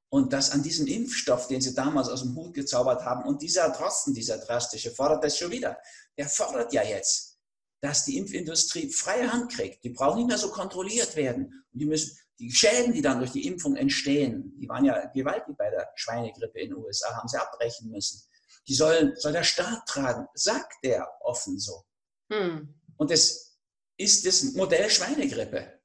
Und 0.08 0.32
das 0.32 0.52
an 0.52 0.62
diesem 0.62 0.86
Impfstoff, 0.86 1.48
den 1.48 1.60
sie 1.60 1.74
damals 1.74 2.08
aus 2.08 2.22
dem 2.22 2.34
Hut 2.34 2.54
gezaubert 2.54 3.04
haben, 3.04 3.28
und 3.28 3.42
dieser 3.42 3.68
Drosten, 3.68 4.14
dieser 4.14 4.38
drastische, 4.38 4.90
fordert 4.90 5.22
das 5.22 5.36
schon 5.36 5.50
wieder. 5.50 5.76
Der 6.16 6.30
fordert 6.30 6.72
ja 6.72 6.82
jetzt, 6.82 7.36
dass 7.82 8.06
die 8.06 8.16
Impfindustrie 8.16 8.90
freie 8.90 9.30
Hand 9.30 9.52
kriegt. 9.52 9.84
Die 9.84 9.90
brauchen 9.90 10.16
nicht 10.16 10.28
mehr 10.28 10.38
so 10.38 10.48
kontrolliert 10.50 11.14
werden. 11.14 11.66
Und 11.74 11.78
die 11.78 11.84
müssen, 11.84 12.16
die 12.38 12.50
Schäden, 12.50 12.94
die 12.94 13.02
dann 13.02 13.18
durch 13.18 13.32
die 13.32 13.46
Impfung 13.46 13.76
entstehen, 13.76 14.56
die 14.58 14.66
waren 14.66 14.86
ja 14.86 15.10
gewaltig 15.12 15.58
bei 15.58 15.68
der 15.68 15.90
Schweinegrippe 15.94 16.58
in 16.58 16.70
den 16.70 16.78
USA, 16.78 17.14
haben 17.14 17.28
sie 17.28 17.36
abbrechen 17.36 17.90
müssen. 17.90 18.22
Die 18.68 18.74
sollen, 18.74 19.14
soll 19.16 19.32
der 19.32 19.44
Staat 19.44 19.86
tragen, 19.86 20.26
sagt 20.34 20.74
der 20.82 21.08
offen 21.20 21.58
so. 21.58 21.84
Hm. 22.30 22.74
Und 22.96 23.10
das 23.10 23.58
ist 23.96 24.26
das 24.26 24.42
Modell 24.54 24.90
Schweinegrippe. 24.90 25.80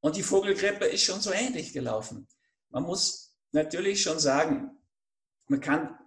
Und 0.00 0.16
die 0.16 0.22
Vogelgrippe 0.22 0.86
ist 0.86 1.02
schon 1.02 1.20
so 1.20 1.32
ähnlich 1.32 1.72
gelaufen. 1.72 2.28
Man 2.70 2.84
muss 2.84 3.36
natürlich 3.52 4.02
schon 4.02 4.18
sagen, 4.18 4.70
man 5.48 5.60
kann 5.60 5.98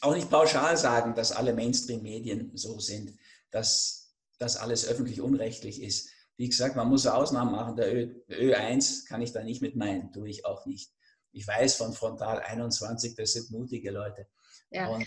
auch 0.00 0.14
nicht 0.14 0.30
pauschal 0.30 0.76
sagen, 0.76 1.14
dass 1.14 1.32
alle 1.32 1.52
Mainstream-Medien 1.52 2.56
so 2.56 2.78
sind, 2.78 3.18
dass 3.50 4.14
das 4.38 4.56
alles 4.56 4.86
öffentlich 4.86 5.20
unrechtlich 5.20 5.82
ist. 5.82 6.10
Wie 6.36 6.48
gesagt, 6.48 6.76
man 6.76 6.88
muss 6.88 7.06
Ausnahmen 7.06 7.50
machen. 7.50 7.76
Der 7.76 7.92
Ö, 7.92 8.14
Ö1 8.28 9.06
kann 9.08 9.22
ich 9.22 9.32
da 9.32 9.42
nicht 9.42 9.60
mit 9.60 9.74
meinen, 9.74 10.12
tue 10.12 10.28
ich 10.28 10.44
auch 10.44 10.66
nicht. 10.66 10.92
Ich 11.32 11.46
weiß 11.46 11.76
von 11.76 11.92
Frontal 11.92 12.40
21, 12.40 13.14
das 13.14 13.32
sind 13.32 13.50
mutige 13.50 13.90
Leute. 13.90 14.28
Ja. 14.70 14.88
Und 14.88 15.06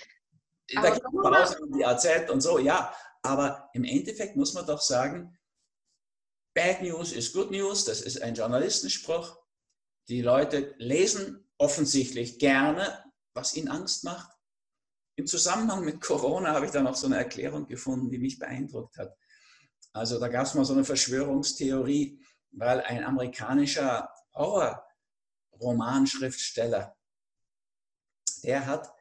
da 0.73 0.89
gibt 0.89 1.05
es 1.05 1.57
die 1.75 1.85
AZ 1.85 2.29
und 2.29 2.41
so, 2.41 2.59
ja. 2.59 2.93
Aber 3.23 3.69
im 3.73 3.83
Endeffekt 3.83 4.35
muss 4.35 4.53
man 4.53 4.65
doch 4.65 4.81
sagen, 4.81 5.37
Bad 6.53 6.81
News 6.81 7.11
ist 7.11 7.33
Good 7.33 7.51
News, 7.51 7.85
das 7.85 8.01
ist 8.01 8.21
ein 8.21 8.35
Journalistenspruch. 8.35 9.37
Die 10.07 10.21
Leute 10.21 10.73
lesen 10.77 11.47
offensichtlich 11.57 12.39
gerne, 12.39 13.03
was 13.33 13.55
ihnen 13.55 13.69
Angst 13.69 14.03
macht. 14.03 14.31
Im 15.15 15.27
Zusammenhang 15.27 15.85
mit 15.85 16.01
Corona 16.01 16.53
habe 16.53 16.65
ich 16.65 16.71
da 16.71 16.81
noch 16.81 16.95
so 16.95 17.05
eine 17.05 17.17
Erklärung 17.17 17.67
gefunden, 17.67 18.09
die 18.09 18.17
mich 18.17 18.39
beeindruckt 18.39 18.97
hat. 18.97 19.15
Also 19.93 20.19
da 20.19 20.27
gab 20.29 20.45
es 20.45 20.53
mal 20.53 20.65
so 20.65 20.73
eine 20.73 20.83
Verschwörungstheorie, 20.83 22.19
weil 22.51 22.81
ein 22.81 23.03
amerikanischer 23.03 24.09
Horror-Romanschriftsteller, 25.61 26.95
der 28.43 28.65
hat 28.65 28.93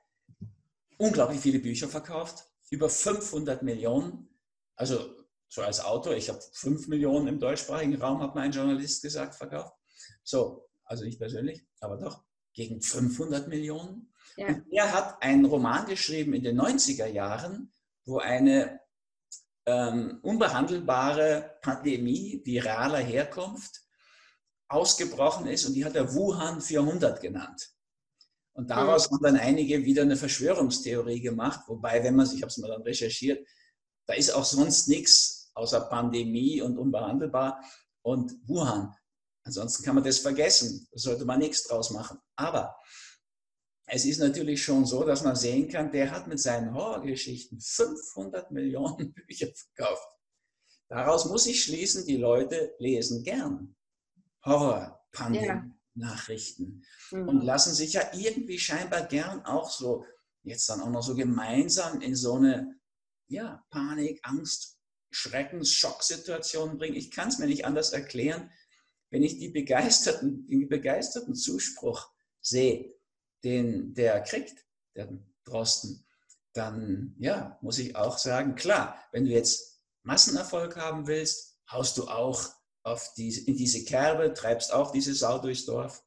unglaublich 0.99 1.41
viele 1.41 1.59
Bücher 1.59 1.89
verkauft, 1.89 2.45
über 2.71 2.89
500 2.89 3.63
Millionen. 3.63 4.29
Also 4.77 5.17
so 5.49 5.63
als 5.63 5.81
Autor, 5.81 6.15
ich 6.15 6.29
habe 6.29 6.41
5 6.53 6.89
Millionen 6.89 7.27
im 7.27 7.41
deutschsprachigen 7.41 8.01
Raum, 8.01 8.23
hat 8.23 8.35
mein 8.35 8.53
Journalist 8.53 9.03
gesagt, 9.03 9.35
verkauft. 9.35 9.75
So, 10.23 10.69
also 10.85 11.05
nicht 11.05 11.19
persönlich, 11.19 11.67
aber 11.81 11.97
doch 11.97 12.23
gegen 12.53 12.81
500 12.81 13.49
Millionen. 13.49 14.13
Ja. 14.37 14.49
Und 14.49 14.65
er 14.71 14.93
hat 14.93 15.23
einen 15.23 15.45
Roman 15.45 15.87
geschrieben 15.87 16.35
in 16.35 16.43
den 16.43 16.61
90er 16.61 17.07
Jahren, 17.07 17.73
wo 18.05 18.19
eine 18.19 18.81
ähm, 19.67 20.19
unbehandelbare 20.23 21.59
Pandemie 21.63 22.43
viraler 22.45 22.99
Herkunft 22.99 23.83
ausgebrochen 24.71 25.47
ist 25.47 25.67
und 25.67 25.75
die 25.75 25.85
hat 25.85 25.97
er 25.97 26.15
Wuhan 26.15 26.61
400 26.61 27.21
genannt. 27.21 27.71
Und 28.53 28.71
daraus 28.71 29.11
mhm. 29.11 29.15
haben 29.17 29.23
dann 29.25 29.37
einige 29.37 29.85
wieder 29.85 30.03
eine 30.03 30.17
Verschwörungstheorie 30.17 31.21
gemacht, 31.21 31.61
wobei, 31.67 32.03
wenn 32.03 32.17
man 32.17 32.27
sich, 32.27 32.37
ich 32.37 32.43
habe 32.43 32.51
es 32.51 32.59
mal 32.59 32.71
dann 32.71 32.83
recherchiert, 32.83 33.47
da 34.07 34.15
ist 34.15 34.31
auch 34.31 34.45
sonst 34.45 34.89
nichts 34.89 35.51
außer 35.55 35.81
Pandemie 35.83 36.63
und 36.63 36.79
unbehandelbar 36.79 37.61
und 38.03 38.33
Wuhan. 38.47 38.95
Ansonsten 39.45 39.85
kann 39.85 39.97
man 39.97 40.05
das 40.05 40.19
vergessen. 40.19 40.87
Da 40.93 40.99
sollte 40.99 41.25
man 41.25 41.39
nichts 41.39 41.65
draus 41.65 41.91
machen. 41.91 42.19
Aber 42.37 42.77
es 43.87 44.05
ist 44.05 44.19
natürlich 44.19 44.63
schon 44.63 44.87
so, 44.87 45.05
dass 45.05 45.25
man 45.25 45.35
sehen 45.35 45.69
kann, 45.69 45.91
der 45.91 46.11
hat 46.11 46.29
mit 46.29 46.39
seinen 46.39 46.75
Horrorgeschichten 46.75 47.61
500 47.61 48.51
Millionen 48.53 49.13
Bücher 49.27 49.49
verkauft. 49.53 50.07
Daraus 50.89 51.25
muss 51.27 51.47
ich 51.47 51.65
schließen, 51.65 52.07
die 52.07 52.17
Leute 52.17 52.75
lesen 52.79 53.25
gern 53.25 53.77
Horror, 54.45 55.01
Pandemie, 55.13 55.73
Nachrichten 55.95 56.83
mhm. 57.11 57.29
und 57.29 57.41
lassen 57.43 57.75
sich 57.75 57.95
ja 57.95 58.03
irgendwie 58.13 58.59
scheinbar 58.59 59.07
gern 59.07 59.45
auch 59.45 59.71
so, 59.71 60.05
jetzt 60.43 60.69
dann 60.69 60.81
auch 60.81 60.91
noch 60.91 61.03
so 61.03 61.15
gemeinsam 61.15 62.01
in 62.01 62.15
so 62.15 62.35
eine 62.35 62.79
ja, 63.29 63.65
Panik, 63.71 64.21
Angst, 64.23 64.79
Schreckens, 65.11 65.73
Schocksituation 65.73 66.79
bringen. 66.79 66.97
Ich 66.97 67.11
kann 67.11 67.29
es 67.29 67.39
mir 67.39 67.47
nicht 67.47 67.65
anders 67.65 67.93
erklären, 67.93 68.51
wenn 69.11 69.23
ich 69.23 69.39
die 69.39 69.49
begeisterten, 69.49 70.47
den 70.47 70.69
begeisterten 70.69 71.35
Zuspruch 71.35 72.09
sehe 72.41 72.95
den 73.45 73.95
der 73.95 74.21
kriegt, 74.23 74.67
der 74.95 75.09
Drosten, 75.45 76.07
dann 76.53 77.15
ja, 77.19 77.59
muss 77.63 77.79
ich 77.79 77.97
auch 77.97 78.19
sagen, 78.19 78.55
klar, 78.55 78.99
wenn 79.13 79.25
du 79.25 79.31
jetzt 79.31 79.81
Massenerfolg 80.03 80.77
haben 80.77 81.07
willst, 81.07 81.59
haust 81.71 81.97
du 81.99 82.09
auch 82.09 82.49
auf 82.83 83.13
die, 83.15 83.29
in 83.47 83.57
diese 83.57 83.85
Kerbe, 83.85 84.35
treibst 84.35 84.73
auch 84.73 84.93
diese 84.93 85.15
Sau 85.15 85.39
durchs 85.39 85.67
Dorf. 85.67 86.03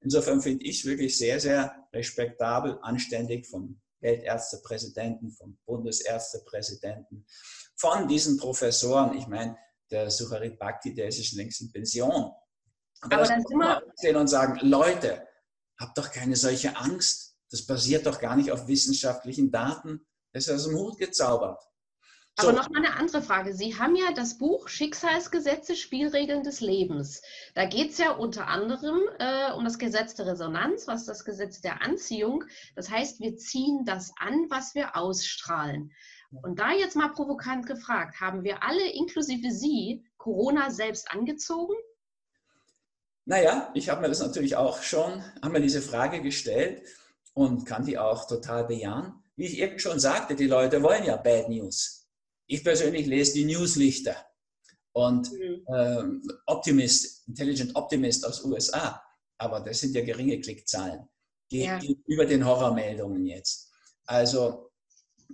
Insofern 0.00 0.40
finde 0.40 0.64
ich 0.64 0.84
wirklich 0.84 1.18
sehr, 1.18 1.40
sehr 1.40 1.88
respektabel, 1.92 2.78
anständig 2.82 3.46
vom 3.46 3.80
Weltärztepräsidenten, 4.00 5.30
vom 5.32 5.58
Bundesärztepräsidenten, 5.66 7.26
von 7.76 8.06
diesen 8.06 8.36
Professoren. 8.36 9.16
Ich 9.18 9.26
meine, 9.26 9.56
der 9.90 10.10
Sucharit 10.10 10.58
Bhakti, 10.58 10.94
der 10.94 11.08
ist 11.08 11.24
schon 11.26 11.38
längst 11.38 11.60
in 11.60 11.72
Pension. 11.72 12.32
Aber, 13.00 13.16
Aber 13.16 13.24
dann 13.26 13.42
sind 13.42 13.58
wir 13.58 14.20
und 14.20 14.28
sagen, 14.28 14.58
Leute, 14.62 15.28
Habt 15.78 15.96
doch 15.96 16.10
keine 16.10 16.36
solche 16.36 16.76
Angst. 16.76 17.36
Das 17.50 17.64
basiert 17.64 18.06
doch 18.06 18.20
gar 18.20 18.36
nicht 18.36 18.50
auf 18.50 18.66
wissenschaftlichen 18.66 19.50
Daten. 19.50 20.06
Das 20.32 20.46
ist 20.46 20.54
aus 20.54 20.64
dem 20.64 20.76
Hut 20.76 20.98
gezaubert. 20.98 21.62
Aber 22.38 22.52
noch 22.52 22.70
mal 22.70 22.84
eine 22.84 22.96
andere 22.96 23.20
Frage. 23.20 23.52
Sie 23.52 23.76
haben 23.78 23.96
ja 23.96 24.12
das 24.12 24.38
Buch 24.38 24.68
Schicksalsgesetze, 24.68 25.74
Spielregeln 25.74 26.44
des 26.44 26.60
Lebens. 26.60 27.20
Da 27.54 27.64
geht 27.64 27.90
es 27.90 27.98
ja 27.98 28.12
unter 28.12 28.46
anderem 28.46 29.00
äh, 29.18 29.52
um 29.52 29.64
das 29.64 29.78
Gesetz 29.78 30.14
der 30.14 30.26
Resonanz, 30.26 30.86
was 30.86 31.04
das 31.04 31.24
Gesetz 31.24 31.60
der 31.60 31.82
Anziehung. 31.82 32.44
Das 32.76 32.90
heißt, 32.90 33.18
wir 33.18 33.36
ziehen 33.36 33.84
das 33.84 34.12
an, 34.18 34.46
was 34.50 34.76
wir 34.76 34.96
ausstrahlen. 34.96 35.92
Und 36.30 36.60
da 36.60 36.72
jetzt 36.72 36.94
mal 36.94 37.08
provokant 37.08 37.66
gefragt, 37.66 38.20
haben 38.20 38.44
wir 38.44 38.62
alle, 38.62 38.88
inklusive 38.92 39.50
Sie, 39.50 40.04
Corona 40.16 40.70
selbst 40.70 41.10
angezogen? 41.10 41.74
Naja, 43.24 43.70
ich 43.74 43.88
habe 43.88 44.02
mir 44.02 44.08
das 44.08 44.20
natürlich 44.20 44.54
auch 44.54 44.82
schon, 44.82 45.24
habe 45.42 45.54
mir 45.54 45.60
diese 45.60 45.82
Frage 45.82 46.22
gestellt 46.22 46.82
und 47.34 47.66
kann 47.66 47.84
die 47.84 47.98
auch 47.98 48.26
total 48.26 48.64
bejahen. 48.64 49.24
Wie 49.36 49.46
ich 49.46 49.58
eben 49.58 49.78
schon 49.78 49.98
sagte, 49.98 50.34
die 50.34 50.46
Leute 50.46 50.82
wollen 50.82 51.04
ja 51.04 51.16
Bad 51.16 51.48
News. 51.48 51.97
Ich 52.48 52.64
persönlich 52.64 53.06
lese 53.06 53.34
die 53.34 53.44
Newslichter 53.44 54.16
und 54.92 55.30
ähm, 55.72 56.22
Optimist, 56.46 57.28
Intelligent 57.28 57.76
Optimist 57.76 58.26
aus 58.26 58.44
USA, 58.44 59.02
aber 59.38 59.60
das 59.60 59.80
sind 59.80 59.94
ja 59.94 60.02
geringe 60.02 60.40
Klickzahlen 60.40 61.08
ja. 61.50 61.78
über 62.06 62.26
den 62.26 62.44
Horrormeldungen 62.44 63.26
jetzt. 63.26 63.70
Also 64.06 64.70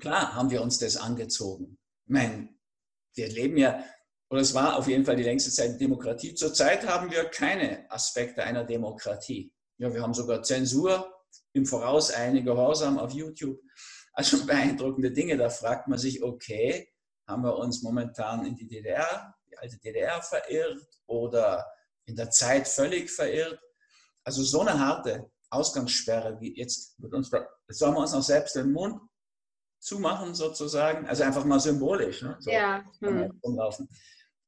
klar 0.00 0.34
haben 0.34 0.50
wir 0.50 0.60
uns 0.60 0.78
das 0.78 0.96
angezogen. 0.96 1.78
Ich 2.04 2.12
meine, 2.12 2.48
wir 3.14 3.28
leben 3.28 3.56
ja 3.56 3.84
oder 4.30 4.40
es 4.40 4.52
war 4.52 4.76
auf 4.76 4.88
jeden 4.88 5.04
Fall 5.04 5.16
die 5.16 5.22
längste 5.22 5.52
Zeit 5.52 5.80
Demokratie. 5.80 6.34
Zurzeit 6.34 6.86
haben 6.86 7.10
wir 7.12 7.24
keine 7.26 7.88
Aspekte 7.90 8.42
einer 8.42 8.64
Demokratie. 8.64 9.52
Ja, 9.78 9.94
wir 9.94 10.02
haben 10.02 10.14
sogar 10.14 10.42
Zensur, 10.42 11.08
im 11.52 11.66
Voraus 11.66 12.10
einige 12.10 12.46
Gehorsam 12.46 12.98
auf 12.98 13.12
YouTube. 13.12 13.60
Also 14.12 14.44
beeindruckende 14.46 15.12
Dinge. 15.12 15.36
Da 15.36 15.50
fragt 15.50 15.88
man 15.88 15.98
sich, 15.98 16.22
okay, 16.22 16.88
haben 17.26 17.42
wir 17.42 17.56
uns 17.56 17.82
momentan 17.82 18.44
in 18.46 18.54
die 18.54 18.66
DDR, 18.66 19.34
die 19.50 19.56
alte 19.58 19.78
DDR 19.78 20.22
verirrt 20.22 20.86
oder 21.06 21.66
in 22.06 22.16
der 22.16 22.30
Zeit 22.30 22.68
völlig 22.68 23.10
verirrt? 23.10 23.58
Also 24.24 24.42
so 24.42 24.60
eine 24.60 24.78
harte 24.78 25.30
Ausgangssperre 25.50 26.40
wie 26.40 26.56
jetzt 26.56 26.98
mit 26.98 27.12
uns, 27.12 27.30
jetzt 27.30 27.78
sollen 27.78 27.94
wir 27.94 28.00
uns 28.00 28.12
noch 28.12 28.22
selbst 28.22 28.56
den 28.56 28.72
Mund 28.72 29.00
zumachen 29.78 30.34
sozusagen, 30.34 31.06
also 31.06 31.22
einfach 31.22 31.44
mal 31.44 31.60
symbolisch, 31.60 32.22
ne? 32.22 32.36
so 32.40 32.50
ja. 32.50 32.82
hm. 33.00 33.38
rumlaufen. 33.44 33.88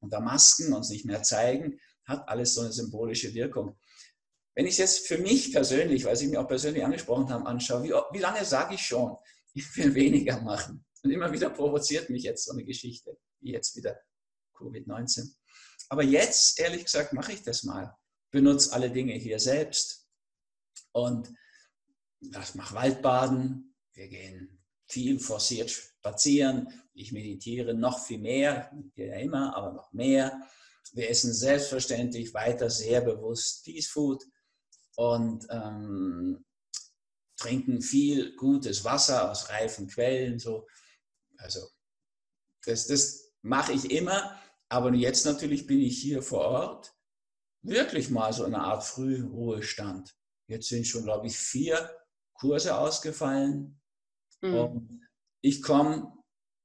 Und 0.01 0.13
da 0.13 0.21
Masken 0.21 0.73
uns 0.73 0.89
nicht 0.89 1.05
mehr 1.05 1.23
zeigen, 1.23 1.79
hat 2.07 2.27
alles 2.29 2.55
so 2.55 2.63
eine 2.63 2.73
symbolische 2.73 3.35
Wirkung. 3.35 3.77
Wenn 4.55 4.67
ich 4.67 4.73
es 4.73 4.79
jetzt 4.79 5.07
für 5.07 5.19
mich 5.19 5.53
persönlich, 5.53 6.05
weil 6.05 6.17
Sie 6.17 6.29
mich 6.29 6.39
auch 6.39 6.49
persönlich 6.49 6.83
angesprochen 6.83 7.29
haben, 7.29 7.47
anschaue, 7.47 7.83
wie, 7.83 7.93
wie 8.13 8.23
lange 8.23 8.45
sage 8.45 8.75
ich 8.75 8.81
schon, 8.81 9.17
ich 9.53 9.77
will 9.77 9.95
weniger 9.95 10.41
machen? 10.41 10.86
Und 11.07 11.13
immer 11.13 11.33
wieder 11.33 11.51
provoziert 11.51 12.11
mich 12.11 12.25
jetzt 12.25 12.47
so 12.47 12.53
eine 12.53 12.65
Geschichte, 12.65 13.17
wie 13.39 13.53
jetzt 13.53 13.77
wieder 13.77 13.97
Covid-19. 14.57 15.37
Aber 15.89 16.03
jetzt, 16.03 16.59
ehrlich 16.59 16.85
gesagt, 16.85 17.13
mache 17.13 17.31
ich 17.31 17.45
das 17.45 17.63
mal. 17.63 17.97
Benutze 18.33 18.73
alle 18.73 18.91
Dinge 18.91 19.15
hier 19.15 19.39
selbst 19.39 20.09
und 20.91 21.33
mache 22.55 22.75
Waldbaden. 22.75 23.77
Wir 23.93 24.09
gehen 24.09 24.65
viel 24.89 25.21
forciert 25.21 25.71
spazieren. 25.71 26.73
Ich 26.93 27.13
meditiere 27.13 27.73
noch 27.73 28.05
viel 28.05 28.19
mehr, 28.19 28.73
ja 28.97 29.15
immer, 29.15 29.55
aber 29.55 29.75
noch 29.75 29.93
mehr. 29.93 30.41
Wir 30.93 31.09
essen 31.09 31.33
selbstverständlich 31.33 32.35
weiter 32.35 32.69
sehr 32.69 33.01
bewusst 33.01 33.65
Peace 33.65 33.87
Food 33.87 34.25
und 34.97 35.47
ähm, 35.51 36.45
trinken 37.37 37.81
viel 37.81 38.35
gutes 38.35 38.83
Wasser 38.85 39.31
aus 39.31 39.51
reifen 39.51 39.87
Quellen. 39.87 40.41
So. 40.41 40.67
Also 41.39 41.61
das, 42.65 42.87
das 42.87 43.33
mache 43.43 43.73
ich 43.73 43.91
immer, 43.91 44.39
aber 44.69 44.93
jetzt 44.95 45.25
natürlich 45.25 45.67
bin 45.67 45.81
ich 45.81 46.01
hier 46.01 46.23
vor 46.23 46.45
Ort 46.45 46.95
wirklich 47.63 48.11
mal 48.11 48.33
so 48.33 48.45
eine 48.45 48.61
Art 48.61 48.85
Frühruhestand. 48.85 50.17
Jetzt 50.49 50.69
sind 50.69 50.87
schon, 50.87 51.05
glaube 51.05 51.27
ich, 51.27 51.37
vier 51.37 51.91
Kurse 52.35 52.77
ausgefallen. 52.77 53.81
Mhm. 54.43 55.09
Ich 55.43 55.63
komme 55.63 56.13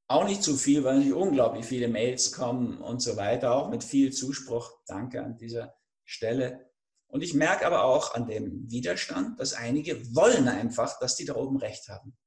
auch 0.07 0.26
nicht 0.26 0.43
zu 0.43 0.55
viel, 0.57 0.84
weil 0.84 0.99
nicht 0.99 1.13
unglaublich 1.13 1.65
viele 1.65 1.88
Mails 1.88 2.32
kommen 2.32 2.80
und 2.80 3.01
so 3.01 3.15
weiter, 3.15 3.53
auch 3.53 3.69
mit 3.69 3.84
viel 3.84 4.11
Zuspruch. 4.11 4.72
Danke 4.86 5.24
an 5.24 5.38
dieser 5.38 5.74
Stelle. 6.05 6.69
Und 7.07 7.24
ich 7.24 7.34
merke 7.34 7.65
aber 7.65 7.84
auch 7.84 8.13
an 8.13 8.28
dem 8.28 8.69
Widerstand, 8.69 9.39
dass 9.39 9.53
einige 9.53 10.15
wollen 10.15 10.47
einfach, 10.47 10.99
dass 10.99 11.15
die 11.15 11.26
da 11.26 11.36
oben 11.36 11.57
recht 11.57 11.88
haben. 11.89 12.17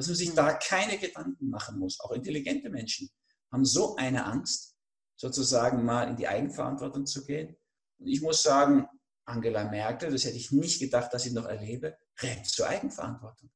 Dass 0.00 0.06
man 0.06 0.16
sich 0.16 0.30
mhm. 0.30 0.36
da 0.36 0.54
keine 0.54 0.96
Gedanken 0.96 1.50
machen 1.50 1.78
muss. 1.78 2.00
Auch 2.00 2.12
intelligente 2.12 2.70
Menschen 2.70 3.10
haben 3.52 3.66
so 3.66 3.96
eine 3.96 4.24
Angst, 4.24 4.74
sozusagen 5.14 5.84
mal 5.84 6.08
in 6.08 6.16
die 6.16 6.26
Eigenverantwortung 6.26 7.04
zu 7.04 7.26
gehen. 7.26 7.54
Und 7.98 8.06
ich 8.06 8.22
muss 8.22 8.42
sagen, 8.42 8.88
Angela 9.26 9.64
Merkel, 9.64 10.10
das 10.10 10.24
hätte 10.24 10.38
ich 10.38 10.52
nicht 10.52 10.80
gedacht, 10.80 11.12
dass 11.12 11.26
ich 11.26 11.34
noch 11.34 11.44
erlebe, 11.44 11.98
rät 12.22 12.46
zur 12.46 12.66
Eigenverantwortung, 12.66 13.50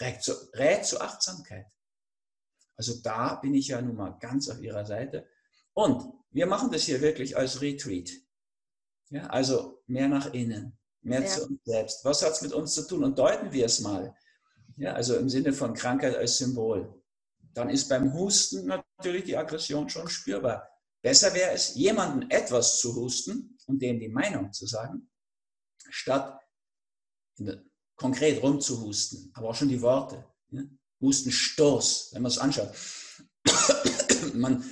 rät, 0.00 0.22
zu, 0.22 0.32
rät 0.54 0.86
zur 0.86 1.02
Achtsamkeit. 1.02 1.66
Also 2.78 2.94
da 3.02 3.34
bin 3.34 3.52
ich 3.52 3.68
ja 3.68 3.82
nun 3.82 3.96
mal 3.96 4.16
ganz 4.18 4.48
auf 4.48 4.62
ihrer 4.62 4.86
Seite. 4.86 5.28
Und 5.74 6.10
wir 6.30 6.46
machen 6.46 6.70
das 6.70 6.84
hier 6.84 7.02
wirklich 7.02 7.36
als 7.36 7.60
Retreat. 7.60 8.12
Ja, 9.10 9.26
also 9.26 9.82
mehr 9.88 10.08
nach 10.08 10.32
innen, 10.32 10.78
mehr 11.02 11.20
ja. 11.20 11.26
zu 11.26 11.48
uns 11.48 11.60
selbst. 11.64 12.02
Was 12.06 12.22
hat 12.22 12.32
es 12.32 12.40
mit 12.40 12.54
uns 12.54 12.72
zu 12.72 12.88
tun? 12.88 13.04
Und 13.04 13.18
deuten 13.18 13.52
wir 13.52 13.66
es 13.66 13.80
mal. 13.80 14.16
Ja, 14.76 14.92
also 14.94 15.16
im 15.16 15.28
Sinne 15.28 15.52
von 15.52 15.74
Krankheit 15.74 16.16
als 16.16 16.38
Symbol. 16.38 17.02
Dann 17.54 17.68
ist 17.68 17.88
beim 17.88 18.12
Husten 18.14 18.66
natürlich 18.66 19.24
die 19.24 19.36
Aggression 19.36 19.88
schon 19.88 20.08
spürbar. 20.08 20.68
Besser 21.02 21.34
wäre 21.34 21.50
es, 21.52 21.74
jemanden 21.74 22.30
etwas 22.30 22.78
zu 22.78 22.94
husten 22.94 23.58
und 23.66 23.82
dem 23.82 23.98
die 23.98 24.08
Meinung 24.08 24.52
zu 24.52 24.66
sagen, 24.66 25.10
statt 25.90 26.40
konkret 27.96 28.42
rumzuhusten, 28.42 29.30
aber 29.34 29.50
auch 29.50 29.54
schon 29.54 29.68
die 29.68 29.82
Worte. 29.82 30.24
Ja? 30.50 30.62
Hustenstoß, 31.00 32.10
wenn 32.12 32.22
man 32.22 32.30
es 32.30 32.38
anschaut. 32.38 32.72
man 34.34 34.64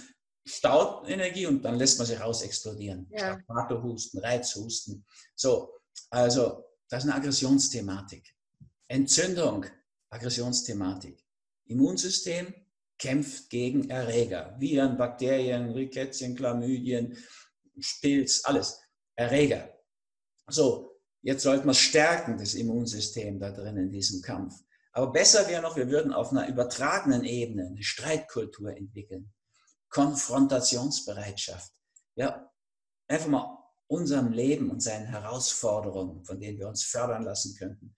staut 0.46 1.08
Energie 1.08 1.46
und 1.46 1.62
dann 1.62 1.76
lässt 1.76 1.98
man 1.98 2.06
sie 2.06 2.14
raus 2.14 2.42
explodieren. 2.42 3.10
Ja. 3.10 3.38
Husten, 3.82 4.18
Reizhusten. 4.18 5.04
So, 5.34 5.80
also 6.10 6.64
das 6.88 7.04
ist 7.04 7.10
eine 7.10 7.18
Aggressionsthematik. 7.18 8.34
Entzündung, 8.88 9.66
Aggressionsthematik. 10.10 11.24
Immunsystem 11.66 12.54
kämpft 12.98 13.48
gegen 13.48 13.88
Erreger, 13.88 14.54
Viren, 14.58 14.96
Bakterien, 14.96 15.70
Rickettien, 15.70 16.36
Chlamydien, 16.36 17.16
Spilz, 17.78 18.44
alles. 18.44 18.80
Erreger. 19.14 19.72
So, 20.48 21.00
jetzt 21.22 21.42
sollten 21.42 21.66
wir 21.66 21.74
stärken, 21.74 22.38
das 22.38 22.54
Immunsystem 22.54 23.38
da 23.38 23.50
drin 23.50 23.76
in 23.76 23.90
diesem 23.90 24.20
Kampf. 24.20 24.54
Aber 24.92 25.12
besser 25.12 25.48
wäre 25.48 25.62
noch, 25.62 25.76
wir 25.76 25.88
würden 25.88 26.12
auf 26.12 26.30
einer 26.30 26.48
übertragenen 26.48 27.24
Ebene 27.24 27.68
eine 27.68 27.82
Streitkultur 27.82 28.76
entwickeln. 28.76 29.32
Konfrontationsbereitschaft. 29.88 31.72
Ja, 32.16 32.50
einfach 33.06 33.28
mal 33.28 33.58
unserem 33.86 34.32
Leben 34.32 34.70
und 34.70 34.80
seinen 34.80 35.06
Herausforderungen, 35.06 36.24
von 36.24 36.38
denen 36.38 36.58
wir 36.58 36.68
uns 36.68 36.84
fördern 36.84 37.22
lassen 37.24 37.56
könnten, 37.56 37.94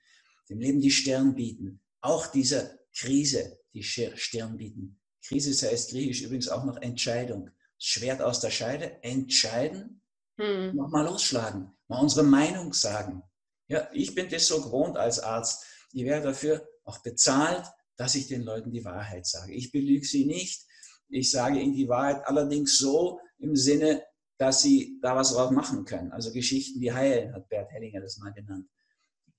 dem 0.49 0.59
Leben 0.59 0.81
die 0.81 0.91
Stirn 0.91 1.35
bieten. 1.35 1.82
Auch 2.03 2.27
diese 2.27 2.79
Krise 2.95 3.59
die 3.73 3.83
Stirn 3.83 4.57
bieten. 4.57 5.01
Krise 5.25 5.69
heißt 5.69 5.91
griechisch 5.91 6.23
übrigens 6.23 6.49
auch 6.49 6.65
noch 6.65 6.77
Entscheidung. 6.77 7.51
Schwert 7.79 8.21
aus 8.21 8.41
der 8.41 8.51
Scheide, 8.51 9.03
entscheiden, 9.03 10.03
hm. 10.37 10.77
nochmal 10.77 11.07
losschlagen, 11.07 11.73
mal 11.89 12.01
unsere 12.01 12.25
Meinung 12.25 12.73
sagen. 12.73 13.23
Ja, 13.69 13.89
ich 13.93 14.15
bin 14.15 14.29
das 14.29 14.47
so 14.47 14.63
gewohnt 14.63 14.97
als 14.97 15.19
Arzt. 15.19 15.65
Ich 15.93 16.05
werde 16.05 16.29
dafür 16.29 16.69
auch 16.85 16.99
bezahlt, 16.99 17.65
dass 17.97 18.15
ich 18.15 18.29
den 18.29 18.43
Leuten 18.43 18.73
die 18.73 18.85
Wahrheit 18.85 19.27
sage. 19.27 19.53
Ich 19.55 19.73
belüge 19.73 20.05
sie 20.05 20.27
nicht. 20.27 20.67
Ich 21.09 21.31
sage 21.31 21.61
ihnen 21.61 21.75
die 21.75 21.89
Wahrheit 21.89 22.27
allerdings 22.27 22.79
so 22.79 23.21
im 23.39 23.57
Sinne, 23.57 24.03
dass 24.39 24.63
sie 24.63 24.99
da 25.03 25.15
was 25.15 25.33
draus 25.33 25.51
machen 25.51 25.85
können. 25.85 26.13
Also 26.13 26.33
Geschichten, 26.33 26.81
die 26.81 26.93
heilen, 26.93 27.33
hat 27.35 27.49
Bert 27.49 27.71
Hellinger 27.71 28.01
das 28.01 28.19
mal 28.19 28.33
genannt. 28.33 28.69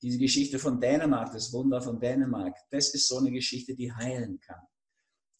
Diese 0.03 0.19
Geschichte 0.19 0.59
von 0.59 0.81
Dänemark, 0.81 1.31
das 1.31 1.53
Wunder 1.53 1.81
von 1.81 1.97
Dänemark, 1.97 2.57
das 2.69 2.93
ist 2.93 3.07
so 3.07 3.19
eine 3.19 3.31
Geschichte, 3.31 3.73
die 3.73 3.91
heilen 3.91 4.37
kann. 4.41 4.61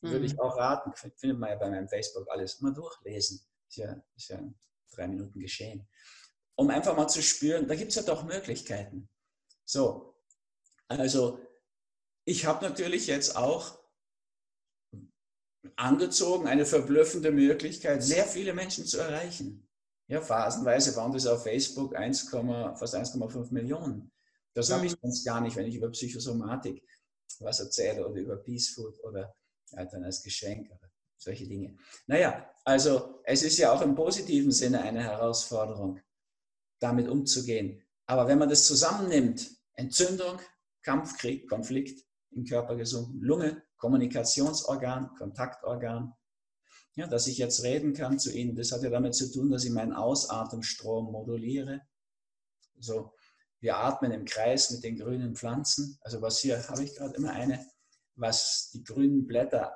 Mhm. 0.01 0.11
Würde 0.11 0.25
ich 0.25 0.39
auch 0.39 0.57
raten, 0.57 0.93
findet 1.17 1.37
man 1.37 1.49
ja 1.49 1.57
bei 1.57 1.69
meinem 1.69 1.89
Facebook 1.89 2.25
alles, 2.29 2.61
mal 2.61 2.73
durchlesen. 2.73 3.41
Ist 3.67 3.77
ja, 3.77 4.01
ist 4.15 4.29
ja 4.29 4.41
drei 4.95 5.09
Minuten 5.09 5.37
geschehen. 5.37 5.85
Um 6.55 6.69
einfach 6.69 6.95
mal 6.95 7.09
zu 7.09 7.21
spüren, 7.21 7.67
da 7.67 7.75
gibt 7.75 7.89
es 7.89 7.95
ja 7.95 8.03
doch 8.03 8.23
Möglichkeiten. 8.23 9.09
So, 9.65 10.15
also 10.87 11.39
ich 12.23 12.45
habe 12.45 12.63
natürlich 12.63 13.07
jetzt 13.07 13.35
auch 13.35 13.77
angezogen, 15.75 16.47
eine 16.47 16.65
verblüffende 16.65 17.31
Möglichkeit, 17.31 18.01
sehr 18.01 18.25
viele 18.25 18.53
Menschen 18.53 18.85
zu 18.85 18.97
erreichen. 18.97 19.67
Ja, 20.07 20.21
phasenweise 20.21 20.95
waren 20.95 21.11
das 21.11 21.25
auf 21.27 21.43
Facebook 21.43 21.95
1, 21.95 22.29
fast 22.29 22.95
1,5 22.95 23.51
Millionen. 23.51 24.13
Das 24.53 24.69
mhm. 24.69 24.73
habe 24.73 24.85
ich 24.85 24.95
sonst 25.01 25.25
gar 25.25 25.41
nicht, 25.41 25.55
wenn 25.55 25.67
ich 25.67 25.75
über 25.75 25.89
Psychosomatik 25.89 26.83
was 27.39 27.59
erzähle 27.59 28.07
oder 28.07 28.19
über 28.19 28.37
Peace 28.37 28.69
Food 28.69 29.03
oder 29.03 29.35
ja, 29.71 29.85
dann 29.85 30.03
als 30.03 30.21
Geschenk 30.21 30.69
oder 30.69 30.91
solche 31.17 31.47
Dinge. 31.47 31.77
Naja, 32.07 32.49
also 32.63 33.21
es 33.23 33.43
ist 33.43 33.57
ja 33.57 33.71
auch 33.71 33.81
im 33.81 33.95
positiven 33.95 34.51
Sinne 34.51 34.81
eine 34.81 35.03
Herausforderung, 35.03 35.99
damit 36.79 37.07
umzugehen. 37.07 37.81
Aber 38.05 38.27
wenn 38.27 38.37
man 38.37 38.49
das 38.49 38.65
zusammennimmt, 38.67 39.49
Entzündung, 39.73 40.39
Kampfkrieg, 40.81 41.49
Konflikt 41.49 42.05
im 42.31 42.45
Körper 42.45 42.75
gesunken, 42.75 43.19
Lunge, 43.21 43.63
Kommunikationsorgan, 43.77 45.15
Kontaktorgan, 45.17 46.13
ja, 46.95 47.07
dass 47.07 47.27
ich 47.27 47.37
jetzt 47.37 47.63
reden 47.63 47.93
kann 47.93 48.19
zu 48.19 48.31
Ihnen, 48.31 48.55
das 48.55 48.71
hat 48.71 48.83
ja 48.83 48.89
damit 48.89 49.15
zu 49.15 49.31
tun, 49.31 49.49
dass 49.49 49.63
ich 49.63 49.71
meinen 49.71 49.93
Ausatemstrom 49.93 51.11
moduliere. 51.11 51.81
So, 52.79 53.13
wir 53.63 53.77
atmen 53.77 54.11
im 54.11 54.25
Kreis 54.25 54.71
mit 54.71 54.83
den 54.83 54.97
grünen 54.97 55.37
Pflanzen. 55.37 55.97
Also 56.01 56.21
was 56.21 56.39
hier 56.39 56.67
habe 56.67 56.83
ich 56.83 56.95
gerade 56.95 57.15
immer 57.15 57.31
eine, 57.31 57.65
was 58.15 58.69
die 58.73 58.83
grünen 58.83 59.25
Blätter 59.25 59.73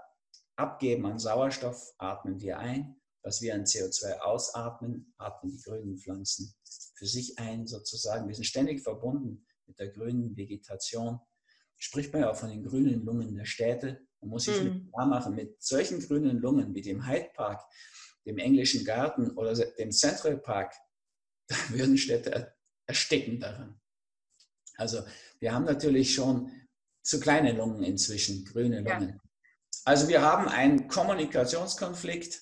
abgeben 0.57 1.05
an 1.05 1.19
Sauerstoff, 1.19 1.93
atmen 1.97 2.41
wir 2.41 2.59
ein. 2.59 2.97
Was 3.23 3.41
wir 3.41 3.55
an 3.55 3.63
CO2 3.63 4.19
ausatmen, 4.19 5.13
atmen 5.17 5.53
die 5.53 5.61
grünen 5.61 5.97
Pflanzen 5.97 6.53
für 6.95 7.05
sich 7.05 7.39
ein, 7.39 7.65
sozusagen. 7.65 8.27
Wir 8.27 8.35
sind 8.35 8.43
ständig 8.43 8.83
verbunden 8.83 9.45
mit 9.65 9.79
der 9.79 9.87
grünen 9.89 10.35
Vegetation. 10.35 11.19
Spricht 11.77 12.11
man 12.11 12.23
ja 12.23 12.31
auch 12.31 12.35
von 12.35 12.49
den 12.49 12.63
grünen 12.63 13.05
Lungen 13.05 13.35
der 13.35 13.45
Städte. 13.45 14.01
Man 14.19 14.31
muss 14.31 14.45
sich 14.45 14.61
mhm. 14.61 14.91
klar 14.91 15.07
machen, 15.07 15.33
mit 15.33 15.61
solchen 15.63 16.01
grünen 16.01 16.39
Lungen 16.39 16.73
wie 16.75 16.81
dem 16.81 17.07
Hyde 17.07 17.29
Park, 17.33 17.61
dem 18.25 18.37
englischen 18.37 18.83
Garten 18.83 19.31
oder 19.31 19.53
dem 19.53 19.91
Central 19.91 20.37
Park, 20.37 20.73
da 21.47 21.55
würden 21.69 21.97
Städte 21.97 22.56
ersticken 22.87 23.39
daran. 23.39 23.79
Also 24.75 25.03
wir 25.39 25.53
haben 25.53 25.65
natürlich 25.65 26.13
schon 26.13 26.51
zu 27.03 27.19
kleine 27.19 27.53
Lungen 27.53 27.83
inzwischen, 27.83 28.45
grüne 28.45 28.81
Lungen. 28.81 29.09
Ja. 29.09 29.17
Also 29.85 30.07
wir 30.07 30.21
haben 30.21 30.47
einen 30.47 30.87
Kommunikationskonflikt, 30.87 32.41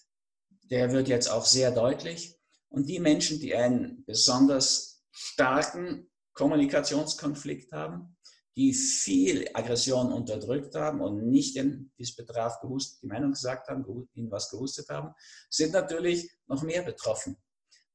der 0.71 0.91
wird 0.91 1.07
jetzt 1.07 1.27
auch 1.27 1.45
sehr 1.45 1.71
deutlich. 1.71 2.35
Und 2.69 2.89
die 2.89 2.99
Menschen, 2.99 3.39
die 3.39 3.55
einen 3.55 4.03
besonders 4.05 5.03
starken 5.11 6.09
Kommunikationskonflikt 6.33 7.71
haben, 7.71 8.17
die 8.57 8.73
viel 8.73 9.49
Aggression 9.53 10.11
unterdrückt 10.11 10.75
haben 10.75 11.01
und 11.01 11.29
nicht 11.29 11.55
den 11.57 11.91
Betraf 12.17 12.59
gewusst, 12.61 13.01
die 13.01 13.07
Meinung 13.07 13.31
gesagt 13.31 13.67
haben, 13.67 13.85
ihnen 14.13 14.31
was 14.31 14.49
gewusstet 14.49 14.89
haben, 14.89 15.13
sind 15.49 15.73
natürlich 15.73 16.31
noch 16.47 16.63
mehr 16.63 16.81
betroffen. 16.83 17.37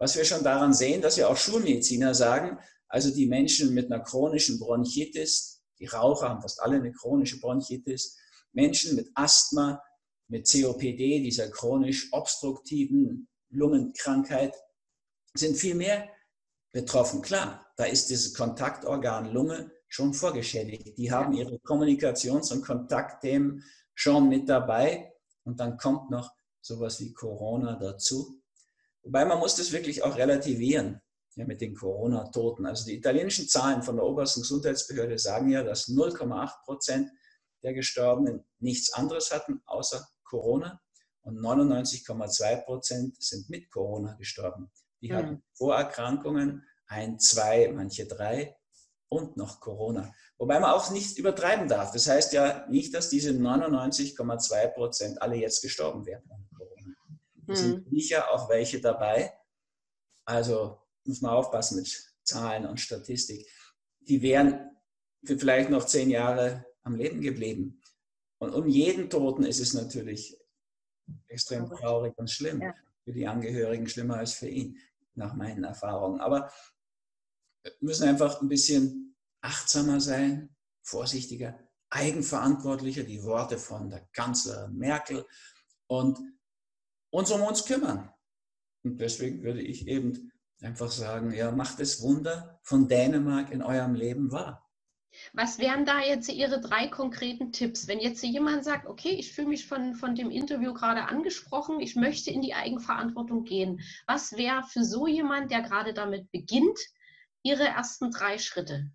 Was 0.01 0.17
wir 0.17 0.25
schon 0.25 0.43
daran 0.43 0.73
sehen, 0.73 1.03
dass 1.03 1.17
ja 1.17 1.29
auch 1.29 1.37
Schulmediziner 1.37 2.15
sagen, 2.15 2.59
also 2.89 3.15
die 3.15 3.27
Menschen 3.27 3.75
mit 3.75 3.93
einer 3.93 4.03
chronischen 4.03 4.59
Bronchitis, 4.59 5.63
die 5.79 5.87
Raucher 5.87 6.31
haben 6.31 6.41
fast 6.41 6.61
alle 6.63 6.77
eine 6.77 6.91
chronische 6.91 7.39
Bronchitis, 7.39 8.17
Menschen 8.53 8.97
mit 8.97 9.11
Asthma, 9.15 9.83
mit 10.29 10.51
COPD, 10.51 11.23
dieser 11.23 11.51
chronisch 11.51 12.09
obstruktiven 12.13 13.29
Lungenkrankheit, 13.51 14.55
sind 15.35 15.57
viel 15.57 15.75
mehr 15.75 16.09
betroffen. 16.73 17.21
Klar, 17.21 17.67
da 17.77 17.85
ist 17.85 18.09
dieses 18.09 18.33
Kontaktorgan 18.33 19.31
Lunge 19.31 19.71
schon 19.87 20.15
vorgeschädigt. 20.15 20.97
Die 20.97 21.13
haben 21.13 21.35
ihre 21.35 21.57
Kommunikations- 21.59 22.53
und 22.53 22.65
Kontaktthemen 22.65 23.63
schon 23.95 24.31
mit 24.31 24.49
dabei 24.49 25.13
und 25.45 25.61
dann 25.61 25.77
kommt 25.77 26.11
noch 26.11 26.33
sowas 26.63 27.01
wie 27.01 27.13
Corona 27.13 27.77
dazu. 27.79 28.40
Wobei 29.03 29.25
man 29.25 29.39
muss 29.39 29.57
das 29.57 29.73
wirklich 29.73 30.03
auch 30.03 30.17
relativieren 30.17 31.01
ja, 31.37 31.45
mit 31.45 31.61
den 31.61 31.75
Corona-Toten. 31.75 32.67
Also 32.67 32.87
die 32.87 32.97
italienischen 32.97 33.49
Zahlen 33.49 33.83
von 33.83 33.97
der 33.97 34.05
obersten 34.05 34.43
Gesundheitsbehörde 34.43 35.19
sagen 35.19 35.51
ja, 35.51 35.63
dass 35.63 35.89
0,8 35.89 36.65
Prozent 36.65 37.11
der 37.63 37.75
Gestorbenen 37.75 38.45
nichts 38.59 38.93
anderes 38.93 39.31
hatten 39.33 39.63
außer 39.67 40.07
Corona 40.25 40.81
und 41.23 41.39
99,2 41.39 42.65
Prozent 42.65 43.23
sind 43.23 43.49
mit 43.51 43.71
Corona 43.71 44.15
gestorben. 44.15 44.71
Die 45.03 45.11
mhm. 45.11 45.17
hatten 45.17 45.43
Vorerkrankungen, 45.55 46.65
ein, 46.87 47.19
zwei, 47.19 47.71
manche 47.73 48.07
drei 48.07 48.57
und 49.09 49.37
noch 49.37 49.61
Corona. 49.61 50.13
Wobei 50.39 50.59
man 50.61 50.71
auch 50.71 50.91
nicht 50.91 51.19
übertreiben 51.19 51.69
darf. 51.69 51.93
Das 51.93 52.09
heißt 52.09 52.33
ja 52.33 52.67
nicht, 52.69 52.95
dass 52.95 53.11
diese 53.11 53.31
99,2 53.31 54.69
Prozent 54.69 55.21
alle 55.21 55.37
jetzt 55.37 55.63
gestorben 55.63 56.07
wären 56.07 56.23
mhm. 57.51 57.57
sind 57.57 57.91
sicher 57.91 58.31
auch 58.31 58.49
welche 58.49 58.81
dabei. 58.81 59.33
Also 60.25 60.79
muss 61.05 61.21
man 61.21 61.33
aufpassen 61.33 61.79
mit 61.79 62.15
Zahlen 62.23 62.67
und 62.67 62.81
Statistik. 62.81 63.47
Die 64.01 64.23
wären 64.23 64.71
vielleicht 65.25 65.71
noch 65.71 65.85
zehn 65.85 66.11
Jahre 66.11 66.65
am 66.83 66.95
Leben 66.97 67.21
geblieben. 67.21 67.81
Und 68.39 68.55
um 68.55 68.69
jeden 68.69 69.11
Toten 69.11 69.45
ist 69.45 69.61
es 69.61 69.75
natürlich 69.75 70.39
extrem 71.29 71.69
traurig 71.69 72.17
und 72.17 72.31
schlimm. 72.31 72.63
Ja. 72.63 72.75
Für 73.05 73.13
die 73.13 73.27
Angehörigen 73.27 73.89
schlimmer 73.89 74.19
als 74.19 74.35
für 74.35 74.49
ihn, 74.49 74.79
nach 75.15 75.35
meinen 75.35 75.65
Erfahrungen. 75.65 76.21
Aber 76.21 76.51
wir 77.63 77.73
müssen 77.81 78.09
einfach 78.09 78.41
ein 78.41 78.49
bisschen 78.49 79.17
achtsamer 79.41 80.01
sein, 80.01 80.55
vorsichtiger, 80.83 81.59
eigenverantwortlicher, 81.91 83.03
die 83.03 83.23
Worte 83.23 83.59
von 83.59 83.91
der 83.91 84.07
Kanzlerin 84.13 84.77
Merkel 84.77 85.27
und 85.87 86.19
uns 87.11 87.31
um 87.31 87.43
uns 87.43 87.65
kümmern. 87.65 88.11
Und 88.83 89.01
deswegen 89.01 89.43
würde 89.43 89.61
ich 89.61 89.87
eben 89.87 90.33
einfach 90.63 90.91
sagen, 90.91 91.33
ja, 91.33 91.51
macht 91.51 91.81
das 91.81 92.03
Wunder 92.03 92.59
von 92.63 92.89
Dänemark 92.89 93.51
in 93.51 93.63
eurem 93.63 93.95
Leben 93.95 94.33
wahr. 94.33 94.67
Was 95.33 95.59
wären 95.59 95.85
da 95.85 96.01
jetzt 96.01 96.29
Ihre 96.29 96.61
drei 96.61 96.87
konkreten 96.87 97.51
Tipps? 97.51 97.89
Wenn 97.89 97.99
jetzt 97.99 98.23
jemand 98.23 98.65
sagt, 98.65 98.87
okay, 98.87 99.11
ich 99.11 99.33
fühle 99.33 99.49
mich 99.49 99.67
von, 99.67 99.95
von 99.95 100.15
dem 100.15 100.31
Interview 100.31 100.73
gerade 100.73 101.09
angesprochen, 101.09 101.81
ich 101.81 101.97
möchte 101.97 102.31
in 102.31 102.43
die 102.43 102.55
Eigenverantwortung 102.55 103.45
gehen. 103.45 103.81
Was 104.07 104.37
wäre 104.37 104.63
für 104.63 104.85
so 104.85 105.09
jemand, 105.09 105.51
der 105.51 105.63
gerade 105.63 105.95
damit 105.95 106.31
beginnt, 106.31 106.79
Ihre 107.43 107.65
ersten 107.65 108.11
drei 108.11 108.39
Schritte? 108.39 108.91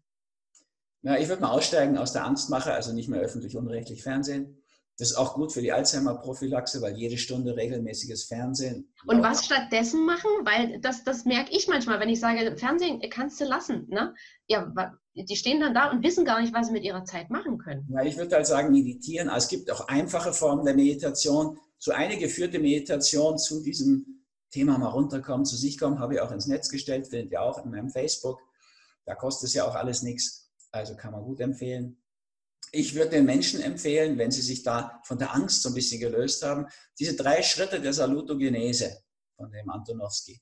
Ja, 1.01 1.17
ich 1.17 1.27
würde 1.27 1.41
mal 1.41 1.51
aussteigen 1.51 1.97
aus 1.97 2.13
der 2.13 2.25
Angstmache, 2.25 2.73
also 2.73 2.93
nicht 2.93 3.09
mehr 3.09 3.19
öffentlich 3.19 3.57
unrechtlich 3.57 4.01
Fernsehen. 4.01 4.63
Das 4.97 5.11
ist 5.11 5.17
auch 5.17 5.33
gut 5.33 5.51
für 5.51 5.61
die 5.61 5.73
Alzheimer-Prophylaxe, 5.73 6.81
weil 6.81 6.95
jede 6.95 7.17
Stunde 7.17 7.57
regelmäßiges 7.57 8.23
Fernsehen. 8.25 8.89
Und 9.05 9.21
was 9.21 9.43
stattdessen 9.43 10.05
machen? 10.05 10.29
Weil 10.43 10.79
das, 10.79 11.03
das 11.03 11.25
merke 11.25 11.51
ich 11.51 11.67
manchmal, 11.67 11.99
wenn 11.99 12.07
ich 12.07 12.21
sage, 12.21 12.55
Fernsehen 12.57 13.01
kannst 13.09 13.41
du 13.41 13.45
lassen. 13.45 13.87
Ne? 13.89 14.15
Ja, 14.47 14.71
die 15.13 15.35
stehen 15.35 15.59
dann 15.59 15.73
da 15.73 15.91
und 15.91 16.01
wissen 16.01 16.23
gar 16.23 16.41
nicht, 16.41 16.53
was 16.53 16.67
sie 16.67 16.73
mit 16.73 16.85
ihrer 16.85 17.03
Zeit 17.03 17.29
machen 17.29 17.57
können. 17.57 17.85
Ja, 17.91 18.03
ich 18.03 18.15
würde 18.15 18.37
halt 18.37 18.47
sagen, 18.47 18.71
meditieren. 18.71 19.27
Also 19.27 19.45
es 19.45 19.49
gibt 19.49 19.69
auch 19.69 19.89
einfache 19.89 20.31
Formen 20.31 20.63
der 20.63 20.75
Meditation. 20.75 21.59
So 21.77 21.91
eine 21.91 22.17
geführte 22.17 22.59
Meditation 22.59 23.37
zu 23.37 23.61
diesem 23.61 24.23
Thema 24.49 24.77
mal 24.77 24.87
runterkommen, 24.87 25.45
zu 25.45 25.57
sich 25.57 25.77
kommen, 25.77 25.99
habe 25.99 26.13
ich 26.13 26.21
auch 26.21 26.31
ins 26.31 26.47
Netz 26.47 26.69
gestellt, 26.69 27.07
findet 27.07 27.33
ihr 27.33 27.41
auch 27.41 27.63
in 27.65 27.69
meinem 27.69 27.89
Facebook. 27.89 28.39
Da 29.03 29.13
kostet 29.13 29.49
es 29.49 29.55
ja 29.55 29.67
auch 29.67 29.75
alles 29.75 30.03
nichts. 30.03 30.49
Also 30.71 30.95
kann 30.95 31.11
man 31.11 31.23
gut 31.23 31.41
empfehlen 31.41 31.97
ich 32.71 32.95
würde 32.95 33.11
den 33.11 33.25
Menschen 33.25 33.61
empfehlen, 33.61 34.17
wenn 34.17 34.31
sie 34.31 34.41
sich 34.41 34.63
da 34.63 34.99
von 35.03 35.17
der 35.17 35.33
Angst 35.33 35.61
so 35.61 35.69
ein 35.69 35.75
bisschen 35.75 35.99
gelöst 35.99 36.43
haben, 36.43 36.67
diese 36.99 37.15
drei 37.15 37.41
Schritte 37.41 37.81
der 37.81 37.93
Salutogenese 37.93 39.01
von 39.35 39.51
dem 39.51 39.69
Antonowski. 39.69 40.39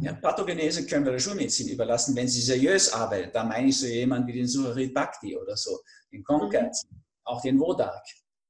Ja, 0.00 0.12
Pathogenese 0.12 0.86
können 0.86 1.04
wir 1.04 1.12
der 1.12 1.18
Schulmedizin 1.18 1.68
überlassen, 1.68 2.14
wenn 2.14 2.28
sie 2.28 2.40
seriös 2.40 2.92
arbeitet. 2.92 3.34
Da 3.34 3.42
meine 3.42 3.68
ich 3.68 3.78
so 3.78 3.86
jemanden 3.86 4.28
wie 4.28 4.34
den 4.34 4.46
Suharit 4.46 4.94
Bhakti 4.94 5.36
oder 5.36 5.56
so, 5.56 5.80
den 6.12 6.22
Konkert, 6.22 6.76
mhm. 6.88 7.02
auch 7.24 7.42
den 7.42 7.58
Wodak. 7.58 8.04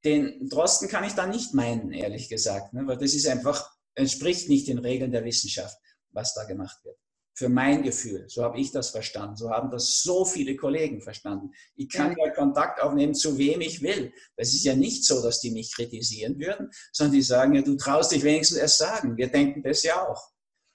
Den 0.05 0.49
Drosten 0.49 0.89
kann 0.89 1.05
ich 1.05 1.15
da 1.15 1.27
nicht 1.27 1.55
meinen, 1.55 1.93
ehrlich 1.93 2.29
gesagt, 2.29 2.75
ne, 2.75 2.87
weil 2.87 2.99
das 2.99 3.15
ist 3.15 3.27
einfach, 3.27 3.71
entspricht 3.95 4.49
nicht 4.49 4.69
den 4.69 4.79
Regeln 4.79 5.13
der 5.13 5.25
Wissenschaft, 5.25 5.79
was 6.11 6.35
da 6.35 6.45
gemacht 6.45 6.85
wird 6.85 6.99
für 7.35 7.49
mein 7.49 7.83
Gefühl. 7.83 8.25
So 8.29 8.43
habe 8.43 8.59
ich 8.59 8.71
das 8.71 8.91
verstanden. 8.91 9.37
So 9.37 9.51
haben 9.51 9.71
das 9.71 10.03
so 10.03 10.25
viele 10.25 10.57
Kollegen 10.57 11.01
verstanden. 11.01 11.53
Ich 11.75 11.89
kann 11.89 12.15
ja 12.19 12.31
Kontakt 12.31 12.83
aufnehmen, 12.83 13.15
zu 13.15 13.39
wem 13.39 13.61
ich 13.61 13.83
will. 13.83 14.13
Das 14.37 14.53
ist 14.53 14.65
ja 14.65 14.75
nicht 14.75 15.05
so, 15.05 15.23
dass 15.23 15.41
die 15.41 15.51
mich 15.51 15.75
kritisieren 15.75 16.39
würden, 16.39 16.71
sondern 16.93 17.15
die 17.15 17.23
sagen 17.23 17.55
ja, 17.55 17.63
du 17.63 17.77
traust 17.77 18.13
dich 18.13 18.23
wenigstens 18.23 18.59
erst 18.59 18.79
sagen. 18.79 19.17
Wir 19.17 19.29
denken 19.29 19.63
das 19.63 19.83
ja 19.83 20.07
auch. 20.07 20.31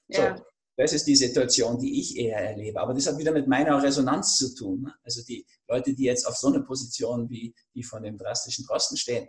Ja. 0.08 0.38
So, 0.38 0.44
das 0.78 0.92
ist 0.92 1.06
die 1.06 1.16
Situation, 1.16 1.80
die 1.80 2.02
ich 2.02 2.18
eher 2.18 2.40
erlebe. 2.40 2.82
Aber 2.82 2.94
das 2.94 3.08
hat 3.08 3.18
wieder 3.18 3.32
mit 3.32 3.48
meiner 3.48 3.82
Resonanz 3.82 4.38
zu 4.38 4.54
tun. 4.54 4.82
Ne? 4.82 4.94
Also 5.04 5.24
die 5.24 5.46
Leute, 5.68 5.94
die 5.94 6.04
jetzt 6.04 6.26
auf 6.26 6.36
so 6.36 6.48
eine 6.48 6.64
Position 6.64 7.30
wie 7.30 7.56
die 7.74 7.84
von 7.84 8.04
dem 8.04 8.18
drastischen 8.18 8.66
Drosten 8.66 8.98
stehen, 8.98 9.28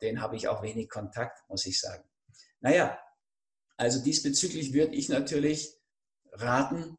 denen 0.00 0.20
habe 0.20 0.36
ich 0.36 0.48
auch 0.48 0.62
wenig 0.62 0.88
Kontakt, 0.88 1.38
muss 1.48 1.66
ich 1.66 1.78
sagen. 1.78 2.04
Naja, 2.60 2.98
also 3.76 4.02
diesbezüglich 4.02 4.72
würde 4.72 4.94
ich 4.94 5.08
natürlich 5.08 5.77
raten, 6.32 6.96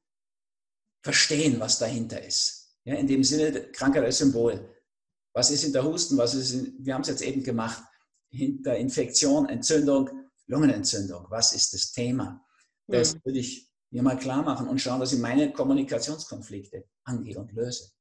verstehen, 1.04 1.60
was 1.60 1.80
dahinter 1.80 2.24
ist. 2.24 2.76
Ja, 2.84 2.96
in 2.96 3.08
dem 3.08 3.24
Sinne, 3.24 3.72
Krankheit 3.72 4.04
als 4.04 4.18
Symbol. 4.18 4.76
Was 5.34 5.52
ist 5.52 5.64
hinter 5.64 5.84
Husten? 5.84 6.18
Was 6.18 6.34
ist 6.34 6.52
in, 6.54 6.76
wir 6.80 6.94
haben 6.94 7.02
es 7.02 7.08
jetzt 7.08 7.22
eben 7.22 7.44
gemacht. 7.44 7.84
Hinter 8.32 8.78
Infektion, 8.78 9.48
Entzündung, 9.50 10.10
Lungenentzündung. 10.48 11.26
Was 11.30 11.54
ist 11.54 11.74
das 11.74 11.92
Thema? 11.92 12.44
Das 12.88 13.16
mhm. 13.16 13.20
würde 13.24 13.40
ich 13.40 13.70
mir 13.92 14.04
mal 14.04 14.18
klar 14.18 14.44
machen 14.44 14.68
und 14.68 14.80
schauen, 14.80 15.00
dass 15.00 15.14
ich 15.14 15.20
meine 15.20 15.52
Kommunikationskonflikte 15.52 16.86
angehe 17.04 17.40
und 17.40 17.52
löse. 17.54 17.92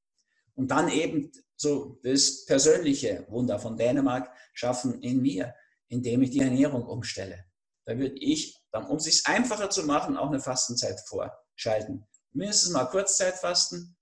Und 0.55 0.71
dann 0.71 0.89
eben 0.89 1.31
so 1.57 1.99
das 2.03 2.45
persönliche 2.45 3.27
Wunder 3.29 3.59
von 3.59 3.77
Dänemark 3.77 4.31
schaffen 4.53 5.01
in 5.03 5.23
mir, 5.23 5.55
indem 5.89 6.23
ich 6.23 6.31
die 6.31 6.41
Ernährung 6.41 6.85
umstelle. 6.85 7.45
Da 7.85 7.99
würde 7.99 8.17
ich 8.17 8.58
dann, 8.71 8.87
um 8.87 8.97
es 8.97 9.05
sich 9.05 9.27
einfacher 9.27 9.71
zu 9.71 9.85
machen, 9.85 10.17
auch 10.17 10.29
eine 10.29 10.41
Fastenzeit 10.41 11.01
vorschalten. 11.07 12.07
Mindestens 12.33 12.73
mal 12.73 12.85
Kurzzeitfasten, 12.85 13.97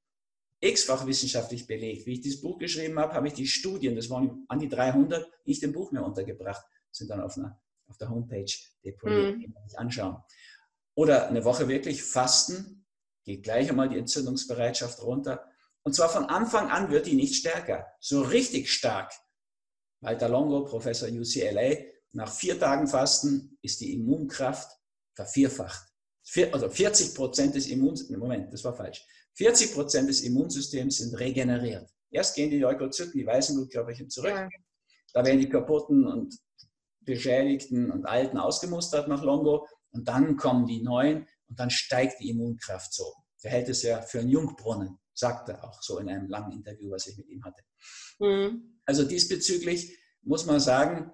x-fach 0.60 1.06
wissenschaftlich 1.06 1.66
belegt. 1.66 2.06
Wie 2.06 2.14
ich 2.14 2.20
dieses 2.20 2.40
Buch 2.40 2.58
geschrieben 2.58 2.98
habe, 2.98 3.14
habe 3.14 3.28
ich 3.28 3.34
die 3.34 3.46
Studien, 3.46 3.94
das 3.94 4.10
waren 4.10 4.44
an 4.48 4.58
die 4.58 4.68
300, 4.68 5.26
nicht 5.44 5.62
im 5.62 5.72
Buch 5.72 5.92
mehr 5.92 6.04
untergebracht, 6.04 6.64
sind 6.90 7.10
dann 7.10 7.20
auf, 7.20 7.36
einer, 7.36 7.60
auf 7.88 7.96
der 7.98 8.10
Homepage 8.10 8.52
deponiert, 8.84 9.36
mhm. 9.36 9.54
sich 9.66 9.78
anschauen. 9.78 10.22
Oder 10.94 11.28
eine 11.28 11.44
Woche 11.44 11.68
wirklich 11.68 12.02
fasten, 12.02 12.86
geht 13.24 13.42
gleich 13.42 13.68
einmal 13.68 13.88
die 13.88 13.98
Entzündungsbereitschaft 13.98 15.02
runter. 15.02 15.44
Und 15.82 15.94
zwar 15.94 16.08
von 16.08 16.24
Anfang 16.24 16.70
an 16.70 16.90
wird 16.90 17.06
die 17.06 17.14
nicht 17.14 17.36
stärker, 17.36 17.86
so 18.00 18.22
richtig 18.22 18.72
stark. 18.72 19.12
Walter 20.00 20.28
Longo, 20.28 20.64
Professor 20.64 21.08
UCLA, 21.08 21.76
nach 22.16 22.32
vier 22.32 22.58
Tagen 22.58 22.86
Fasten 22.86 23.58
ist 23.60 23.80
die 23.80 23.92
Immunkraft 23.92 24.70
vervierfacht. 25.14 25.86
Also 26.50 26.70
40 26.70 27.14
Prozent 27.14 27.54
des 27.54 27.68
Immunsystems, 27.68 28.18
Moment, 28.18 28.52
das 28.52 28.64
war 28.64 28.74
falsch. 28.74 29.06
40 29.34 29.74
Prozent 29.74 30.08
des 30.08 30.22
Immunsystems 30.22 30.96
sind 30.98 31.14
regeneriert. 31.14 31.88
Erst 32.10 32.34
gehen 32.34 32.50
die 32.50 32.58
Leukozyten, 32.58 33.12
die 33.12 33.26
weißen 33.26 33.54
Blutkörperchen 33.54 34.08
zurück. 34.08 34.30
Ja. 34.30 34.48
Da 35.12 35.24
werden 35.24 35.40
die 35.40 35.48
kaputten 35.48 36.06
und 36.06 36.34
beschädigten 37.00 37.90
und 37.90 38.06
alten 38.06 38.38
ausgemustert 38.38 39.08
nach 39.08 39.22
Longo. 39.22 39.66
Und 39.90 40.08
dann 40.08 40.36
kommen 40.36 40.66
die 40.66 40.82
neuen 40.82 41.28
und 41.48 41.60
dann 41.60 41.70
steigt 41.70 42.20
die 42.20 42.30
Immunkraft 42.30 42.94
so. 42.94 43.12
Der 43.44 43.50
hält 43.50 43.68
es 43.68 43.82
ja 43.82 44.00
für 44.00 44.20
einen 44.20 44.30
Jungbrunnen, 44.30 44.98
sagt 45.12 45.50
er 45.50 45.62
auch 45.62 45.82
so 45.82 45.98
in 45.98 46.08
einem 46.08 46.28
langen 46.28 46.52
Interview, 46.52 46.90
was 46.90 47.06
ich 47.06 47.18
mit 47.18 47.28
ihm 47.28 47.44
hatte. 47.44 47.62
Mhm. 48.18 48.80
Also 48.86 49.04
diesbezüglich 49.04 49.98
muss 50.22 50.46
man 50.46 50.60
sagen, 50.60 51.12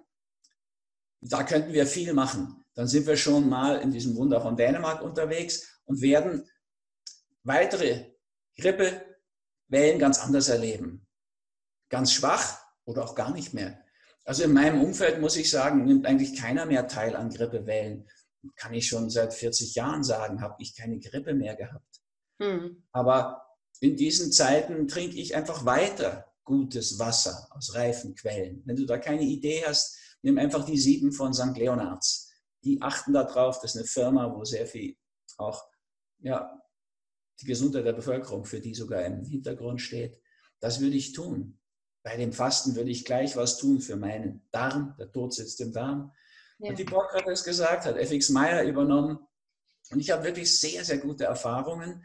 da 1.23 1.45
könnten 1.45 1.73
wir 1.73 1.87
viel 1.87 2.13
machen. 2.13 2.65
Dann 2.75 2.89
sind 2.89 3.07
wir 3.07 3.17
schon 3.17 3.49
mal 3.49 3.81
in 3.81 3.91
diesem 3.91 4.17
Wunder 4.17 4.41
von 4.41 4.57
Dänemark 4.57 5.03
unterwegs 5.03 5.81
und 5.85 6.01
werden 6.01 6.49
weitere 7.45 8.13
Grippewellen 8.57 9.99
ganz 9.99 10.19
anders 10.19 10.49
erleben. 10.49 11.07
ganz 11.89 12.13
schwach 12.15 12.59
oder 12.87 13.05
auch 13.05 13.15
gar 13.15 13.33
nicht 13.35 13.53
mehr. 13.53 13.79
Also 14.25 14.45
in 14.45 14.55
meinem 14.55 14.83
Umfeld 14.83 15.21
muss 15.21 15.37
ich 15.37 15.51
sagen, 15.51 15.85
nimmt 15.85 16.07
eigentlich 16.07 16.41
keiner 16.41 16.65
mehr 16.65 16.89
teil 16.89 17.15
an 17.15 17.29
Grippewellen. 17.29 18.09
Kann 18.57 18.73
ich 18.73 18.87
schon 18.87 19.11
seit 19.11 19.35
40 19.35 19.75
Jahren 19.75 20.03
sagen, 20.03 20.41
habe 20.41 20.55
ich 20.59 20.75
keine 20.75 20.99
Grippe 21.01 21.35
mehr 21.35 21.55
gehabt. 21.55 22.01
Hm. 22.41 22.83
Aber 22.93 23.43
in 23.81 23.97
diesen 23.97 24.33
Zeiten 24.33 24.89
trinke 24.89 25.17
ich 25.17 25.35
einfach 25.35 25.67
weiter 25.67 26.33
gutes 26.45 26.99
Wasser 26.99 27.47
aus 27.51 27.75
reifen 27.75 28.15
Quellen. 28.15 28.63
Wenn 28.65 28.77
du 28.77 28.87
da 28.87 28.97
keine 28.97 29.25
Idee 29.25 29.65
hast, 29.67 29.99
nimm 30.23 30.39
einfach 30.39 30.65
die 30.65 30.79
sieben 30.79 31.13
von 31.13 31.35
St. 31.35 31.57
Leonards. 31.57 32.33
Die 32.65 32.81
achten 32.81 33.13
darauf, 33.13 33.61
das 33.61 33.75
ist 33.75 33.77
eine 33.77 33.87
Firma, 33.87 34.35
wo 34.35 34.45
sehr 34.45 34.67
viel 34.67 34.97
auch 35.37 35.65
ja, 36.21 36.63
die 37.41 37.47
Gesundheit 37.47 37.85
der 37.85 37.93
Bevölkerung, 37.93 38.45
für 38.45 38.61
die 38.61 38.75
sogar 38.75 39.05
im 39.05 39.25
Hintergrund 39.25 39.81
steht. 39.81 40.21
Das 40.61 40.81
würde 40.81 40.97
ich 40.97 41.13
tun. 41.13 41.59
Bei 42.05 42.17
dem 42.17 42.33
Fasten 42.33 42.75
würde 42.75 42.91
ich 42.91 43.05
gleich 43.05 43.37
was 43.37 43.59
tun 43.59 43.81
für 43.81 43.97
meinen 43.97 44.47
Darm. 44.51 44.95
Der 44.99 45.11
Tod 45.11 45.35
sitzt 45.35 45.61
im 45.61 45.73
Darm. 45.73 46.13
Ja. 46.59 46.71
Und 46.71 46.79
die 46.79 46.85
Bock 46.85 47.13
hat 47.13 47.27
es 47.27 47.45
gesagt, 47.45 47.85
hat 47.85 47.97
FX 47.97 48.31
Meyer 48.31 48.63
übernommen. 48.65 49.19
Und 49.91 50.01
ich 50.01 50.11
habe 50.11 50.25
wirklich 50.25 50.59
sehr, 50.59 50.85
sehr 50.85 50.99
gute 50.99 51.25
Erfahrungen 51.25 52.05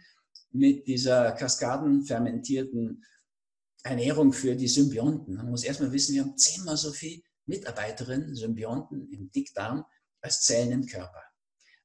mit 0.51 0.87
dieser 0.87 1.31
kaskadenfermentierten 1.33 3.03
Ernährung 3.83 4.33
für 4.33 4.55
die 4.55 4.67
Symbionten. 4.67 5.35
Man 5.35 5.49
muss 5.49 5.63
erstmal 5.63 5.91
wissen, 5.91 6.15
wir 6.15 6.23
haben 6.23 6.37
zehnmal 6.37 6.77
so 6.77 6.91
viele 6.91 7.21
Mitarbeiterinnen, 7.47 8.35
Symbionten 8.35 9.11
im 9.11 9.31
Dickdarm 9.31 9.85
als 10.21 10.41
Zellen 10.41 10.71
im 10.71 10.85
Körper. 10.85 11.23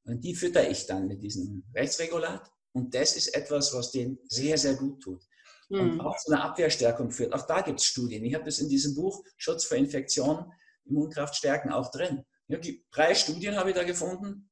Und 0.05 0.23
die 0.25 0.35
fütter 0.35 0.69
ich 0.69 0.87
dann 0.87 1.07
mit 1.07 1.23
diesem 1.23 1.65
Rechtsregulat. 1.75 2.51
Und 2.73 2.95
das 2.95 3.17
ist 3.17 3.35
etwas, 3.35 3.73
was 3.75 3.93
denen 3.93 4.19
sehr, 4.29 4.59
sehr 4.59 4.75
gut 4.75 5.03
tut. 5.03 5.23
Mhm. 5.69 5.81
Und 5.81 6.01
auch 6.01 6.17
zu 6.19 6.33
einer 6.33 6.45
Abwehrstärkung 6.45 7.11
führt. 7.11 7.33
Auch 7.33 7.47
da 7.47 7.61
gibt 7.61 7.81
es 7.81 7.87
Studien. 7.87 8.25
Ich 8.25 8.35
habe 8.35 8.45
das 8.45 8.59
in 8.59 8.69
diesem 8.69 8.95
Buch 8.95 9.25
Schutz 9.37 9.65
vor 9.65 9.77
Infektionen, 9.77 10.51
Immunkraft 10.85 11.37
stärken 11.37 11.71
auch 11.71 11.91
drin. 11.91 12.25
Ja, 12.49 12.59
die 12.59 12.85
drei 12.91 13.15
Studien 13.15 13.57
habe 13.57 13.71
ich 13.71 13.77
da 13.77 13.85
gefunden, 13.85 14.51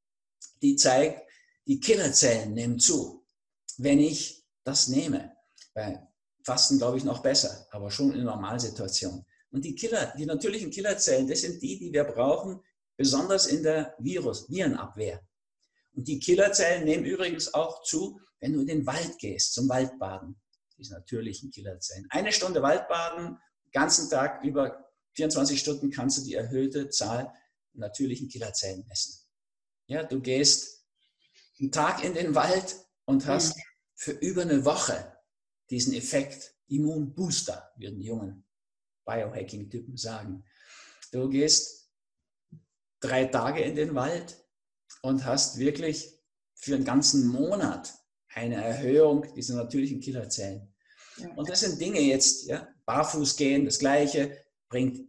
die 0.63 0.77
zeigen, 0.77 1.21
die 1.67 1.81
Killerzellen 1.81 2.55
nehmen 2.55 2.79
zu, 2.79 3.27
wenn 3.79 3.99
ich 3.99 4.45
das 4.65 4.89
nehme. 4.89 5.33
Bei 5.75 6.07
Fasten 6.45 6.79
glaube 6.79 6.99
ich 6.99 7.05
noch 7.05 7.21
besser, 7.21 7.67
aber 7.71 7.91
schon 7.91 8.13
in 8.15 8.25
Normalsituation. 8.25 9.25
Und 9.51 9.65
die 9.65 9.75
Killer, 9.75 10.13
die 10.17 10.27
natürlichen 10.27 10.71
Killerzellen, 10.71 11.29
das 11.29 11.41
sind 11.41 11.61
die, 11.61 11.79
die 11.79 11.93
wir 11.93 12.05
brauchen, 12.05 12.61
besonders 12.97 13.47
in 13.47 13.63
der 13.63 13.95
Virus, 13.99 14.49
Virenabwehr. 14.49 15.21
Und 15.93 16.07
die 16.07 16.21
Killerzellen 16.21 16.85
nehmen 16.85 17.05
übrigens 17.05 17.53
auch 17.53 17.83
zu, 17.83 18.21
wenn 18.39 18.53
du 18.53 18.61
in 18.61 18.67
den 18.67 18.87
Wald 18.87 19.19
gehst, 19.19 19.55
zum 19.55 19.69
Waldbaden. 19.69 20.41
Diese 20.79 20.95
natürlichen 20.95 21.51
Killerzellen. 21.51 22.07
Eine 22.11 22.33
Stunde 22.33 22.63
Waldbaden, 22.63 23.39
ganzen 23.73 24.09
Tag 24.09 24.45
über 24.45 24.87
24 25.15 25.59
Stunden 25.61 25.91
kannst 25.91 26.19
du 26.19 26.25
die 26.25 26.35
erhöhte 26.35 26.89
Zahl 26.89 27.33
natürlichen 27.75 28.29
Killerzellen 28.29 28.87
messen. 28.87 29.21
Ja, 29.87 30.05
du 30.05 30.21
gehst 30.21 30.85
einen 31.59 31.73
Tag 31.73 32.05
in 32.05 32.15
den 32.15 32.35
Wald 32.35 32.77
und 33.05 33.27
hast 33.27 33.57
mhm. 33.57 33.63
für 33.95 34.13
über 34.13 34.43
eine 34.43 34.65
Woche 34.65 35.17
diesen 35.69 35.95
Effekt 35.95 36.55
Immunbooster, 36.69 37.73
würden 37.77 38.01
jungen 38.01 38.47
Biohacking-Typen 39.11 39.97
sagen. 39.97 40.45
Du 41.13 41.29
gehst 41.29 41.91
drei 43.01 43.25
Tage 43.25 43.63
in 43.63 43.75
den 43.75 43.95
Wald 43.95 44.45
und 45.03 45.25
hast 45.25 45.59
wirklich 45.59 46.19
für 46.55 46.75
einen 46.75 46.85
ganzen 46.85 47.27
Monat 47.27 47.95
eine 48.33 48.63
Erhöhung 48.63 49.27
dieser 49.35 49.57
natürlichen 49.57 50.01
Killerzellen. 50.01 50.73
Ja. 51.17 51.31
Und 51.35 51.49
das 51.49 51.61
sind 51.61 51.81
Dinge 51.81 52.01
jetzt, 52.01 52.47
ja, 52.47 52.69
barfuß 52.87 53.37
gehen, 53.37 53.65
das 53.65 53.79
Gleiche, 53.79 54.37
bringt 54.69 55.01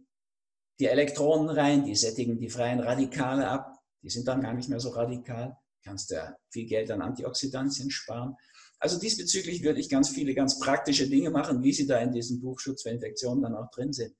die 0.80 0.86
Elektronen 0.86 1.50
rein, 1.50 1.84
die 1.84 1.94
sättigen 1.94 2.38
die 2.38 2.50
freien 2.50 2.80
Radikale 2.80 3.46
ab, 3.46 3.78
die 4.02 4.10
sind 4.10 4.26
dann 4.26 4.40
gar 4.40 4.54
nicht 4.54 4.68
mehr 4.68 4.80
so 4.80 4.90
radikal, 4.90 5.56
kannst 5.84 6.10
du 6.10 6.36
viel 6.50 6.66
Geld 6.66 6.90
an 6.90 7.02
Antioxidantien 7.02 7.90
sparen. 7.90 8.36
Also 8.82 8.98
diesbezüglich 8.98 9.62
würde 9.62 9.78
ich 9.78 9.88
ganz 9.88 10.08
viele 10.08 10.34
ganz 10.34 10.58
praktische 10.58 11.08
Dinge 11.08 11.30
machen, 11.30 11.62
wie 11.62 11.72
sie 11.72 11.86
da 11.86 11.98
in 11.98 12.10
diesem 12.10 12.40
Buch 12.40 12.58
Schutz 12.58 12.82
vor 12.82 12.90
Infektionen 12.90 13.40
dann 13.40 13.54
auch 13.54 13.70
drin 13.70 13.92
sind. 13.92 14.12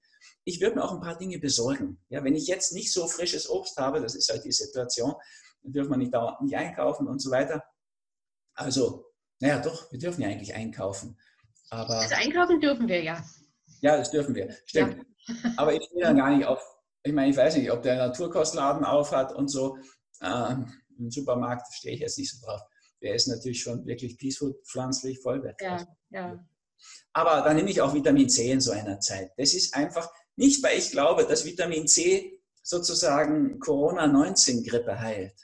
Ich 0.45 0.61
würde 0.61 0.77
mir 0.77 0.85
auch 0.85 0.93
ein 0.93 1.01
paar 1.01 1.19
Dinge 1.19 1.41
besorgen. 1.41 1.99
Ja, 2.11 2.23
wenn 2.23 2.37
ich 2.37 2.47
jetzt 2.47 2.73
nicht 2.73 2.93
so 2.93 3.09
frisches 3.09 3.51
Obst 3.51 3.77
habe, 3.77 4.01
das 4.01 4.15
ist 4.15 4.29
halt 4.31 4.45
die 4.45 4.53
Situation, 4.53 5.15
dann 5.65 5.73
dürfen 5.73 5.91
wir 5.91 5.97
nicht 5.97 6.15
dauernd 6.15 6.43
nicht 6.43 6.55
einkaufen 6.55 7.09
und 7.09 7.21
so 7.21 7.33
weiter. 7.33 7.65
Also, 8.55 9.07
naja, 9.41 9.59
doch, 9.59 9.91
wir 9.91 9.99
dürfen 9.99 10.23
ja 10.23 10.29
eigentlich 10.29 10.55
einkaufen. 10.55 11.19
Aber, 11.71 11.99
also 11.99 12.15
einkaufen 12.15 12.61
dürfen 12.61 12.87
wir 12.87 13.03
ja. 13.03 13.25
Ja, 13.81 13.97
das 13.97 14.13
dürfen 14.13 14.33
wir, 14.33 14.57
stimmt. 14.65 15.05
Ja. 15.27 15.55
Aber 15.57 15.75
ich 15.75 15.83
stehe 15.87 16.05
dann 16.05 16.17
gar 16.17 16.37
nicht 16.37 16.47
auf, 16.47 16.63
ich 17.03 17.13
meine, 17.13 17.33
ich 17.33 17.37
weiß 17.37 17.57
nicht, 17.57 17.73
ob 17.73 17.83
der 17.83 17.97
Naturkostladen 17.97 18.85
auf 18.85 19.11
hat 19.11 19.35
und 19.35 19.49
so. 19.49 19.77
Ähm, 20.23 20.73
Im 20.99 21.11
Supermarkt 21.11 21.67
stehe 21.75 21.95
ich 21.95 22.01
jetzt 22.01 22.17
nicht 22.17 22.31
so 22.31 22.47
drauf. 22.47 22.61
Der 23.03 23.15
ist 23.15 23.29
natürlich 23.29 23.63
schon 23.63 23.85
wirklich 23.87 24.17
peaceful, 24.17 24.55
pflanzlich, 24.65 25.21
vollwertig. 25.21 25.67
Ja, 25.67 25.87
ja. 26.11 26.47
Aber 27.13 27.43
da 27.43 27.53
nehme 27.53 27.71
ich 27.71 27.81
auch 27.81 27.95
Vitamin 27.95 28.29
C 28.29 28.51
in 28.51 28.61
so 28.61 28.73
einer 28.73 29.01
Zeit. 29.01 29.33
Das 29.37 29.55
ist 29.55 29.75
einfach 29.75 30.11
nicht, 30.37 30.63
weil 30.63 30.79
ich 30.79 30.91
glaube, 30.91 31.27
dass 31.27 31.45
Vitamin 31.45 31.87
C 31.87 32.41
sozusagen 32.63 33.59
Corona-19-Grippe 33.59 34.99
heilt 35.01 35.35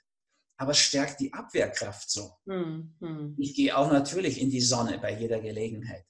aber 0.59 0.75
stärkt 0.75 1.21
die 1.21 1.33
Abwehrkraft 1.33 2.11
so. 2.11 2.33
Mhm. 2.45 3.37
Ich 3.39 3.55
gehe 3.55 3.77
auch 3.77 3.91
natürlich 3.91 4.41
in 4.41 4.51
die 4.51 4.61
Sonne 4.61 4.99
bei 4.99 5.17
jeder 5.17 5.41
Gelegenheit. 5.41 6.05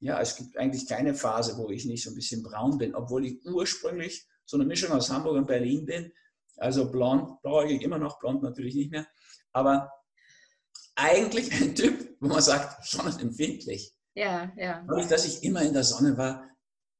Ja, 0.00 0.20
es 0.20 0.36
gibt 0.36 0.56
eigentlich 0.58 0.86
keine 0.86 1.14
Phase, 1.14 1.56
wo 1.56 1.70
ich 1.70 1.86
nicht 1.86 2.04
so 2.04 2.10
ein 2.10 2.14
bisschen 2.14 2.42
braun 2.42 2.76
bin, 2.76 2.94
obwohl 2.94 3.24
ich 3.24 3.44
ursprünglich 3.46 4.28
so 4.44 4.58
eine 4.58 4.66
Mischung 4.66 4.92
aus 4.92 5.10
Hamburg 5.10 5.36
und 5.36 5.46
Berlin 5.46 5.86
bin. 5.86 6.12
Also 6.58 6.90
blond, 6.90 7.40
blauäugig 7.40 7.82
immer 7.82 7.98
noch, 7.98 8.18
blond 8.20 8.42
natürlich 8.42 8.74
nicht 8.74 8.90
mehr. 8.90 9.06
Aber 9.52 9.90
eigentlich 10.96 11.52
ein 11.52 11.74
Typ, 11.74 12.16
wo 12.20 12.28
man 12.28 12.42
sagt, 12.42 12.84
sonnenempfindlich. 12.84 13.94
Ja, 14.14 14.52
ja. 14.56 14.84
Dadurch, 14.88 15.08
dass 15.08 15.26
ich 15.26 15.44
immer 15.44 15.62
in 15.62 15.74
der 15.74 15.84
Sonne 15.84 16.16
war 16.16 16.48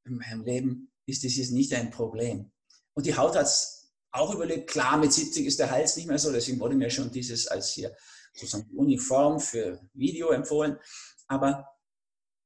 in 0.05 0.17
meinem 0.17 0.45
Leben, 0.45 0.93
ist 1.07 1.25
das 1.25 1.37
jetzt 1.37 1.53
nicht 1.53 1.75
ein 1.75 1.91
Problem. 1.91 2.53
Und 2.95 3.07
die 3.07 3.17
Haut 3.17 3.35
hat 3.35 3.47
es 3.47 3.91
auch 4.13 4.35
überlegt, 4.35 4.71
klar, 4.71 4.97
mit 4.97 5.13
70 5.13 5.47
ist 5.47 5.59
der 5.59 5.71
Hals 5.71 5.97
nicht 5.97 6.09
mehr 6.09 6.19
so, 6.19 6.33
deswegen 6.33 6.61
wurde 6.61 6.75
mir 6.75 6.91
schon 6.91 7.11
dieses 7.11 7.47
als 7.47 7.73
hier 7.73 7.95
sozusagen 8.35 8.71
Uniform 8.77 9.41
für 9.41 9.81
Video 9.95 10.31
empfohlen. 10.31 10.79
Aber 11.27 11.67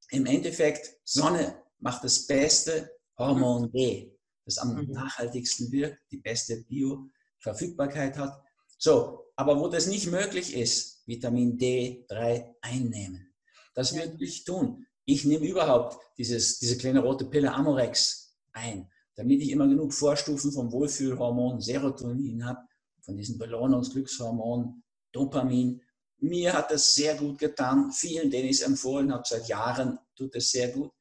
im 0.09 0.25
Endeffekt, 0.25 0.99
Sonne 1.03 1.61
macht 1.79 2.03
das 2.03 2.27
beste 2.27 2.91
Hormon 3.17 3.71
D, 3.71 4.17
das 4.45 4.57
am 4.57 4.75
mhm. 4.75 4.91
nachhaltigsten 4.91 5.71
wirkt, 5.71 5.99
die 6.11 6.17
beste 6.17 6.63
Bioverfügbarkeit 6.63 8.17
hat. 8.17 8.41
So, 8.77 9.31
aber 9.35 9.59
wo 9.59 9.67
das 9.67 9.87
nicht 9.87 10.07
möglich 10.07 10.55
ist, 10.55 11.00
Vitamin 11.11 11.57
D3 11.57 12.55
einnehmen. 12.61 13.33
Das 13.73 13.95
würde 13.95 14.23
ich 14.23 14.43
tun. 14.43 14.85
Ich 15.05 15.25
nehme 15.25 15.45
überhaupt 15.45 15.97
dieses, 16.17 16.59
diese 16.59 16.77
kleine 16.77 17.01
rote 17.01 17.25
Pille 17.25 17.53
Amorex 17.53 18.35
ein 18.53 18.89
damit 19.15 19.41
ich 19.41 19.51
immer 19.51 19.67
genug 19.67 19.93
Vorstufen 19.93 20.51
vom 20.51 20.71
Wohlfühlhormon 20.71 21.61
Serotonin 21.61 22.45
habe, 22.45 22.59
von 23.01 23.15
diesem 23.15 23.37
Belohnungsglückshormon 23.37 24.83
Dopamin. 25.11 25.81
Mir 26.19 26.53
hat 26.53 26.71
das 26.71 26.93
sehr 26.93 27.15
gut 27.15 27.39
getan. 27.39 27.91
Vielen, 27.91 28.29
denen 28.29 28.49
ich 28.49 28.61
es 28.61 28.61
empfohlen 28.61 29.11
habe, 29.11 29.23
seit 29.25 29.47
Jahren 29.47 29.99
tut 30.15 30.35
es 30.35 30.51
sehr 30.51 30.69
gut. 30.69 30.91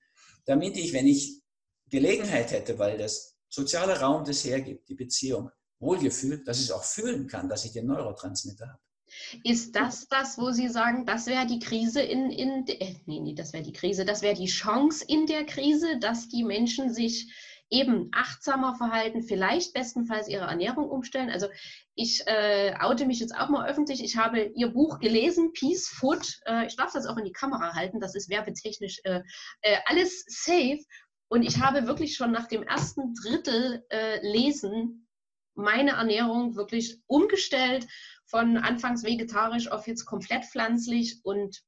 Damit 0.44 0.76
ich, 0.76 0.92
wenn 0.92 1.06
ich 1.06 1.40
Gelegenheit 1.88 2.50
hätte, 2.52 2.78
weil 2.78 2.98
das 2.98 3.36
soziale 3.48 3.98
Raum 4.00 4.24
das 4.24 4.44
hergibt, 4.44 4.88
die 4.88 4.94
Beziehung, 4.94 5.50
Wohlgefühl, 5.78 6.44
dass 6.44 6.58
ich 6.58 6.64
es 6.64 6.72
auch 6.72 6.84
fühlen 6.84 7.26
kann, 7.26 7.48
dass 7.48 7.64
ich 7.64 7.72
den 7.72 7.86
Neurotransmitter 7.86 8.68
habe. 8.68 8.80
Ist 9.44 9.76
das 9.76 10.08
das, 10.08 10.38
wo 10.38 10.50
Sie 10.50 10.68
sagen, 10.68 11.06
das 11.06 11.26
wäre 11.26 11.46
die 11.46 11.58
Krise 11.58 12.00
in, 12.00 12.30
in 12.30 12.66
äh, 12.66 12.94
nee, 13.06 13.20
nee, 13.20 13.34
das 13.34 13.52
wäre 13.52 13.64
die 13.64 13.72
Krise, 13.72 14.04
das 14.04 14.22
wäre 14.22 14.34
die 14.34 14.46
Chance 14.46 15.04
in 15.06 15.26
der 15.26 15.44
Krise, 15.44 15.98
dass 15.98 16.28
die 16.28 16.44
Menschen 16.44 16.92
sich 16.92 17.32
eben 17.70 18.10
achtsamer 18.12 18.74
verhalten, 18.74 19.22
vielleicht 19.22 19.72
bestenfalls 19.72 20.28
ihre 20.28 20.46
Ernährung 20.46 20.88
umstellen. 20.90 21.30
Also 21.30 21.46
ich 21.94 22.26
äh, 22.26 22.74
oute 22.80 23.06
mich 23.06 23.20
jetzt 23.20 23.34
auch 23.34 23.48
mal 23.48 23.68
öffentlich. 23.68 24.02
Ich 24.02 24.16
habe 24.16 24.50
Ihr 24.56 24.68
Buch 24.68 24.98
gelesen, 24.98 25.52
Peace 25.52 25.88
Food. 25.88 26.40
Äh, 26.46 26.66
ich 26.66 26.76
darf 26.76 26.92
das 26.92 27.06
auch 27.06 27.16
in 27.16 27.24
die 27.24 27.32
Kamera 27.32 27.74
halten. 27.74 28.00
Das 28.00 28.16
ist 28.16 28.28
werbetechnisch 28.28 29.00
äh, 29.04 29.20
äh 29.62 29.78
alles 29.86 30.24
safe. 30.26 30.80
Und 31.28 31.44
ich 31.44 31.60
habe 31.60 31.86
wirklich 31.86 32.16
schon 32.16 32.32
nach 32.32 32.48
dem 32.48 32.64
ersten 32.64 33.14
Drittel 33.14 33.84
äh, 33.88 34.18
Lesen 34.20 35.06
meine 35.54 35.92
Ernährung 35.92 36.56
wirklich 36.56 36.98
umgestellt 37.06 37.86
von 38.30 38.56
anfangs 38.56 39.04
vegetarisch 39.04 39.70
auf 39.70 39.86
jetzt 39.86 40.04
komplett 40.04 40.44
pflanzlich 40.44 41.20
und 41.24 41.62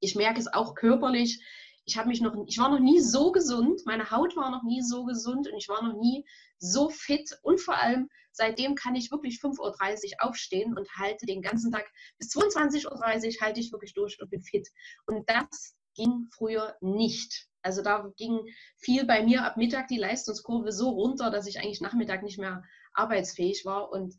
ich 0.00 0.14
merke 0.14 0.40
es 0.40 0.52
auch 0.52 0.74
körperlich 0.74 1.40
ich 1.86 1.98
habe 1.98 2.08
mich 2.08 2.20
noch, 2.20 2.34
ich 2.46 2.58
war 2.58 2.70
noch 2.70 2.80
nie 2.80 3.00
so 3.00 3.30
gesund, 3.30 3.82
meine 3.84 4.10
Haut 4.10 4.36
war 4.36 4.50
noch 4.50 4.62
nie 4.62 4.82
so 4.82 5.04
gesund 5.04 5.48
und 5.48 5.58
ich 5.58 5.68
war 5.68 5.82
noch 5.82 6.00
nie 6.00 6.24
so 6.58 6.88
fit 6.88 7.38
und 7.42 7.60
vor 7.60 7.76
allem 7.76 8.08
seitdem 8.32 8.74
kann 8.74 8.94
ich 8.94 9.10
wirklich 9.10 9.36
5.30 9.36 9.58
Uhr 9.58 10.28
aufstehen 10.28 10.76
und 10.76 10.88
halte 10.96 11.26
den 11.26 11.42
ganzen 11.42 11.70
Tag 11.70 11.86
bis 12.18 12.34
22.30 12.34 12.86
Uhr 12.86 13.40
halte 13.42 13.60
ich 13.60 13.70
wirklich 13.70 13.92
durch 13.94 14.20
und 14.20 14.30
bin 14.30 14.42
fit. 14.42 14.68
Und 15.06 15.28
das 15.28 15.76
ging 15.94 16.28
früher 16.34 16.74
nicht. 16.80 17.48
Also 17.62 17.82
da 17.82 18.10
ging 18.16 18.40
viel 18.76 19.04
bei 19.04 19.22
mir 19.22 19.44
ab 19.44 19.56
Mittag 19.56 19.88
die 19.88 19.98
Leistungskurve 19.98 20.72
so 20.72 20.90
runter, 20.90 21.30
dass 21.30 21.46
ich 21.46 21.58
eigentlich 21.58 21.80
Nachmittag 21.80 22.22
nicht 22.22 22.38
mehr 22.38 22.62
arbeitsfähig 22.94 23.64
war. 23.64 23.90
Und 23.90 24.14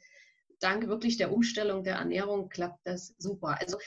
dank 0.65 0.87
wirklich 0.87 1.17
der 1.17 1.31
Umstellung 1.31 1.83
der 1.83 1.95
Ernährung 1.95 2.49
klappt 2.49 2.79
das 2.85 3.13
super. 3.19 3.57
Also 3.59 3.77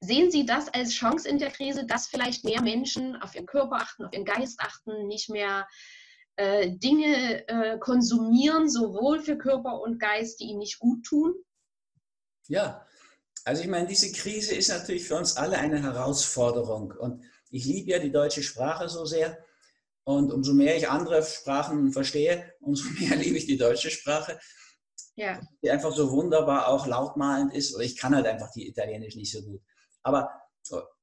sehen 0.00 0.30
Sie 0.30 0.46
das 0.46 0.68
als 0.68 0.92
Chance 0.92 1.28
in 1.28 1.38
der 1.38 1.50
Krise, 1.50 1.84
dass 1.84 2.06
vielleicht 2.06 2.44
mehr 2.44 2.62
Menschen 2.62 3.16
auf 3.16 3.34
ihren 3.34 3.46
Körper 3.46 3.76
achten, 3.76 4.04
auf 4.04 4.12
ihren 4.12 4.24
Geist 4.24 4.60
achten, 4.60 5.08
nicht 5.08 5.28
mehr 5.28 5.66
äh, 6.36 6.70
Dinge 6.70 7.48
äh, 7.48 7.78
konsumieren, 7.78 8.70
sowohl 8.70 9.20
für 9.20 9.36
Körper 9.36 9.80
und 9.80 9.98
Geist, 9.98 10.38
die 10.38 10.44
ihnen 10.44 10.60
nicht 10.60 10.78
gut 10.78 11.04
tun? 11.04 11.34
Ja, 12.46 12.86
also 13.44 13.62
ich 13.62 13.68
meine, 13.68 13.88
diese 13.88 14.12
Krise 14.12 14.54
ist 14.54 14.68
natürlich 14.68 15.04
für 15.04 15.16
uns 15.16 15.36
alle 15.36 15.58
eine 15.58 15.82
Herausforderung. 15.82 16.92
Und 16.92 17.24
ich 17.50 17.64
liebe 17.64 17.90
ja 17.90 17.98
die 17.98 18.12
deutsche 18.12 18.42
Sprache 18.42 18.88
so 18.88 19.04
sehr. 19.04 19.44
Und 20.04 20.32
umso 20.32 20.54
mehr 20.54 20.76
ich 20.76 20.88
andere 20.88 21.22
Sprachen 21.22 21.92
verstehe, 21.92 22.54
umso 22.60 22.88
mehr 23.00 23.16
liebe 23.16 23.36
ich 23.36 23.46
die 23.46 23.58
deutsche 23.58 23.90
Sprache. 23.90 24.38
Ja. 25.18 25.40
Die 25.62 25.70
einfach 25.70 25.92
so 25.92 26.12
wunderbar 26.12 26.68
auch 26.68 26.86
lautmalend 26.86 27.52
ist. 27.52 27.74
Oder 27.74 27.82
ich 27.82 27.96
kann 27.96 28.14
halt 28.14 28.26
einfach 28.26 28.52
die 28.52 28.68
Italienisch 28.68 29.16
nicht 29.16 29.32
so 29.32 29.42
gut. 29.42 29.60
Aber, 30.04 30.30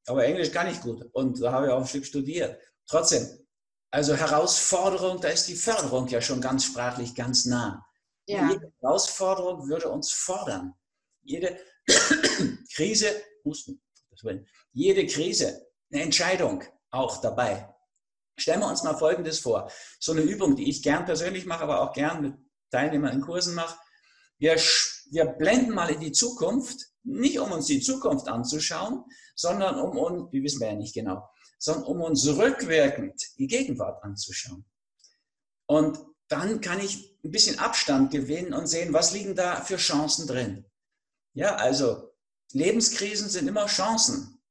aber 0.07 0.26
Englisch 0.26 0.51
kann 0.51 0.70
ich 0.72 0.80
gut. 0.80 1.03
Und 1.11 1.41
da 1.41 1.51
habe 1.51 1.68
ich 1.68 1.72
auch 1.74 1.82
ein 1.82 1.88
Stück 1.88 2.05
studiert. 2.05 2.57
Trotzdem, 2.88 3.28
also 3.91 4.16
Herausforderung, 4.16 5.20
da 5.20 5.28
ist 5.28 5.49
die 5.49 5.55
Förderung 5.55 6.07
ja 6.07 6.22
schon 6.22 6.39
ganz 6.39 6.63
sprachlich 6.63 7.13
ganz 7.13 7.43
nah. 7.45 7.86
Ja. 8.26 8.49
Jede 8.49 8.72
Herausforderung 8.80 9.68
würde 9.68 9.89
uns 9.89 10.13
fordern. 10.13 10.74
Jede 11.22 11.59
Krise, 12.74 13.07
Husten, 13.43 13.82
jede 14.72 15.05
Krise, 15.07 15.68
eine 15.91 16.03
Entscheidung 16.03 16.63
auch 16.89 17.20
dabei. 17.20 17.70
Stellen 18.38 18.61
wir 18.61 18.70
uns 18.70 18.84
mal 18.84 18.97
Folgendes 18.97 19.39
vor. 19.39 19.70
So 19.99 20.13
eine 20.13 20.22
Übung, 20.22 20.55
die 20.55 20.70
ich 20.70 20.82
gern 20.84 21.05
persönlich 21.05 21.45
mache, 21.45 21.63
aber 21.63 21.82
auch 21.82 21.93
gern 21.93 22.22
mit 22.22 22.34
Teilnehmern 22.72 23.13
in 23.13 23.22
Kursen 23.22 23.55
mache. 23.55 23.78
Wir, 24.38 24.56
wir 24.56 25.26
blenden 25.26 25.74
mal 25.74 25.90
in 25.90 26.00
die 26.00 26.12
Zukunft, 26.12 26.88
nicht 27.04 27.40
um 27.40 27.52
uns 27.52 27.68
die 27.68 27.82
Zukunft 27.82 28.28
anzuschauen, 28.28 29.04
sondern 29.36 29.80
um 29.80 29.98
uns, 29.98 30.32
die 30.32 30.44
wissen 30.44 30.60
wir 30.60 30.68
ja 30.68 30.76
nicht 30.76 30.94
genau, 30.94 31.28
sondern 31.60 31.84
um 31.86 32.02
uns 32.02 32.28
rückwirkend 32.28 33.22
die 33.38 33.48
Gegenwart 33.48 34.04
anzuschauen. 34.04 34.66
Und 35.68 36.00
dann 36.28 36.62
kann 36.62 36.80
ich 36.80 37.18
ein 37.24 37.32
bisschen 37.32 37.60
Abstand 37.60 38.12
gewinnen 38.12 38.54
und 38.54 38.68
sehen, 38.68 38.94
was 38.94 39.14
liegen 39.14 39.36
da 39.36 39.62
für 39.62 39.78
Chancen 39.78 40.28
drin. 40.28 40.66
Ja, 41.34 41.56
also 41.56 42.12
Lebenskrisen 42.54 43.30
sind 43.30 43.48
immer 43.48 43.66
Chancen. 43.68 44.42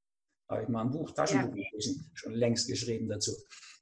Habe 0.49 0.63
ich 0.63 0.69
mal 0.69 0.83
ein 0.83 0.91
Buch, 0.91 1.11
Taschenbuch 1.13 1.57
ja. 1.57 1.93
schon 2.13 2.35
längst 2.35 2.69
geschrieben 2.69 3.09
dazu. 3.09 3.33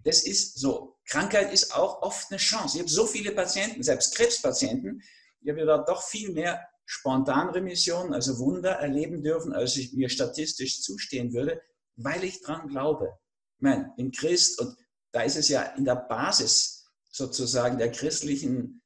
Das 0.05 0.25
ist 0.25 0.59
so. 0.59 0.97
Krankheit 1.07 1.53
ist 1.53 1.75
auch 1.75 2.03
oft 2.03 2.31
eine 2.31 2.39
Chance. 2.39 2.77
Ich 2.77 2.83
habe 2.83 2.91
so 2.91 3.07
viele 3.07 3.33
Patienten, 3.33 3.83
selbst 3.83 4.15
Krebspatienten, 4.15 5.03
ich 5.43 5.51
habe 5.51 5.67
da 5.67 5.79
doch 5.79 6.03
viel 6.03 6.33
mehr 6.33 6.61
Spontanremissionen, 6.85 8.13
also 8.13 8.39
Wunder 8.39 8.73
erleben 8.73 9.23
dürfen, 9.23 9.53
als 9.53 9.77
ich 9.77 9.93
mir 9.93 10.09
statistisch 10.09 10.83
zustehen 10.83 11.33
würde, 11.33 11.61
weil 11.97 12.25
ich 12.25 12.43
dran 12.43 12.69
glaube. 12.69 13.09
Ich 13.59 13.63
meine, 13.63 13.93
im 13.97 14.11
Christ, 14.11 14.61
und 14.61 14.77
da 15.13 15.23
ist 15.23 15.37
es 15.37 15.49
ja 15.49 15.63
in 15.77 15.85
der 15.85 15.97
Basis 15.97 16.87
sozusagen 17.11 17.79
der 17.79 17.91
christlichen 17.93 18.83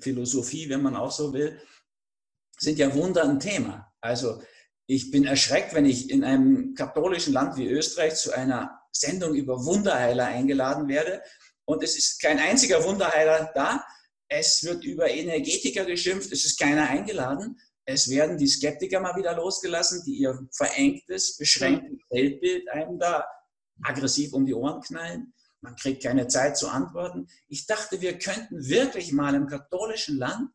Philosophie, 0.00 0.68
wenn 0.68 0.82
man 0.82 0.96
auch 0.96 1.10
so 1.10 1.32
will, 1.32 1.60
sind 2.58 2.78
ja 2.78 2.94
Wunder 2.94 3.24
ein 3.24 3.40
Thema. 3.40 3.92
Also 4.00 4.42
ich 4.86 5.10
bin 5.10 5.24
erschreckt, 5.24 5.74
wenn 5.74 5.86
ich 5.86 6.10
in 6.10 6.24
einem 6.24 6.74
katholischen 6.74 7.32
Land 7.32 7.56
wie 7.56 7.68
Österreich 7.68 8.16
zu 8.16 8.32
einer 8.32 8.80
Sendung 8.92 9.34
über 9.34 9.64
Wunderheiler 9.64 10.26
eingeladen 10.26 10.88
werde 10.88 11.22
und 11.64 11.82
es 11.82 11.96
ist 11.96 12.20
kein 12.20 12.38
einziger 12.38 12.82
Wunderheiler 12.84 13.50
da. 13.54 13.84
Es 14.32 14.62
wird 14.62 14.84
über 14.84 15.10
Energetiker 15.10 15.84
geschimpft, 15.84 16.30
es 16.32 16.44
ist 16.44 16.58
keiner 16.58 16.88
eingeladen. 16.88 17.60
Es 17.84 18.08
werden 18.08 18.38
die 18.38 18.46
Skeptiker 18.46 19.00
mal 19.00 19.16
wieder 19.16 19.34
losgelassen, 19.34 20.04
die 20.06 20.18
ihr 20.18 20.38
verengtes, 20.52 21.36
beschränktes 21.36 21.98
Weltbild 22.10 22.68
einem 22.70 23.00
da 23.00 23.26
aggressiv 23.82 24.32
um 24.32 24.46
die 24.46 24.54
Ohren 24.54 24.80
knallen. 24.82 25.34
Man 25.62 25.74
kriegt 25.74 26.04
keine 26.04 26.28
Zeit 26.28 26.56
zu 26.56 26.68
antworten. 26.68 27.26
Ich 27.48 27.66
dachte, 27.66 28.00
wir 28.00 28.18
könnten 28.18 28.68
wirklich 28.68 29.12
mal 29.12 29.34
im 29.34 29.48
katholischen 29.48 30.16
Land 30.16 30.50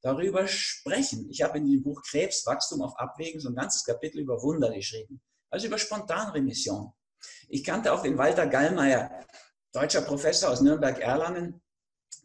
darüber 0.00 0.48
sprechen. 0.48 1.28
Ich 1.28 1.42
habe 1.42 1.58
in 1.58 1.70
dem 1.70 1.82
Buch 1.82 2.00
Krebs, 2.08 2.46
Wachstum 2.46 2.80
auf 2.80 2.98
Abwägen 2.98 3.40
so 3.40 3.50
ein 3.50 3.54
ganzes 3.54 3.84
Kapitel 3.84 4.20
über 4.20 4.42
Wunder 4.42 4.72
geschrieben, 4.72 5.20
also 5.50 5.66
über 5.66 5.76
Spontanremission. 5.76 6.92
Ich 7.50 7.62
kannte 7.62 7.92
auch 7.92 8.02
den 8.02 8.16
Walter 8.16 8.46
Gallmeier, 8.46 9.26
deutscher 9.72 10.00
Professor 10.00 10.50
aus 10.50 10.62
Nürnberg-Erlangen. 10.62 11.60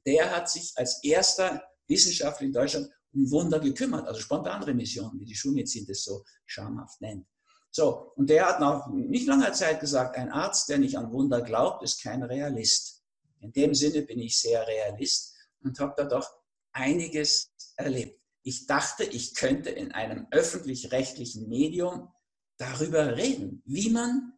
Der 0.06 0.36
hat 0.36 0.49
sich 0.49 0.74
als 0.76 1.04
erster 1.04 1.64
Wissenschaftler 1.88 2.47
in 2.47 2.54
Deutschland 2.54 2.89
um 3.14 3.30
Wunder 3.32 3.60
gekümmert, 3.60 4.08
also 4.08 4.20
Spontanremission, 4.20 5.20
wie 5.20 5.26
die 5.26 5.36
Schulmedizin 5.36 5.86
das 5.86 6.04
so 6.04 6.24
schamhaft 6.45 6.99
nennt. 7.01 7.28
So, 7.72 8.12
und 8.16 8.30
der 8.30 8.47
hat 8.47 8.60
nach 8.60 8.88
nicht 8.88 9.28
langer 9.28 9.54
Zeit 9.54 9.80
gesagt, 9.80 10.16
ein 10.18 10.32
Arzt, 10.32 10.70
der 10.70 10.78
nicht 10.78 10.97
an 10.97 11.12
Wunder 11.12 11.41
glaubt, 11.41 11.84
ist 11.84 12.04
kein 12.04 12.22
Realist. 12.24 13.04
In 13.39 13.51
dem 13.51 13.74
Sinne 13.74 14.04
bin 14.04 14.20
ich 14.20 14.39
sehr 14.39 14.66
Realist 14.68 15.36
und 15.64 15.80
habe 15.80 15.93
da 15.97 16.06
doch 16.06 16.30
einiges 16.72 17.51
erlebt. 17.76 18.20
Ich 18.43 18.68
dachte, 18.68 19.04
ich 19.04 19.36
könnte 19.36 19.70
in 19.70 19.91
einem 19.91 20.28
öffentlich-rechtlichen 20.32 21.47
Medium 21.47 22.14
darüber 22.58 23.16
reden, 23.16 23.62
wie 23.66 23.89
man 23.89 24.34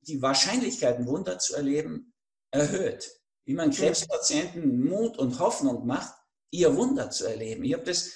die 0.00 0.22
Wahrscheinlichkeiten, 0.22 1.06
Wunder 1.06 1.38
zu 1.38 1.54
erleben, 1.54 2.14
erhöht. 2.50 3.21
Wie 3.44 3.54
man 3.54 3.70
Krebspatienten 3.70 4.84
Mut 4.84 5.18
und 5.18 5.38
Hoffnung 5.38 5.86
macht, 5.86 6.14
ihr 6.50 6.76
Wunder 6.76 7.10
zu 7.10 7.26
erleben. 7.26 7.64
Ich 7.64 7.72
habe 7.72 7.84
das 7.84 8.12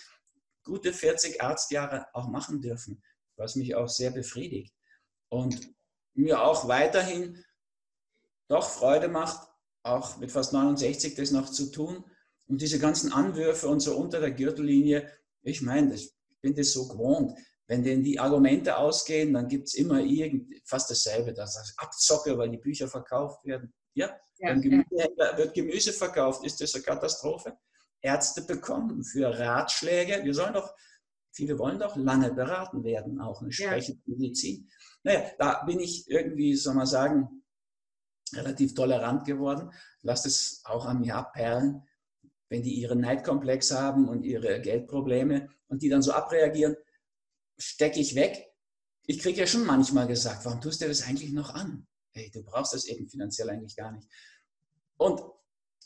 gute 0.62 0.92
40 0.92 1.40
Arztjahre 1.40 2.06
auch 2.12 2.28
machen 2.28 2.60
dürfen, 2.60 3.02
was 3.36 3.56
mich 3.56 3.74
auch 3.74 3.88
sehr 3.88 4.10
befriedigt. 4.10 4.74
Und 5.28 5.74
mir 6.14 6.42
auch 6.42 6.68
weiterhin 6.68 7.44
doch 8.48 8.68
Freude 8.68 9.08
macht, 9.08 9.48
auch 9.82 10.18
mit 10.18 10.32
fast 10.32 10.52
69 10.52 11.14
das 11.14 11.30
noch 11.30 11.50
zu 11.50 11.70
tun 11.70 12.04
und 12.48 12.60
diese 12.60 12.78
ganzen 12.78 13.12
Anwürfe 13.12 13.68
und 13.68 13.80
so 13.80 13.96
unter 13.96 14.20
der 14.20 14.32
Gürtellinie, 14.32 15.10
ich 15.42 15.62
meine, 15.62 15.94
ich 15.94 16.12
bin 16.40 16.54
das 16.54 16.72
so 16.72 16.88
gewohnt. 16.88 17.36
Wenn 17.68 17.82
denen 17.82 18.04
die 18.04 18.20
Argumente 18.20 18.76
ausgehen, 18.76 19.32
dann 19.32 19.48
gibt 19.48 19.66
es 19.66 19.74
immer 19.74 20.00
irgend, 20.00 20.52
fast 20.64 20.88
dasselbe, 20.88 21.32
dass 21.32 21.56
ich 21.56 21.78
abzocke, 21.78 22.38
weil 22.38 22.50
die 22.50 22.58
Bücher 22.58 22.86
verkauft 22.86 23.44
werden. 23.44 23.74
Ja, 23.94 24.16
ja 24.38 24.48
beim 24.48 24.62
Gemüsehändler 24.62 25.32
ja. 25.32 25.38
wird 25.38 25.54
Gemüse 25.54 25.92
verkauft. 25.92 26.44
Ist 26.44 26.60
das 26.60 26.74
eine 26.74 26.84
Katastrophe? 26.84 27.56
Ärzte 28.00 28.42
bekommen 28.42 29.02
für 29.04 29.38
Ratschläge. 29.38 30.24
Wir 30.24 30.34
sollen 30.34 30.54
doch, 30.54 30.74
viele 31.32 31.58
wollen 31.58 31.78
doch 31.78 31.96
lange 31.96 32.32
beraten 32.32 32.84
werden, 32.84 33.20
auch 33.20 33.42
eine 33.42 33.52
sprechende 33.52 34.02
ja. 34.04 34.16
Medizin. 34.16 34.68
Naja, 35.02 35.30
da 35.38 35.64
bin 35.64 35.80
ich 35.80 36.08
irgendwie, 36.08 36.54
soll 36.54 36.74
man 36.74 36.86
sagen, 36.86 37.42
relativ 38.34 38.74
tolerant 38.74 39.24
geworden. 39.24 39.70
Lass 40.02 40.26
es 40.26 40.60
auch 40.64 40.84
an 40.86 41.00
mir 41.00 41.16
abperlen 41.16 41.82
wenn 42.48 42.62
die 42.62 42.74
ihren 42.74 43.00
Neidkomplex 43.00 43.72
haben 43.72 44.08
und 44.08 44.22
ihre 44.22 44.60
Geldprobleme 44.60 45.48
und 45.68 45.82
die 45.82 45.88
dann 45.88 46.02
so 46.02 46.12
abreagieren, 46.12 46.76
stecke 47.58 48.00
ich 48.00 48.14
weg. 48.14 48.52
Ich 49.02 49.18
kriege 49.18 49.40
ja 49.40 49.46
schon 49.46 49.64
manchmal 49.64 50.06
gesagt, 50.06 50.44
warum 50.44 50.60
tust 50.60 50.80
du 50.80 50.88
das 50.88 51.06
eigentlich 51.06 51.32
noch 51.32 51.54
an? 51.54 51.86
Hey, 52.16 52.30
du 52.30 52.42
brauchst 52.42 52.72
das 52.72 52.86
eben 52.86 53.06
finanziell 53.08 53.50
eigentlich 53.50 53.76
gar 53.76 53.92
nicht. 53.92 54.08
Und 54.96 55.20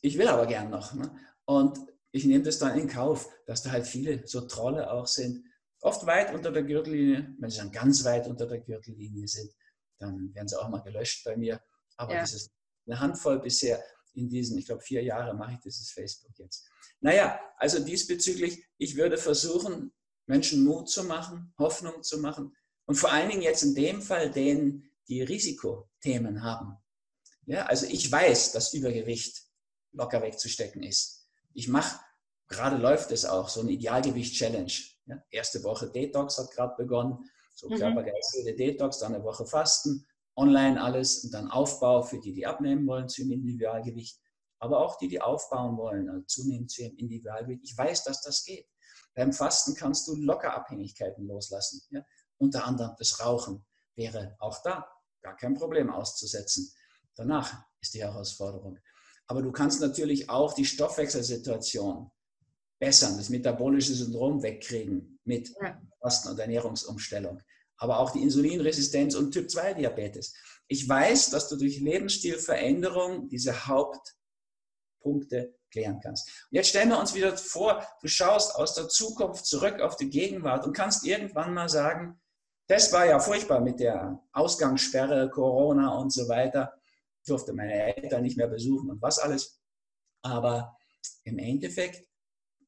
ich 0.01 0.17
will 0.17 0.29
aber 0.29 0.47
gern 0.47 0.71
noch. 0.71 0.95
Ne? 0.95 1.11
Und 1.45 1.79
ich 2.13 2.25
nehme 2.25 2.45
das 2.45 2.59
dann 2.59 2.79
in 2.79 2.89
Kauf, 2.89 3.29
dass 3.47 3.63
da 3.63 3.73
halt 3.73 3.87
viele 3.87 4.27
so 4.27 4.43
Trolle 4.43 4.93
auch 4.93 5.09
sind. 5.09 5.45
Oft 5.81 6.07
weit 6.07 6.33
unter 6.33 6.53
der 6.53 6.63
Gürtellinie. 6.63 7.35
Wenn 7.39 7.51
sie 7.51 7.59
dann 7.59 7.73
ganz 7.73 8.05
weit 8.05 8.29
unter 8.29 8.47
der 8.47 8.61
Gürtellinie 8.61 9.27
sind, 9.27 9.51
dann 9.99 10.33
werden 10.33 10.47
sie 10.47 10.61
auch 10.61 10.69
mal 10.69 10.83
gelöscht 10.83 11.25
bei 11.25 11.37
mir. 11.37 11.61
Aber 11.97 12.15
ja. 12.15 12.21
das 12.21 12.35
ist 12.35 12.53
eine 12.87 13.01
Handvoll 13.01 13.41
bisher 13.41 13.83
in 14.15 14.29
diesen, 14.29 14.57
ich 14.57 14.67
glaube, 14.67 14.83
vier 14.83 15.03
Jahre 15.03 15.35
mache 15.35 15.55
ich 15.55 15.61
dieses 15.61 15.91
Facebook 15.91 16.39
jetzt. 16.39 16.69
Naja, 17.01 17.41
also 17.57 17.85
diesbezüglich, 17.85 18.65
ich 18.79 18.97
würde 18.97 19.19
versuchen, 19.19 19.93
Menschen 20.27 20.65
Mut 20.65 20.89
zu 20.89 21.05
machen, 21.05 21.53
Hoffnung 21.59 22.03
zu 22.03 22.19
machen 22.19 22.55
und 22.87 22.95
vor 22.95 23.13
allen 23.13 23.31
Dingen 23.31 23.43
jetzt 23.43 23.63
in 23.63 23.75
dem 23.75 24.03
Fall 24.03 24.31
denen, 24.31 24.91
die 25.09 25.23
Risikothemen 26.01 26.43
haben. 26.43 26.77
Ja, 27.47 27.67
also 27.67 27.87
ich 27.87 28.11
weiß, 28.11 28.53
dass 28.53 28.75
Übergewicht 28.75 29.43
locker 29.93 30.23
wegzustecken 30.23 30.83
ist. 30.83 31.29
Ich 31.53 31.69
mache, 31.69 31.99
gerade 32.49 32.77
läuft 32.77 33.11
es 33.11 33.25
auch, 33.25 33.49
so 33.49 33.61
eine 33.61 33.73
Idealgewicht-Challenge. 33.73 34.73
Ja, 35.07 35.23
erste 35.31 35.63
Woche 35.65 35.91
Detox 35.91 36.39
hat 36.39 36.51
gerade 36.53 36.75
begonnen, 36.77 37.19
so 37.55 37.69
mhm. 37.69 37.77
Körpergeist, 37.77 38.37
Detox, 38.59 38.99
dann 38.99 39.15
eine 39.15 39.25
Woche 39.25 39.47
Fasten, 39.47 40.07
online 40.37 40.81
alles 40.81 41.25
und 41.25 41.35
dann 41.35 41.51
Aufbau 41.51 42.03
für 42.03 42.21
die, 42.21 42.33
die 42.33 42.47
abnehmen 42.47 42.87
wollen 42.87 43.09
zu 43.09 43.23
ihrem 43.23 43.33
Individualgewicht, 43.33 44.21
aber 44.59 44.79
auch 44.79 44.97
die, 44.97 45.09
die 45.09 45.21
aufbauen 45.21 45.77
wollen, 45.77 46.09
also 46.09 46.25
zunehmend 46.27 46.71
zu 46.71 46.83
ihrem 46.83 46.97
Individualgewicht. 46.97 47.65
Ich 47.65 47.77
weiß, 47.77 48.05
dass 48.05 48.23
das 48.23 48.45
geht. 48.45 48.69
Beim 49.15 49.33
Fasten 49.33 49.75
kannst 49.75 50.07
du 50.07 50.15
locker 50.15 50.55
Abhängigkeiten 50.55 51.27
loslassen. 51.27 51.83
Ja? 51.91 52.05
Unter 52.39 52.65
anderem 52.65 52.95
das 52.97 53.19
Rauchen 53.19 53.67
wäre 53.97 54.37
auch 54.39 54.63
da 54.63 54.87
gar 55.23 55.37
kein 55.37 55.55
Problem 55.55 55.91
auszusetzen. 55.91 56.73
Danach 57.15 57.63
ist 57.81 57.95
die 57.95 58.03
Herausforderung. 58.03 58.79
Aber 59.27 59.43
du 59.43 59.53
kannst 59.53 59.81
natürlich 59.81 60.29
auch 60.29 60.55
die 60.55 60.65
Stoffwechselsituation 60.65 62.11
bessern, 62.81 63.17
das 63.17 63.29
metabolische 63.29 63.95
Syndrom 63.95 64.43
wegkriegen 64.43 65.21
mit 65.25 65.55
Fasten- 66.01 66.31
und 66.31 66.39
Ernährungsumstellung. 66.39 67.41
Aber 67.77 67.99
auch 67.99 68.11
die 68.11 68.23
Insulinresistenz 68.23 69.15
und 69.15 69.33
Typ-2-Diabetes. 69.33 70.35
Ich 70.67 70.89
weiß, 70.89 71.31
dass 71.31 71.49
du 71.49 71.57
durch 71.57 71.81
Lebensstilveränderung 71.81 73.29
diese 73.29 73.67
Hauptpunkte 73.67 75.55
klären 75.71 76.01
kannst. 76.03 76.29
Und 76.51 76.57
jetzt 76.57 76.69
stellen 76.69 76.91
wir 76.91 76.99
uns 76.99 77.15
wieder 77.15 77.37
vor, 77.37 77.87
du 78.03 78.09
schaust 78.09 78.55
aus 78.57 78.75
der 78.75 78.89
Zukunft 78.89 79.47
zurück 79.47 79.81
auf 79.81 79.97
die 79.97 80.11
Gegenwart 80.11 80.67
und 80.67 80.77
kannst 80.77 81.07
irgendwann 81.07 81.55
mal 81.55 81.69
sagen, 81.69 82.20
das 82.71 82.93
war 82.93 83.05
ja 83.05 83.19
furchtbar 83.19 83.61
mit 83.61 83.81
der 83.81 84.23
Ausgangssperre, 84.33 85.29
Corona 85.29 85.99
und 85.99 86.13
so 86.13 86.29
weiter. 86.29 86.81
Ich 87.21 87.27
durfte 87.27 87.53
meine 87.53 87.97
Eltern 87.97 88.23
nicht 88.23 88.37
mehr 88.37 88.47
besuchen 88.47 88.91
und 88.91 89.03
was 89.03 89.19
alles. 89.19 89.61
Aber 90.23 90.77
im 91.25 91.41
Endeffekt, 91.41 92.07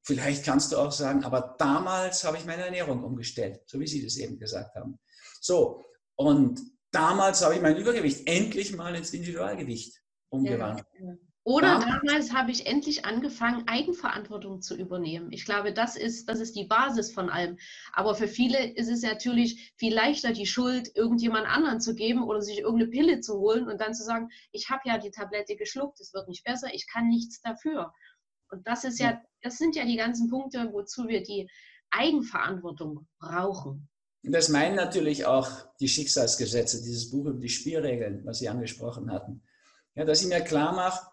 vielleicht 0.03 0.45
kannst 0.45 0.73
du 0.73 0.79
auch 0.79 0.91
sagen, 0.91 1.23
aber 1.23 1.55
damals 1.57 2.25
habe 2.25 2.37
ich 2.37 2.45
meine 2.45 2.65
Ernährung 2.65 3.05
umgestellt, 3.05 3.61
so 3.67 3.79
wie 3.79 3.87
Sie 3.87 4.03
das 4.03 4.17
eben 4.17 4.41
gesagt 4.41 4.75
haben. 4.75 4.99
So, 5.41 5.85
und 6.17 6.61
damals 6.91 7.45
habe 7.45 7.55
ich 7.55 7.63
mein 7.63 7.77
Übergewicht 7.77 8.27
endlich 8.27 8.75
mal 8.75 8.97
ins 8.97 9.15
Individualgewicht 9.15 10.03
umgewandelt. 10.31 10.87
Ja. 10.99 11.15
Oder 11.45 11.80
ja. 11.80 12.01
damals 12.01 12.32
habe 12.32 12.53
ich 12.53 12.66
endlich 12.66 13.05
angefangen, 13.05 13.66
Eigenverantwortung 13.66 14.61
zu 14.61 14.76
übernehmen. 14.76 15.32
Ich 15.32 15.45
glaube, 15.45 15.72
das 15.72 15.97
ist, 15.97 16.28
das 16.28 16.38
ist 16.38 16.55
die 16.55 16.66
Basis 16.66 17.11
von 17.11 17.30
allem. 17.30 17.59
Aber 17.93 18.14
für 18.14 18.28
viele 18.28 18.74
ist 18.74 18.88
es 18.88 19.03
natürlich 19.03 19.72
viel 19.76 19.93
leichter, 19.93 20.32
die 20.32 20.47
Schuld 20.47 20.93
irgendjemand 20.95 21.49
anderen 21.49 21.80
zu 21.80 21.97
geben 21.97 22.22
oder 22.22 22.43
sich 22.43 22.61
irgendeine 22.61 22.90
Pille 22.90 23.20
zu 23.20 23.38
holen 23.38 23.68
und 23.68 23.80
dann 23.80 23.93
zu 23.93 24.05
sagen, 24.05 24.28
ich 24.53 24.70
habe 24.70 24.82
ja 24.84 24.99
die 24.99 25.11
Tablette 25.11 25.57
geschluckt, 25.57 26.01
es 26.01 26.14
wird 26.14 26.28
nicht 26.28 26.45
besser, 26.45 26.72
ich 26.72 26.86
kann 26.86 27.09
nichts 27.09 27.40
dafür. 27.40 27.93
Und 28.49 28.68
das 28.68 28.84
ist 28.84 29.01
ja, 29.01 29.20
das 29.40 29.59
sind 29.59 29.74
ja 29.74 29.84
die 29.84 29.97
ganzen 29.97 30.30
Punkte, 30.30 30.68
wozu 30.72 31.09
wir 31.09 31.24
die 31.24 31.51
Eigenverantwortung 31.90 33.09
brauchen. 33.18 33.88
Das 34.22 34.49
meinen 34.49 34.76
natürlich 34.76 35.26
auch 35.26 35.51
die 35.80 35.88
Schicksalsgesetze, 35.88 36.80
dieses 36.82 37.11
Buch 37.11 37.26
über 37.26 37.40
die 37.40 37.49
Spielregeln, 37.49 38.24
was 38.24 38.38
Sie 38.38 38.49
angesprochen 38.49 39.11
hatten. 39.11 39.43
Ja, 39.97 40.05
dass 40.05 40.22
ich 40.22 40.28
mir 40.28 40.40
klar 40.40 40.72
mache, 40.72 41.12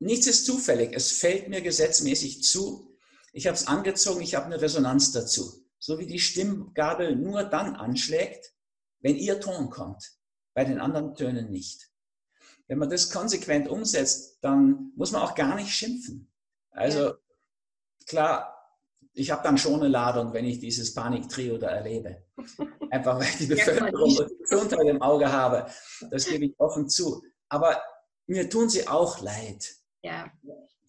Nichts 0.00 0.26
ist 0.26 0.46
zufällig. 0.46 0.92
Es 0.94 1.12
fällt 1.12 1.48
mir 1.48 1.60
gesetzmäßig 1.60 2.42
zu. 2.42 2.96
Ich 3.32 3.46
habe 3.46 3.56
es 3.56 3.66
angezogen, 3.66 4.20
ich 4.20 4.34
habe 4.34 4.46
eine 4.46 4.60
Resonanz 4.60 5.12
dazu. 5.12 5.64
So 5.78 5.98
wie 5.98 6.06
die 6.06 6.18
Stimmgabel 6.18 7.16
nur 7.16 7.44
dann 7.44 7.76
anschlägt, 7.76 8.52
wenn 9.00 9.16
ihr 9.16 9.40
Ton 9.40 9.70
kommt. 9.70 10.12
Bei 10.54 10.64
den 10.64 10.80
anderen 10.80 11.14
Tönen 11.14 11.50
nicht. 11.50 11.88
Wenn 12.66 12.78
man 12.78 12.90
das 12.90 13.10
konsequent 13.10 13.68
umsetzt, 13.68 14.38
dann 14.42 14.92
muss 14.96 15.12
man 15.12 15.22
auch 15.22 15.34
gar 15.34 15.54
nicht 15.54 15.70
schimpfen. 15.70 16.30
Also 16.70 17.08
ja. 17.08 17.18
klar, 18.06 18.58
ich 19.14 19.30
habe 19.30 19.42
dann 19.42 19.58
schon 19.58 19.80
eine 19.80 19.88
Ladung, 19.88 20.32
wenn 20.32 20.44
ich 20.44 20.58
dieses 20.58 20.94
Paniktrio 20.94 21.58
da 21.58 21.68
erlebe. 21.68 22.24
Einfach 22.90 23.16
weil 23.16 23.28
ich 23.28 23.38
die 23.38 23.46
Bevölkerung 23.46 24.08
die 24.08 24.36
Gesundheit 24.38 24.86
im 24.86 25.02
Auge 25.02 25.30
habe. 25.30 25.66
Das 26.10 26.26
gebe 26.26 26.46
ich 26.46 26.54
offen 26.58 26.88
zu. 26.88 27.22
Aber 27.48 27.82
mir 28.26 28.48
tun 28.48 28.68
sie 28.68 28.86
auch 28.86 29.20
leid. 29.20 29.77
Ja. 30.02 30.30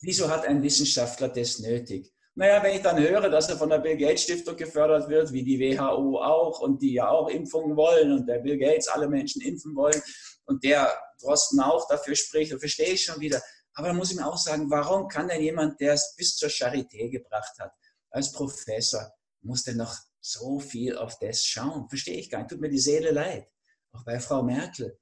Wieso 0.02 0.30
hat 0.30 0.46
ein 0.46 0.62
Wissenschaftler 0.64 1.30
das 1.30 1.60
nötig? 1.60 2.14
Naja, 2.36 2.64
wenn 2.64 2.76
ich 2.76 2.82
dann 2.82 2.98
höre, 2.98 3.30
dass 3.30 3.50
er 3.50 3.58
von 3.58 3.70
der 3.70 3.80
Bill 3.80 3.98
Gates 3.98 4.24
Stiftung 4.24 4.56
gefördert 4.56 5.10
wird, 5.10 5.34
wie 5.34 5.44
die 5.44 5.60
WHO 5.60 6.22
auch 6.22 6.62
und 6.62 6.82
die 6.82 6.94
ja 6.94 7.10
auch 7.10 7.28
Impfungen 7.28 7.76
wollen 7.76 8.14
und 8.14 8.28
der 8.28 8.40
Bill 8.40 8.58
Gates 8.58 8.88
alle 8.88 9.10
Menschen 9.10 9.42
impfen 9.42 9.76
wollen 9.76 10.02
und 10.46 10.64
der 10.64 10.98
Drosten 11.22 11.60
auch 11.60 11.88
dafür 11.90 12.16
spricht, 12.16 12.52
dann 12.52 12.60
verstehe 12.60 12.94
ich 12.94 13.04
schon 13.04 13.20
wieder. 13.20 13.42
Aber 13.74 13.88
da 13.88 13.94
muss 13.94 14.12
ich 14.12 14.18
mir 14.18 14.26
auch 14.26 14.38
sagen, 14.38 14.70
warum 14.70 15.08
kann 15.08 15.28
denn 15.28 15.42
jemand, 15.42 15.80
der 15.82 15.94
es 15.94 16.14
bis 16.16 16.36
zur 16.38 16.50
Charité 16.50 17.10
gebracht 17.10 17.60
hat, 17.60 17.74
als 18.10 18.32
Professor, 18.32 19.12
muss 19.42 19.64
denn 19.64 19.78
noch 19.78 19.96
so 20.22 20.60
viel 20.60 20.98
auf 20.98 21.18
das 21.20 21.44
schauen? 21.44 21.90
Verstehe 21.90 22.20
ich 22.20 22.30
gar 22.30 22.40
nicht. 22.40 22.52
Tut 22.52 22.62
mir 22.62 22.70
die 22.70 22.80
Seele 22.80 23.12
leid. 23.12 23.48
Auch 23.92 24.06
bei 24.06 24.20
Frau 24.20 24.44
Merkel. 24.44 24.98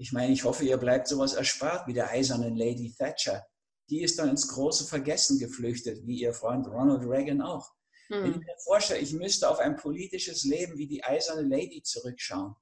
Ich 0.00 0.12
meine, 0.12 0.32
ich 0.32 0.44
hoffe, 0.44 0.64
ihr 0.64 0.76
bleibt 0.76 1.08
sowas 1.08 1.34
erspart 1.34 1.88
wie 1.88 1.92
der 1.92 2.10
eisernen 2.10 2.56
Lady 2.56 2.94
Thatcher. 2.96 3.44
Die 3.90 4.02
ist 4.02 4.18
dann 4.18 4.28
ins 4.28 4.46
große 4.46 4.86
Vergessen 4.86 5.40
geflüchtet, 5.40 6.06
wie 6.06 6.20
ihr 6.20 6.32
Freund 6.32 6.68
Ronald 6.68 7.02
Reagan 7.02 7.42
auch. 7.42 7.72
Hm. 8.06 8.22
Wenn 8.22 8.30
ich 8.30 8.38
mir 8.38 8.56
vorstelle, 8.62 9.00
ich 9.00 9.12
müsste 9.12 9.50
auf 9.50 9.58
ein 9.58 9.76
politisches 9.76 10.44
Leben 10.44 10.78
wie 10.78 10.86
die 10.86 11.02
eiserne 11.02 11.42
Lady 11.42 11.82
zurückschauen, 11.82 12.54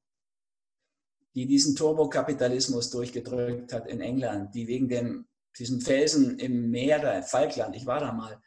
die 1.34 1.46
diesen 1.46 1.76
Turbokapitalismus 1.76 2.88
durchgedrückt 2.88 3.70
hat 3.70 3.86
in 3.86 4.00
England, 4.00 4.54
die 4.54 4.66
wegen 4.66 4.88
dem, 4.88 5.28
diesem 5.58 5.82
Felsen 5.82 6.38
im 6.38 6.70
Meer, 6.70 7.00
da, 7.00 7.20
Falkland, 7.20 7.76
ich 7.76 7.84
war 7.84 8.00
da 8.00 8.12
mal, 8.12 8.40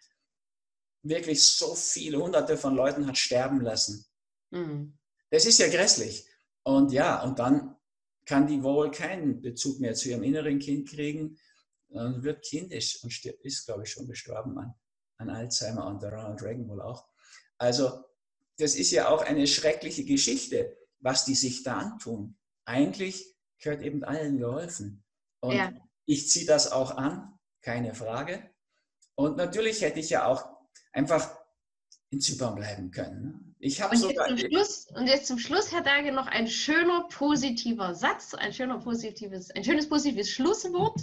wirklich 1.04 1.44
so 1.44 1.76
viele 1.76 2.18
hunderte 2.18 2.58
von 2.58 2.76
Leuten 2.76 3.06
hat 3.06 3.20
sterben 3.20 3.62
lassen. 3.62 4.04
Mhm. 4.50 4.98
Das 5.30 5.46
ist 5.46 5.60
ja 5.60 5.68
grässlich. 5.68 6.28
Und 6.64 6.92
ja, 6.92 7.22
und 7.24 7.38
dann 7.38 7.79
kann 8.30 8.46
die 8.46 8.62
wohl 8.62 8.92
keinen 8.92 9.42
Bezug 9.42 9.80
mehr 9.80 9.96
zu 9.96 10.10
ihrem 10.10 10.22
inneren 10.22 10.60
Kind 10.60 10.88
kriegen, 10.88 11.40
dann 11.90 12.22
wird 12.22 12.46
kindisch 12.46 13.04
und 13.04 13.26
ist, 13.26 13.66
glaube 13.66 13.84
ich, 13.84 13.90
schon 13.90 14.08
gestorben 14.08 14.56
an, 14.60 14.76
an 15.18 15.32
Alzheimer 15.32 15.88
und 15.88 16.04
der 16.04 16.14
Ronald 16.14 16.44
Reagan 16.44 16.70
wohl 16.70 16.80
auch. 16.80 17.08
Also 17.58 18.06
das 18.60 18.76
ist 18.76 18.92
ja 18.92 19.10
auch 19.10 19.24
eine 19.24 19.48
schreckliche 19.48 20.06
Geschichte, 20.06 20.78
was 21.00 21.26
die 21.26 21.34
sich 21.34 21.64
da 21.64 21.80
antun. 21.80 22.38
Eigentlich 22.66 23.36
gehört 23.58 23.82
eben 23.82 24.04
allen 24.04 24.38
geholfen. 24.38 25.04
Und 25.40 25.56
ja. 25.56 25.74
ich 26.06 26.30
ziehe 26.30 26.46
das 26.46 26.72
auch 26.72 26.92
an, 26.92 27.34
keine 27.62 27.96
Frage. 27.96 28.48
Und 29.16 29.38
natürlich 29.38 29.82
hätte 29.82 30.00
ich 30.00 30.12
ja 30.12 30.28
auch 30.28 30.46
einfach 30.94 31.36
in 32.12 32.22
Zypern 32.22 32.54
bleiben 32.54 32.92
können. 32.92 33.49
Ich 33.60 33.82
habe 33.82 33.96
sogar. 33.98 34.30
Jetzt 34.32 34.48
Schluss, 34.48 34.88
und 34.96 35.08
jetzt 35.08 35.28
zum 35.28 35.38
Schluss, 35.38 35.72
Herr 35.74 35.84
Dage, 35.84 36.14
noch 36.14 36.28
ein 36.28 36.48
schöner 36.48 37.08
positiver 37.10 37.94
Satz, 37.94 38.34
ein 38.34 38.54
schöner 38.54 38.80
positives, 38.80 39.52
ein 39.52 39.66
schönes 39.66 39.90
positives 39.90 40.30
Schlusswort, 40.30 41.02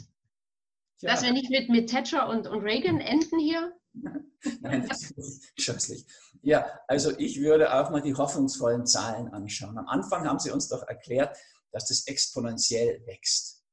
ja. 1.01 1.11
dass 1.13 1.23
wir 1.23 1.33
nicht 1.33 1.51
mit, 1.51 1.69
mit 1.69 1.91
Thatcher 1.91 2.29
und, 2.29 2.47
und 2.47 2.63
Reagan 2.63 3.01
enden 3.01 3.39
hier. 3.39 3.77
Nein, 4.61 4.87
das 4.89 5.11
ist 5.11 5.53
scheußlich. 5.61 6.07
Ja, 6.43 6.81
also 6.89 7.17
ich 7.19 7.41
würde 7.41 7.75
auch 7.75 7.91
mal 7.91 8.01
die 8.01 8.15
hoffnungsvollen 8.15 8.87
Zahlen 8.87 9.29
anschauen. 9.29 9.77
Am 9.77 9.89
Anfang 9.89 10.27
haben 10.27 10.39
Sie 10.39 10.51
uns 10.51 10.69
doch 10.69 10.83
erklärt, 10.83 11.37
dass 11.73 11.89
das 11.89 12.07
exponentiell 12.07 13.05
wächst. 13.07 13.65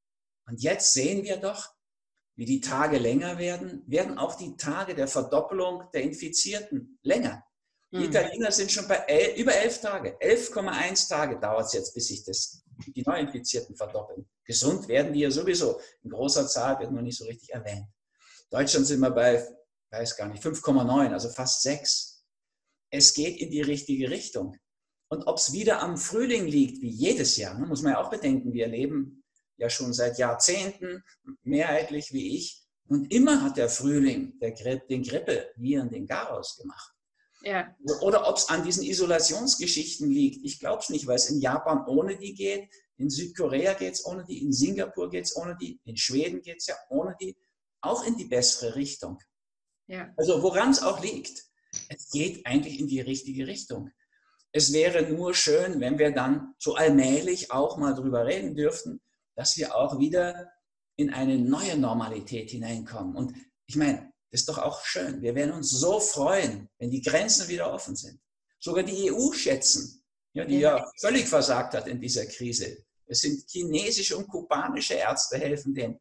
Und 0.45 0.61
jetzt 0.61 0.93
sehen 0.93 1.23
wir 1.23 1.38
doch, 1.38 1.73
wie 2.36 2.45
die 2.45 2.59
Tage 2.59 2.97
länger 2.97 3.38
werden, 3.38 3.84
werden 3.86 4.17
auch 4.17 4.36
die 4.36 4.57
Tage 4.57 4.95
der 4.95 5.07
Verdoppelung 5.07 5.84
der 5.93 6.01
Infizierten 6.01 6.99
länger. 7.01 7.45
Die 7.93 7.99
mhm. 7.99 8.05
Italiener 8.05 8.51
sind 8.51 8.71
schon 8.71 8.87
bei 8.87 8.95
el 9.07 9.39
über 9.39 9.53
elf 9.53 9.79
Tage. 9.79 10.17
11,1 10.19 11.09
Tage 11.09 11.39
dauert 11.39 11.67
es 11.67 11.73
jetzt, 11.73 11.93
bis 11.93 12.07
sich 12.07 12.23
das, 12.23 12.63
die 12.87 13.03
Neuinfizierten 13.03 13.75
verdoppeln. 13.75 14.27
Gesund 14.45 14.87
werden 14.87 15.13
die 15.13 15.19
ja 15.19 15.29
sowieso. 15.29 15.79
In 16.01 16.09
großer 16.09 16.47
Zahl 16.47 16.79
wird 16.79 16.91
nur 16.91 17.03
nicht 17.03 17.19
so 17.19 17.25
richtig 17.25 17.53
erwähnt. 17.53 17.85
Deutschland 18.49 18.87
sind 18.87 18.99
wir 18.99 19.11
bei, 19.11 19.47
weiß 19.91 20.17
gar 20.17 20.27
nicht, 20.27 20.43
5,9, 20.43 21.11
also 21.13 21.29
fast 21.29 21.61
6. 21.61 22.25
Es 22.89 23.13
geht 23.13 23.37
in 23.37 23.51
die 23.51 23.61
richtige 23.61 24.09
Richtung. 24.09 24.57
Und 25.09 25.27
ob 25.27 25.37
es 25.37 25.53
wieder 25.53 25.79
am 25.79 25.97
Frühling 25.97 26.47
liegt, 26.47 26.81
wie 26.81 26.89
jedes 26.89 27.37
Jahr, 27.37 27.59
ne, 27.59 27.67
muss 27.67 27.83
man 27.83 27.93
ja 27.93 28.03
auch 28.03 28.09
bedenken, 28.09 28.53
wir 28.53 28.67
leben 28.67 29.23
ja 29.57 29.69
schon 29.69 29.93
seit 29.93 30.17
Jahrzehnten, 30.17 31.03
mehrheitlich 31.43 32.11
wie 32.11 32.37
ich. 32.37 32.65
Und 32.87 33.13
immer 33.13 33.43
hat 33.43 33.57
der 33.57 33.69
Frühling 33.69 34.39
der 34.39 34.53
Grippe, 34.53 34.87
den 34.87 35.03
Grippeviren 35.03 35.91
den 35.91 36.07
Garaus 36.07 36.57
gemacht. 36.57 36.92
Ja. 37.43 37.75
Oder 38.01 38.27
ob 38.27 38.37
es 38.37 38.49
an 38.49 38.63
diesen 38.63 38.83
Isolationsgeschichten 38.83 40.09
liegt. 40.09 40.45
Ich 40.45 40.59
glaube 40.59 40.81
es 40.81 40.89
nicht, 40.89 41.07
weil 41.07 41.17
es 41.17 41.29
in 41.29 41.41
Japan 41.41 41.85
ohne 41.87 42.17
die 42.17 42.33
geht, 42.33 42.69
in 42.97 43.09
Südkorea 43.09 43.73
geht 43.73 43.95
es 43.95 44.05
ohne 44.05 44.23
die, 44.23 44.41
in 44.41 44.53
Singapur 44.53 45.09
geht 45.09 45.25
es 45.25 45.35
ohne 45.35 45.57
die, 45.59 45.79
in 45.83 45.97
Schweden 45.97 46.41
geht 46.41 46.57
es 46.57 46.67
ja 46.67 46.75
ohne 46.89 47.15
die, 47.19 47.35
auch 47.81 48.05
in 48.05 48.15
die 48.15 48.25
bessere 48.25 48.75
Richtung. 48.75 49.19
Ja. 49.87 50.13
Also 50.15 50.41
woran 50.41 50.71
es 50.71 50.81
auch 50.81 51.03
liegt, 51.03 51.43
es 51.89 52.09
geht 52.11 52.45
eigentlich 52.45 52.79
in 52.79 52.87
die 52.87 53.01
richtige 53.01 53.45
Richtung. 53.47 53.89
Es 54.51 54.71
wäre 54.71 55.01
nur 55.03 55.33
schön, 55.33 55.81
wenn 55.81 55.97
wir 55.97 56.11
dann 56.11 56.53
so 56.59 56.75
allmählich 56.75 57.51
auch 57.51 57.77
mal 57.77 57.93
drüber 57.93 58.25
reden 58.25 58.55
dürften, 58.55 59.01
dass 59.35 59.57
wir 59.57 59.75
auch 59.75 59.99
wieder 59.99 60.51
in 60.95 61.11
eine 61.11 61.39
neue 61.39 61.77
Normalität 61.77 62.51
hineinkommen. 62.51 63.15
Und 63.15 63.33
ich 63.65 63.75
meine, 63.75 64.03
ist 64.34 64.49
doch 64.49 64.57
auch 64.57 64.84
schön. 64.84 65.21
Wir 65.21 65.36
werden 65.36 65.51
uns 65.51 65.69
so 65.69 65.99
freuen, 65.99 66.67
wenn 66.79 66.89
die 66.89 67.01
Grenzen 67.01 67.47
wieder 67.47 67.71
offen 67.71 67.95
sind. 67.95 68.19
Sogar 68.59 68.84
die 68.84 69.11
EU 69.11 69.31
schätzen, 69.31 70.03
ja, 70.34 70.43
die 70.43 70.59
ja 70.59 70.84
völlig 70.99 71.27
versagt 71.27 71.75
hat 71.75 71.88
in 71.88 72.01
dieser 72.01 72.25
Krise. 72.25 72.84
Es 73.05 73.21
sind 73.21 73.43
chinesische 73.47 74.17
und 74.17 74.27
kubanische 74.27 74.95
Ärzte 74.95 75.38
helfen 75.38 75.75
denen 75.75 75.99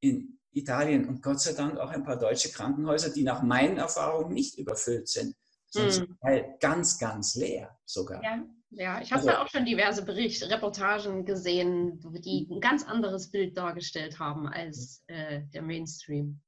in 0.00 0.38
Italien 0.52 1.06
und 1.06 1.22
Gott 1.22 1.40
sei 1.40 1.52
Dank 1.52 1.78
auch 1.78 1.90
ein 1.90 2.04
paar 2.04 2.18
deutsche 2.18 2.48
Krankenhäuser, 2.48 3.10
die 3.10 3.22
nach 3.22 3.42
meinen 3.42 3.76
Erfahrungen 3.76 4.32
nicht 4.32 4.56
überfüllt 4.56 5.08
sind, 5.08 5.36
sondern 5.68 6.16
hm. 6.22 6.54
ganz, 6.60 6.98
ganz 6.98 7.34
leer 7.34 7.78
sogar. 7.84 8.22
Ja. 8.22 8.44
Ja, 8.70 9.00
ich 9.00 9.12
habe 9.12 9.22
also, 9.22 9.28
ja 9.30 9.42
auch 9.42 9.48
schon 9.48 9.64
diverse 9.64 10.04
Berichte, 10.04 10.50
Reportagen 10.50 11.24
gesehen, 11.24 12.00
die 12.22 12.46
ein 12.50 12.60
ganz 12.60 12.84
anderes 12.84 13.30
Bild 13.30 13.56
dargestellt 13.56 14.18
haben 14.18 14.46
als 14.46 15.02
äh, 15.06 15.40
der 15.54 15.62
Mainstream. 15.62 16.42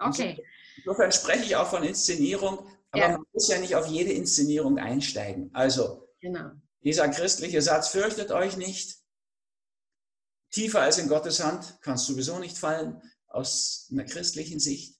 Okay. 0.00 0.42
Insofern 0.78 1.12
spreche 1.12 1.44
ich 1.44 1.56
auch 1.56 1.68
von 1.68 1.82
Inszenierung, 1.82 2.66
aber 2.90 3.02
ja. 3.02 3.08
man 3.10 3.24
muss 3.32 3.48
ja 3.48 3.58
nicht 3.58 3.76
auf 3.76 3.86
jede 3.86 4.12
Inszenierung 4.12 4.78
einsteigen. 4.78 5.50
Also, 5.52 6.08
genau. 6.20 6.50
dieser 6.82 7.08
christliche 7.08 7.60
Satz, 7.62 7.88
fürchtet 7.88 8.30
euch 8.32 8.56
nicht, 8.56 8.96
tiefer 10.50 10.80
als 10.80 10.98
in 10.98 11.08
Gottes 11.08 11.42
Hand 11.42 11.78
kannst 11.82 12.08
du 12.08 12.12
sowieso 12.12 12.38
nicht 12.38 12.58
fallen, 12.58 13.00
aus 13.28 13.88
einer 13.92 14.04
christlichen 14.04 14.58
Sicht. 14.58 14.98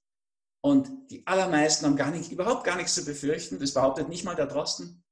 Und 0.61 0.89
die 1.09 1.25
allermeisten 1.25 1.85
haben 1.85 1.95
gar 1.95 2.11
nicht, 2.11 2.31
überhaupt 2.31 2.63
gar 2.63 2.77
nichts 2.77 2.93
zu 2.93 3.03
befürchten. 3.03 3.59
Das 3.59 3.73
behauptet 3.73 4.09
nicht 4.09 4.23
mal 4.23 4.35
der 4.35 4.45
Drosten. 4.45 5.03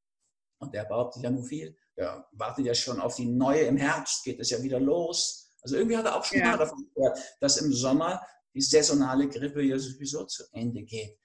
Und 0.60 0.74
der 0.74 0.86
behauptet 0.86 1.24
ja 1.24 1.32
nur 1.32 1.44
viel. 1.44 1.76
Der 1.98 2.28
wartet 2.34 2.66
ja 2.66 2.76
schon 2.76 3.00
auf 3.00 3.16
die 3.16 3.26
neue, 3.26 3.62
im 3.62 3.78
Herbst 3.78 4.24
geht 4.24 4.40
es 4.40 4.52
ja 4.52 4.62
wieder 4.62 4.80
los. 4.80 5.52
Also 5.62 5.76
irgendwie 5.76 5.98
hat 5.98 6.06
er 6.06 6.16
auch 6.16 6.24
schon 6.24 6.40
ja. 6.40 6.52
mal 6.52 6.58
davon 6.58 6.90
gehört, 6.94 7.20
dass 7.42 7.58
im 7.58 7.74
Sommer 7.74 8.22
die 8.60 8.66
saisonale 8.66 9.30
Grippe 9.30 9.62
ja 9.62 9.80
sowieso 9.80 10.26
zu 10.26 10.44
Ende 10.52 10.84
geht. 10.84 11.18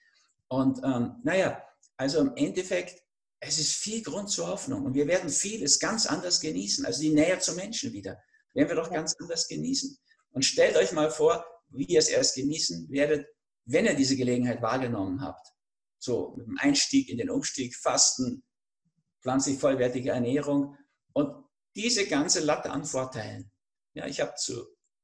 Und 0.47 0.79
ähm, 0.85 1.17
naja, 1.25 1.61
also 1.97 2.21
im 2.21 2.37
Endeffekt, 2.37 3.03
es 3.41 3.59
ist 3.59 3.73
viel 3.73 4.03
Grund 4.03 4.31
zur 4.31 4.47
Hoffnung 4.47 4.85
und 4.85 4.95
wir 4.95 5.09
werden 5.09 5.29
vieles 5.29 5.81
ganz 5.81 6.07
anders 6.07 6.41
genießen, 6.41 6.87
also 6.87 7.03
die 7.03 7.13
Nähe 7.13 7.39
zum 7.41 7.57
Menschen 7.57 7.93
wieder, 7.93 8.17
werden 8.53 8.69
wir 8.69 8.77
doch 8.77 8.91
ganz 8.91 9.17
anders 9.19 9.49
genießen. 9.49 9.99
Und 10.31 10.45
stellt 10.45 10.77
euch 10.77 10.93
mal 10.93 11.11
vor, 11.11 11.45
wie 11.71 11.87
ihr 11.87 11.99
es 11.99 12.09
erst 12.09 12.37
genießen 12.37 12.89
werdet, 12.91 13.27
wenn 13.65 13.87
ihr 13.87 13.95
diese 13.95 14.17
Gelegenheit 14.17 14.63
wahrgenommen 14.63 15.21
habt. 15.21 15.49
So 15.99 16.35
mit 16.37 16.47
dem 16.47 16.59
Einstieg 16.59 17.09
in 17.09 17.19
den 17.19 17.31
Umstieg, 17.31 17.75
Fasten, 17.75 18.45
pflanzlich 19.23 19.59
vollwertige 19.59 20.11
Ernährung 20.11 20.77
und 21.15 21.45
diese 21.75 22.07
ganze 22.07 22.41
Latte 22.41 22.71
an 22.71 22.85
Vorteilen. 22.85 23.51
Ja, 23.95 24.07
ich 24.07 24.21
habe 24.21 24.35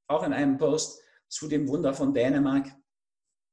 auch 0.06 0.22
in 0.22 0.32
einem 0.32 0.58
Post 0.58 1.00
zu 1.30 1.48
dem 1.48 1.68
Wunder 1.68 1.94
von 1.94 2.12
Dänemark, 2.12 2.70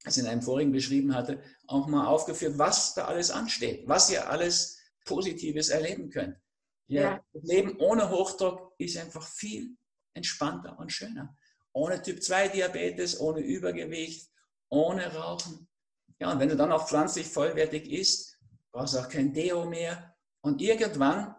das 0.04 0.18
ich 0.18 0.24
in 0.24 0.30
einem 0.30 0.42
vorigen 0.42 0.72
beschrieben 0.72 1.16
hatte, 1.16 1.42
auch 1.68 1.88
mal 1.88 2.08
aufgeführt, 2.08 2.58
was 2.58 2.94
da 2.94 3.06
alles 3.06 3.32
ansteht, 3.32 3.88
was 3.88 4.10
ihr 4.10 4.30
alles 4.30 4.78
Positives 5.06 5.70
erleben 5.70 6.10
könnt. 6.10 6.36
Ja, 6.88 7.02
ja. 7.02 7.26
Das 7.34 7.44
Leben 7.44 7.78
ohne 7.80 8.10
Hochdruck 8.10 8.74
ist 8.78 8.98
einfach 8.98 9.26
viel 9.28 9.78
entspannter 10.14 10.78
und 10.80 10.92
schöner. 10.92 11.36
Ohne 11.74 12.02
Typ-2-Diabetes, 12.02 13.20
ohne 13.20 13.42
Übergewicht, 13.42 14.30
ohne 14.70 15.14
Rauchen. 15.14 15.68
Ja, 16.20 16.32
und 16.32 16.40
wenn 16.40 16.50
du 16.50 16.56
dann 16.56 16.72
auch 16.72 16.88
pflanzlich 16.88 17.28
vollwertig 17.28 17.92
isst, 17.92 18.40
brauchst 18.72 18.96
du 18.96 19.00
auch 19.00 19.10
kein 19.10 19.34
Deo 19.34 19.66
mehr. 19.66 20.16
Und 20.42 20.62
irgendwann, 20.62 21.36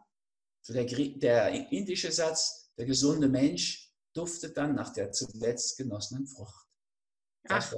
so 0.61 0.73
der, 0.73 0.85
der 0.85 1.73
indische 1.73 2.13
Satz, 2.13 2.71
der 2.77 2.87
gesunde 2.87 3.29
Mensch 3.29 3.88
duftet 4.19 4.57
dann 4.57 4.75
nach 4.75 4.93
der 4.93 5.13
zuletzt 5.13 5.79
genossenen 5.79 6.27
Frucht. 6.27 6.67
Ach, 7.49 7.73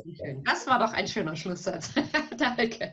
das 0.44 0.66
war 0.66 0.80
doch 0.80 0.92
ein 0.92 1.06
schöner 1.06 1.36
Schlusssatz. 1.36 1.90
Danke. 2.38 2.92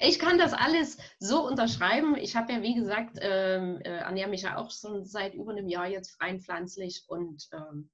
Ich 0.00 0.18
kann 0.18 0.36
das 0.36 0.52
alles 0.52 0.98
so 1.18 1.46
unterschreiben. 1.46 2.16
Ich 2.16 2.36
habe 2.36 2.52
ja, 2.52 2.62
wie 2.62 2.74
gesagt, 2.74 3.18
ähm, 3.20 3.80
äh, 3.80 3.98
ernähre 3.98 4.28
mich 4.28 4.42
ja 4.42 4.58
auch 4.58 4.70
schon 4.70 5.06
seit 5.06 5.34
über 5.34 5.52
einem 5.52 5.68
Jahr 5.68 5.86
jetzt 5.86 6.20
rein 6.20 6.40
pflanzlich 6.40 7.04
und 7.06 7.48
ähm, 7.52 7.90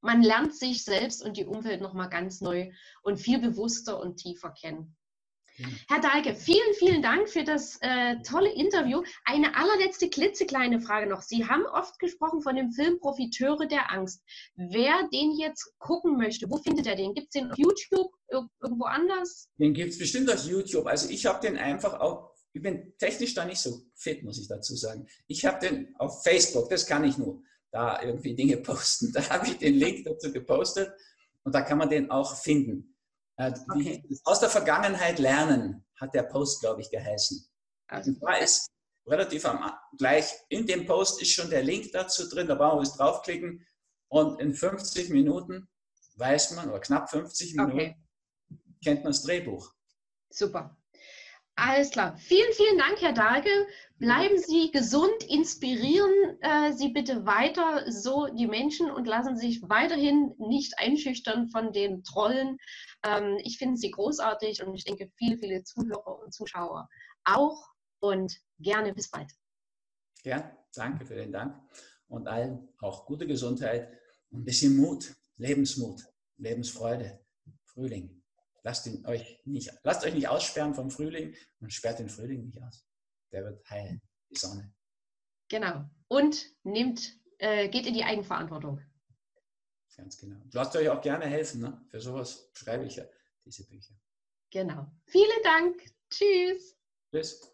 man 0.00 0.22
lernt 0.22 0.54
sich 0.56 0.82
selbst 0.82 1.22
und 1.22 1.36
die 1.36 1.44
Umwelt 1.44 1.80
nochmal 1.80 2.08
ganz 2.08 2.40
neu 2.40 2.72
und 3.02 3.18
viel 3.18 3.38
bewusster 3.38 4.00
und 4.00 4.16
tiefer 4.16 4.50
kennen. 4.50 4.96
Herr 5.88 6.00
Dahlke, 6.00 6.34
vielen, 6.34 6.74
vielen 6.78 7.02
Dank 7.02 7.28
für 7.28 7.44
das 7.44 7.78
äh, 7.82 8.16
tolle 8.22 8.52
Interview. 8.52 9.02
Eine 9.24 9.54
allerletzte 9.54 10.08
klitzekleine 10.08 10.80
Frage 10.80 11.08
noch. 11.08 11.22
Sie 11.22 11.46
haben 11.46 11.66
oft 11.66 11.98
gesprochen 11.98 12.40
von 12.40 12.56
dem 12.56 12.72
Film 12.72 12.98
Profiteure 13.00 13.66
der 13.66 13.92
Angst. 13.92 14.22
Wer 14.56 15.08
den 15.12 15.32
jetzt 15.38 15.74
gucken 15.78 16.16
möchte, 16.16 16.50
wo 16.50 16.56
findet 16.56 16.86
er 16.86 16.96
den? 16.96 17.14
Gibt 17.14 17.28
es 17.34 17.40
den 17.40 17.50
auf 17.50 17.58
YouTube, 17.58 18.12
irgendwo 18.30 18.84
anders? 18.84 19.48
Den 19.58 19.74
gibt 19.74 19.90
es 19.90 19.98
bestimmt 19.98 20.32
auf 20.32 20.44
YouTube. 20.46 20.86
Also 20.86 21.10
ich 21.10 21.26
habe 21.26 21.46
den 21.46 21.58
einfach 21.58 22.00
auch, 22.00 22.30
ich 22.54 22.62
bin 22.62 22.94
technisch 22.98 23.34
da 23.34 23.44
nicht 23.44 23.60
so 23.60 23.82
fit, 23.94 24.22
muss 24.22 24.40
ich 24.40 24.48
dazu 24.48 24.74
sagen. 24.74 25.06
Ich 25.26 25.44
habe 25.44 25.66
den 25.66 25.94
auf 25.98 26.22
Facebook, 26.22 26.70
das 26.70 26.86
kann 26.86 27.04
ich 27.04 27.18
nur 27.18 27.42
da 27.70 28.02
irgendwie 28.02 28.34
Dinge 28.34 28.56
posten. 28.62 29.12
Da 29.12 29.28
habe 29.28 29.48
ich 29.48 29.58
den 29.58 29.74
Link 29.74 30.04
dazu 30.04 30.32
gepostet 30.32 30.92
und 31.44 31.54
da 31.54 31.60
kann 31.60 31.78
man 31.78 31.90
den 31.90 32.10
auch 32.10 32.36
finden. 32.36 32.91
Äh, 33.36 33.52
okay. 33.70 34.02
Aus 34.24 34.40
der 34.40 34.50
Vergangenheit 34.50 35.18
lernen, 35.18 35.84
hat 36.00 36.14
der 36.14 36.24
Post, 36.24 36.60
glaube 36.60 36.80
ich, 36.80 36.90
geheißen. 36.90 37.46
Also, 37.88 38.10
und 38.10 38.22
da 38.22 38.34
ist 38.36 38.68
relativ 39.06 39.44
am, 39.46 39.72
gleich 39.98 40.32
in 40.48 40.66
dem 40.66 40.86
Post 40.86 41.20
ist 41.20 41.32
schon 41.32 41.50
der 41.50 41.62
Link 41.62 41.92
dazu 41.92 42.28
drin, 42.28 42.46
da 42.46 42.54
brauchen 42.54 42.78
wir 42.78 42.82
es 42.82 42.94
draufklicken 42.94 43.66
und 44.08 44.40
in 44.40 44.54
50 44.54 45.10
Minuten 45.10 45.68
weiß 46.16 46.52
man, 46.52 46.68
oder 46.68 46.80
knapp 46.80 47.10
50 47.10 47.54
Minuten, 47.54 47.74
okay. 47.74 47.96
kennt 48.82 49.02
man 49.02 49.12
das 49.12 49.22
Drehbuch. 49.22 49.72
Super. 50.30 50.76
Alles 51.64 51.90
klar. 51.90 52.16
Vielen, 52.16 52.52
vielen 52.54 52.76
Dank, 52.76 53.00
Herr 53.00 53.12
Dahlke. 53.12 53.48
Bleiben 53.98 54.36
Sie 54.36 54.72
gesund, 54.72 55.22
inspirieren 55.28 56.10
äh, 56.40 56.72
Sie 56.72 56.88
bitte 56.88 57.24
weiter 57.24 57.88
so 57.88 58.26
die 58.26 58.48
Menschen 58.48 58.90
und 58.90 59.06
lassen 59.06 59.36
Sie 59.36 59.46
sich 59.46 59.62
weiterhin 59.68 60.34
nicht 60.38 60.76
einschüchtern 60.78 61.50
von 61.50 61.72
den 61.72 62.02
Trollen. 62.02 62.58
Ähm, 63.04 63.38
ich 63.44 63.58
finde 63.58 63.76
Sie 63.76 63.92
großartig 63.92 64.64
und 64.64 64.74
ich 64.74 64.82
denke, 64.82 65.12
viele, 65.16 65.38
viele 65.38 65.62
Zuhörer 65.62 66.18
und 66.18 66.34
Zuschauer 66.34 66.88
auch. 67.24 67.68
Und 68.00 68.36
gerne 68.58 68.92
bis 68.92 69.08
bald. 69.08 69.30
Ja, 70.24 70.58
danke 70.74 71.06
für 71.06 71.14
den 71.14 71.30
Dank 71.30 71.54
und 72.08 72.26
allen 72.26 72.68
auch 72.80 73.06
gute 73.06 73.28
Gesundheit 73.28 73.88
und 74.30 74.40
ein 74.40 74.44
bisschen 74.44 74.76
Mut, 74.76 75.14
Lebensmut, 75.36 76.02
Lebensfreude, 76.38 77.20
Frühling. 77.66 78.21
Lasst, 78.64 78.86
ihn 78.86 79.04
euch 79.06 79.40
nicht, 79.44 79.72
lasst 79.82 80.04
euch 80.04 80.14
nicht 80.14 80.28
aussperren 80.28 80.74
vom 80.74 80.90
Frühling 80.90 81.34
und 81.60 81.72
sperrt 81.72 81.98
den 81.98 82.08
Frühling 82.08 82.44
nicht 82.44 82.62
aus. 82.62 82.86
Der 83.32 83.44
wird 83.44 83.68
heilen, 83.68 84.00
die 84.30 84.38
Sonne. 84.38 84.72
Genau. 85.48 85.84
Und 86.08 86.46
nehmt, 86.62 87.18
äh, 87.38 87.68
geht 87.68 87.86
in 87.86 87.94
die 87.94 88.04
Eigenverantwortung. 88.04 88.80
Ganz 89.96 90.16
genau. 90.16 90.40
Lasst 90.52 90.76
euch 90.76 90.88
auch 90.88 91.00
gerne 91.00 91.26
helfen. 91.26 91.60
Ne? 91.60 91.84
Für 91.90 92.00
sowas 92.00 92.50
schreibe 92.54 92.84
ich 92.84 92.96
ja 92.96 93.04
diese 93.44 93.66
Bücher. 93.66 93.94
Genau. 94.50 94.86
Vielen 95.06 95.42
Dank. 95.42 95.82
Tschüss. 96.10 96.76
Tschüss. 97.10 97.48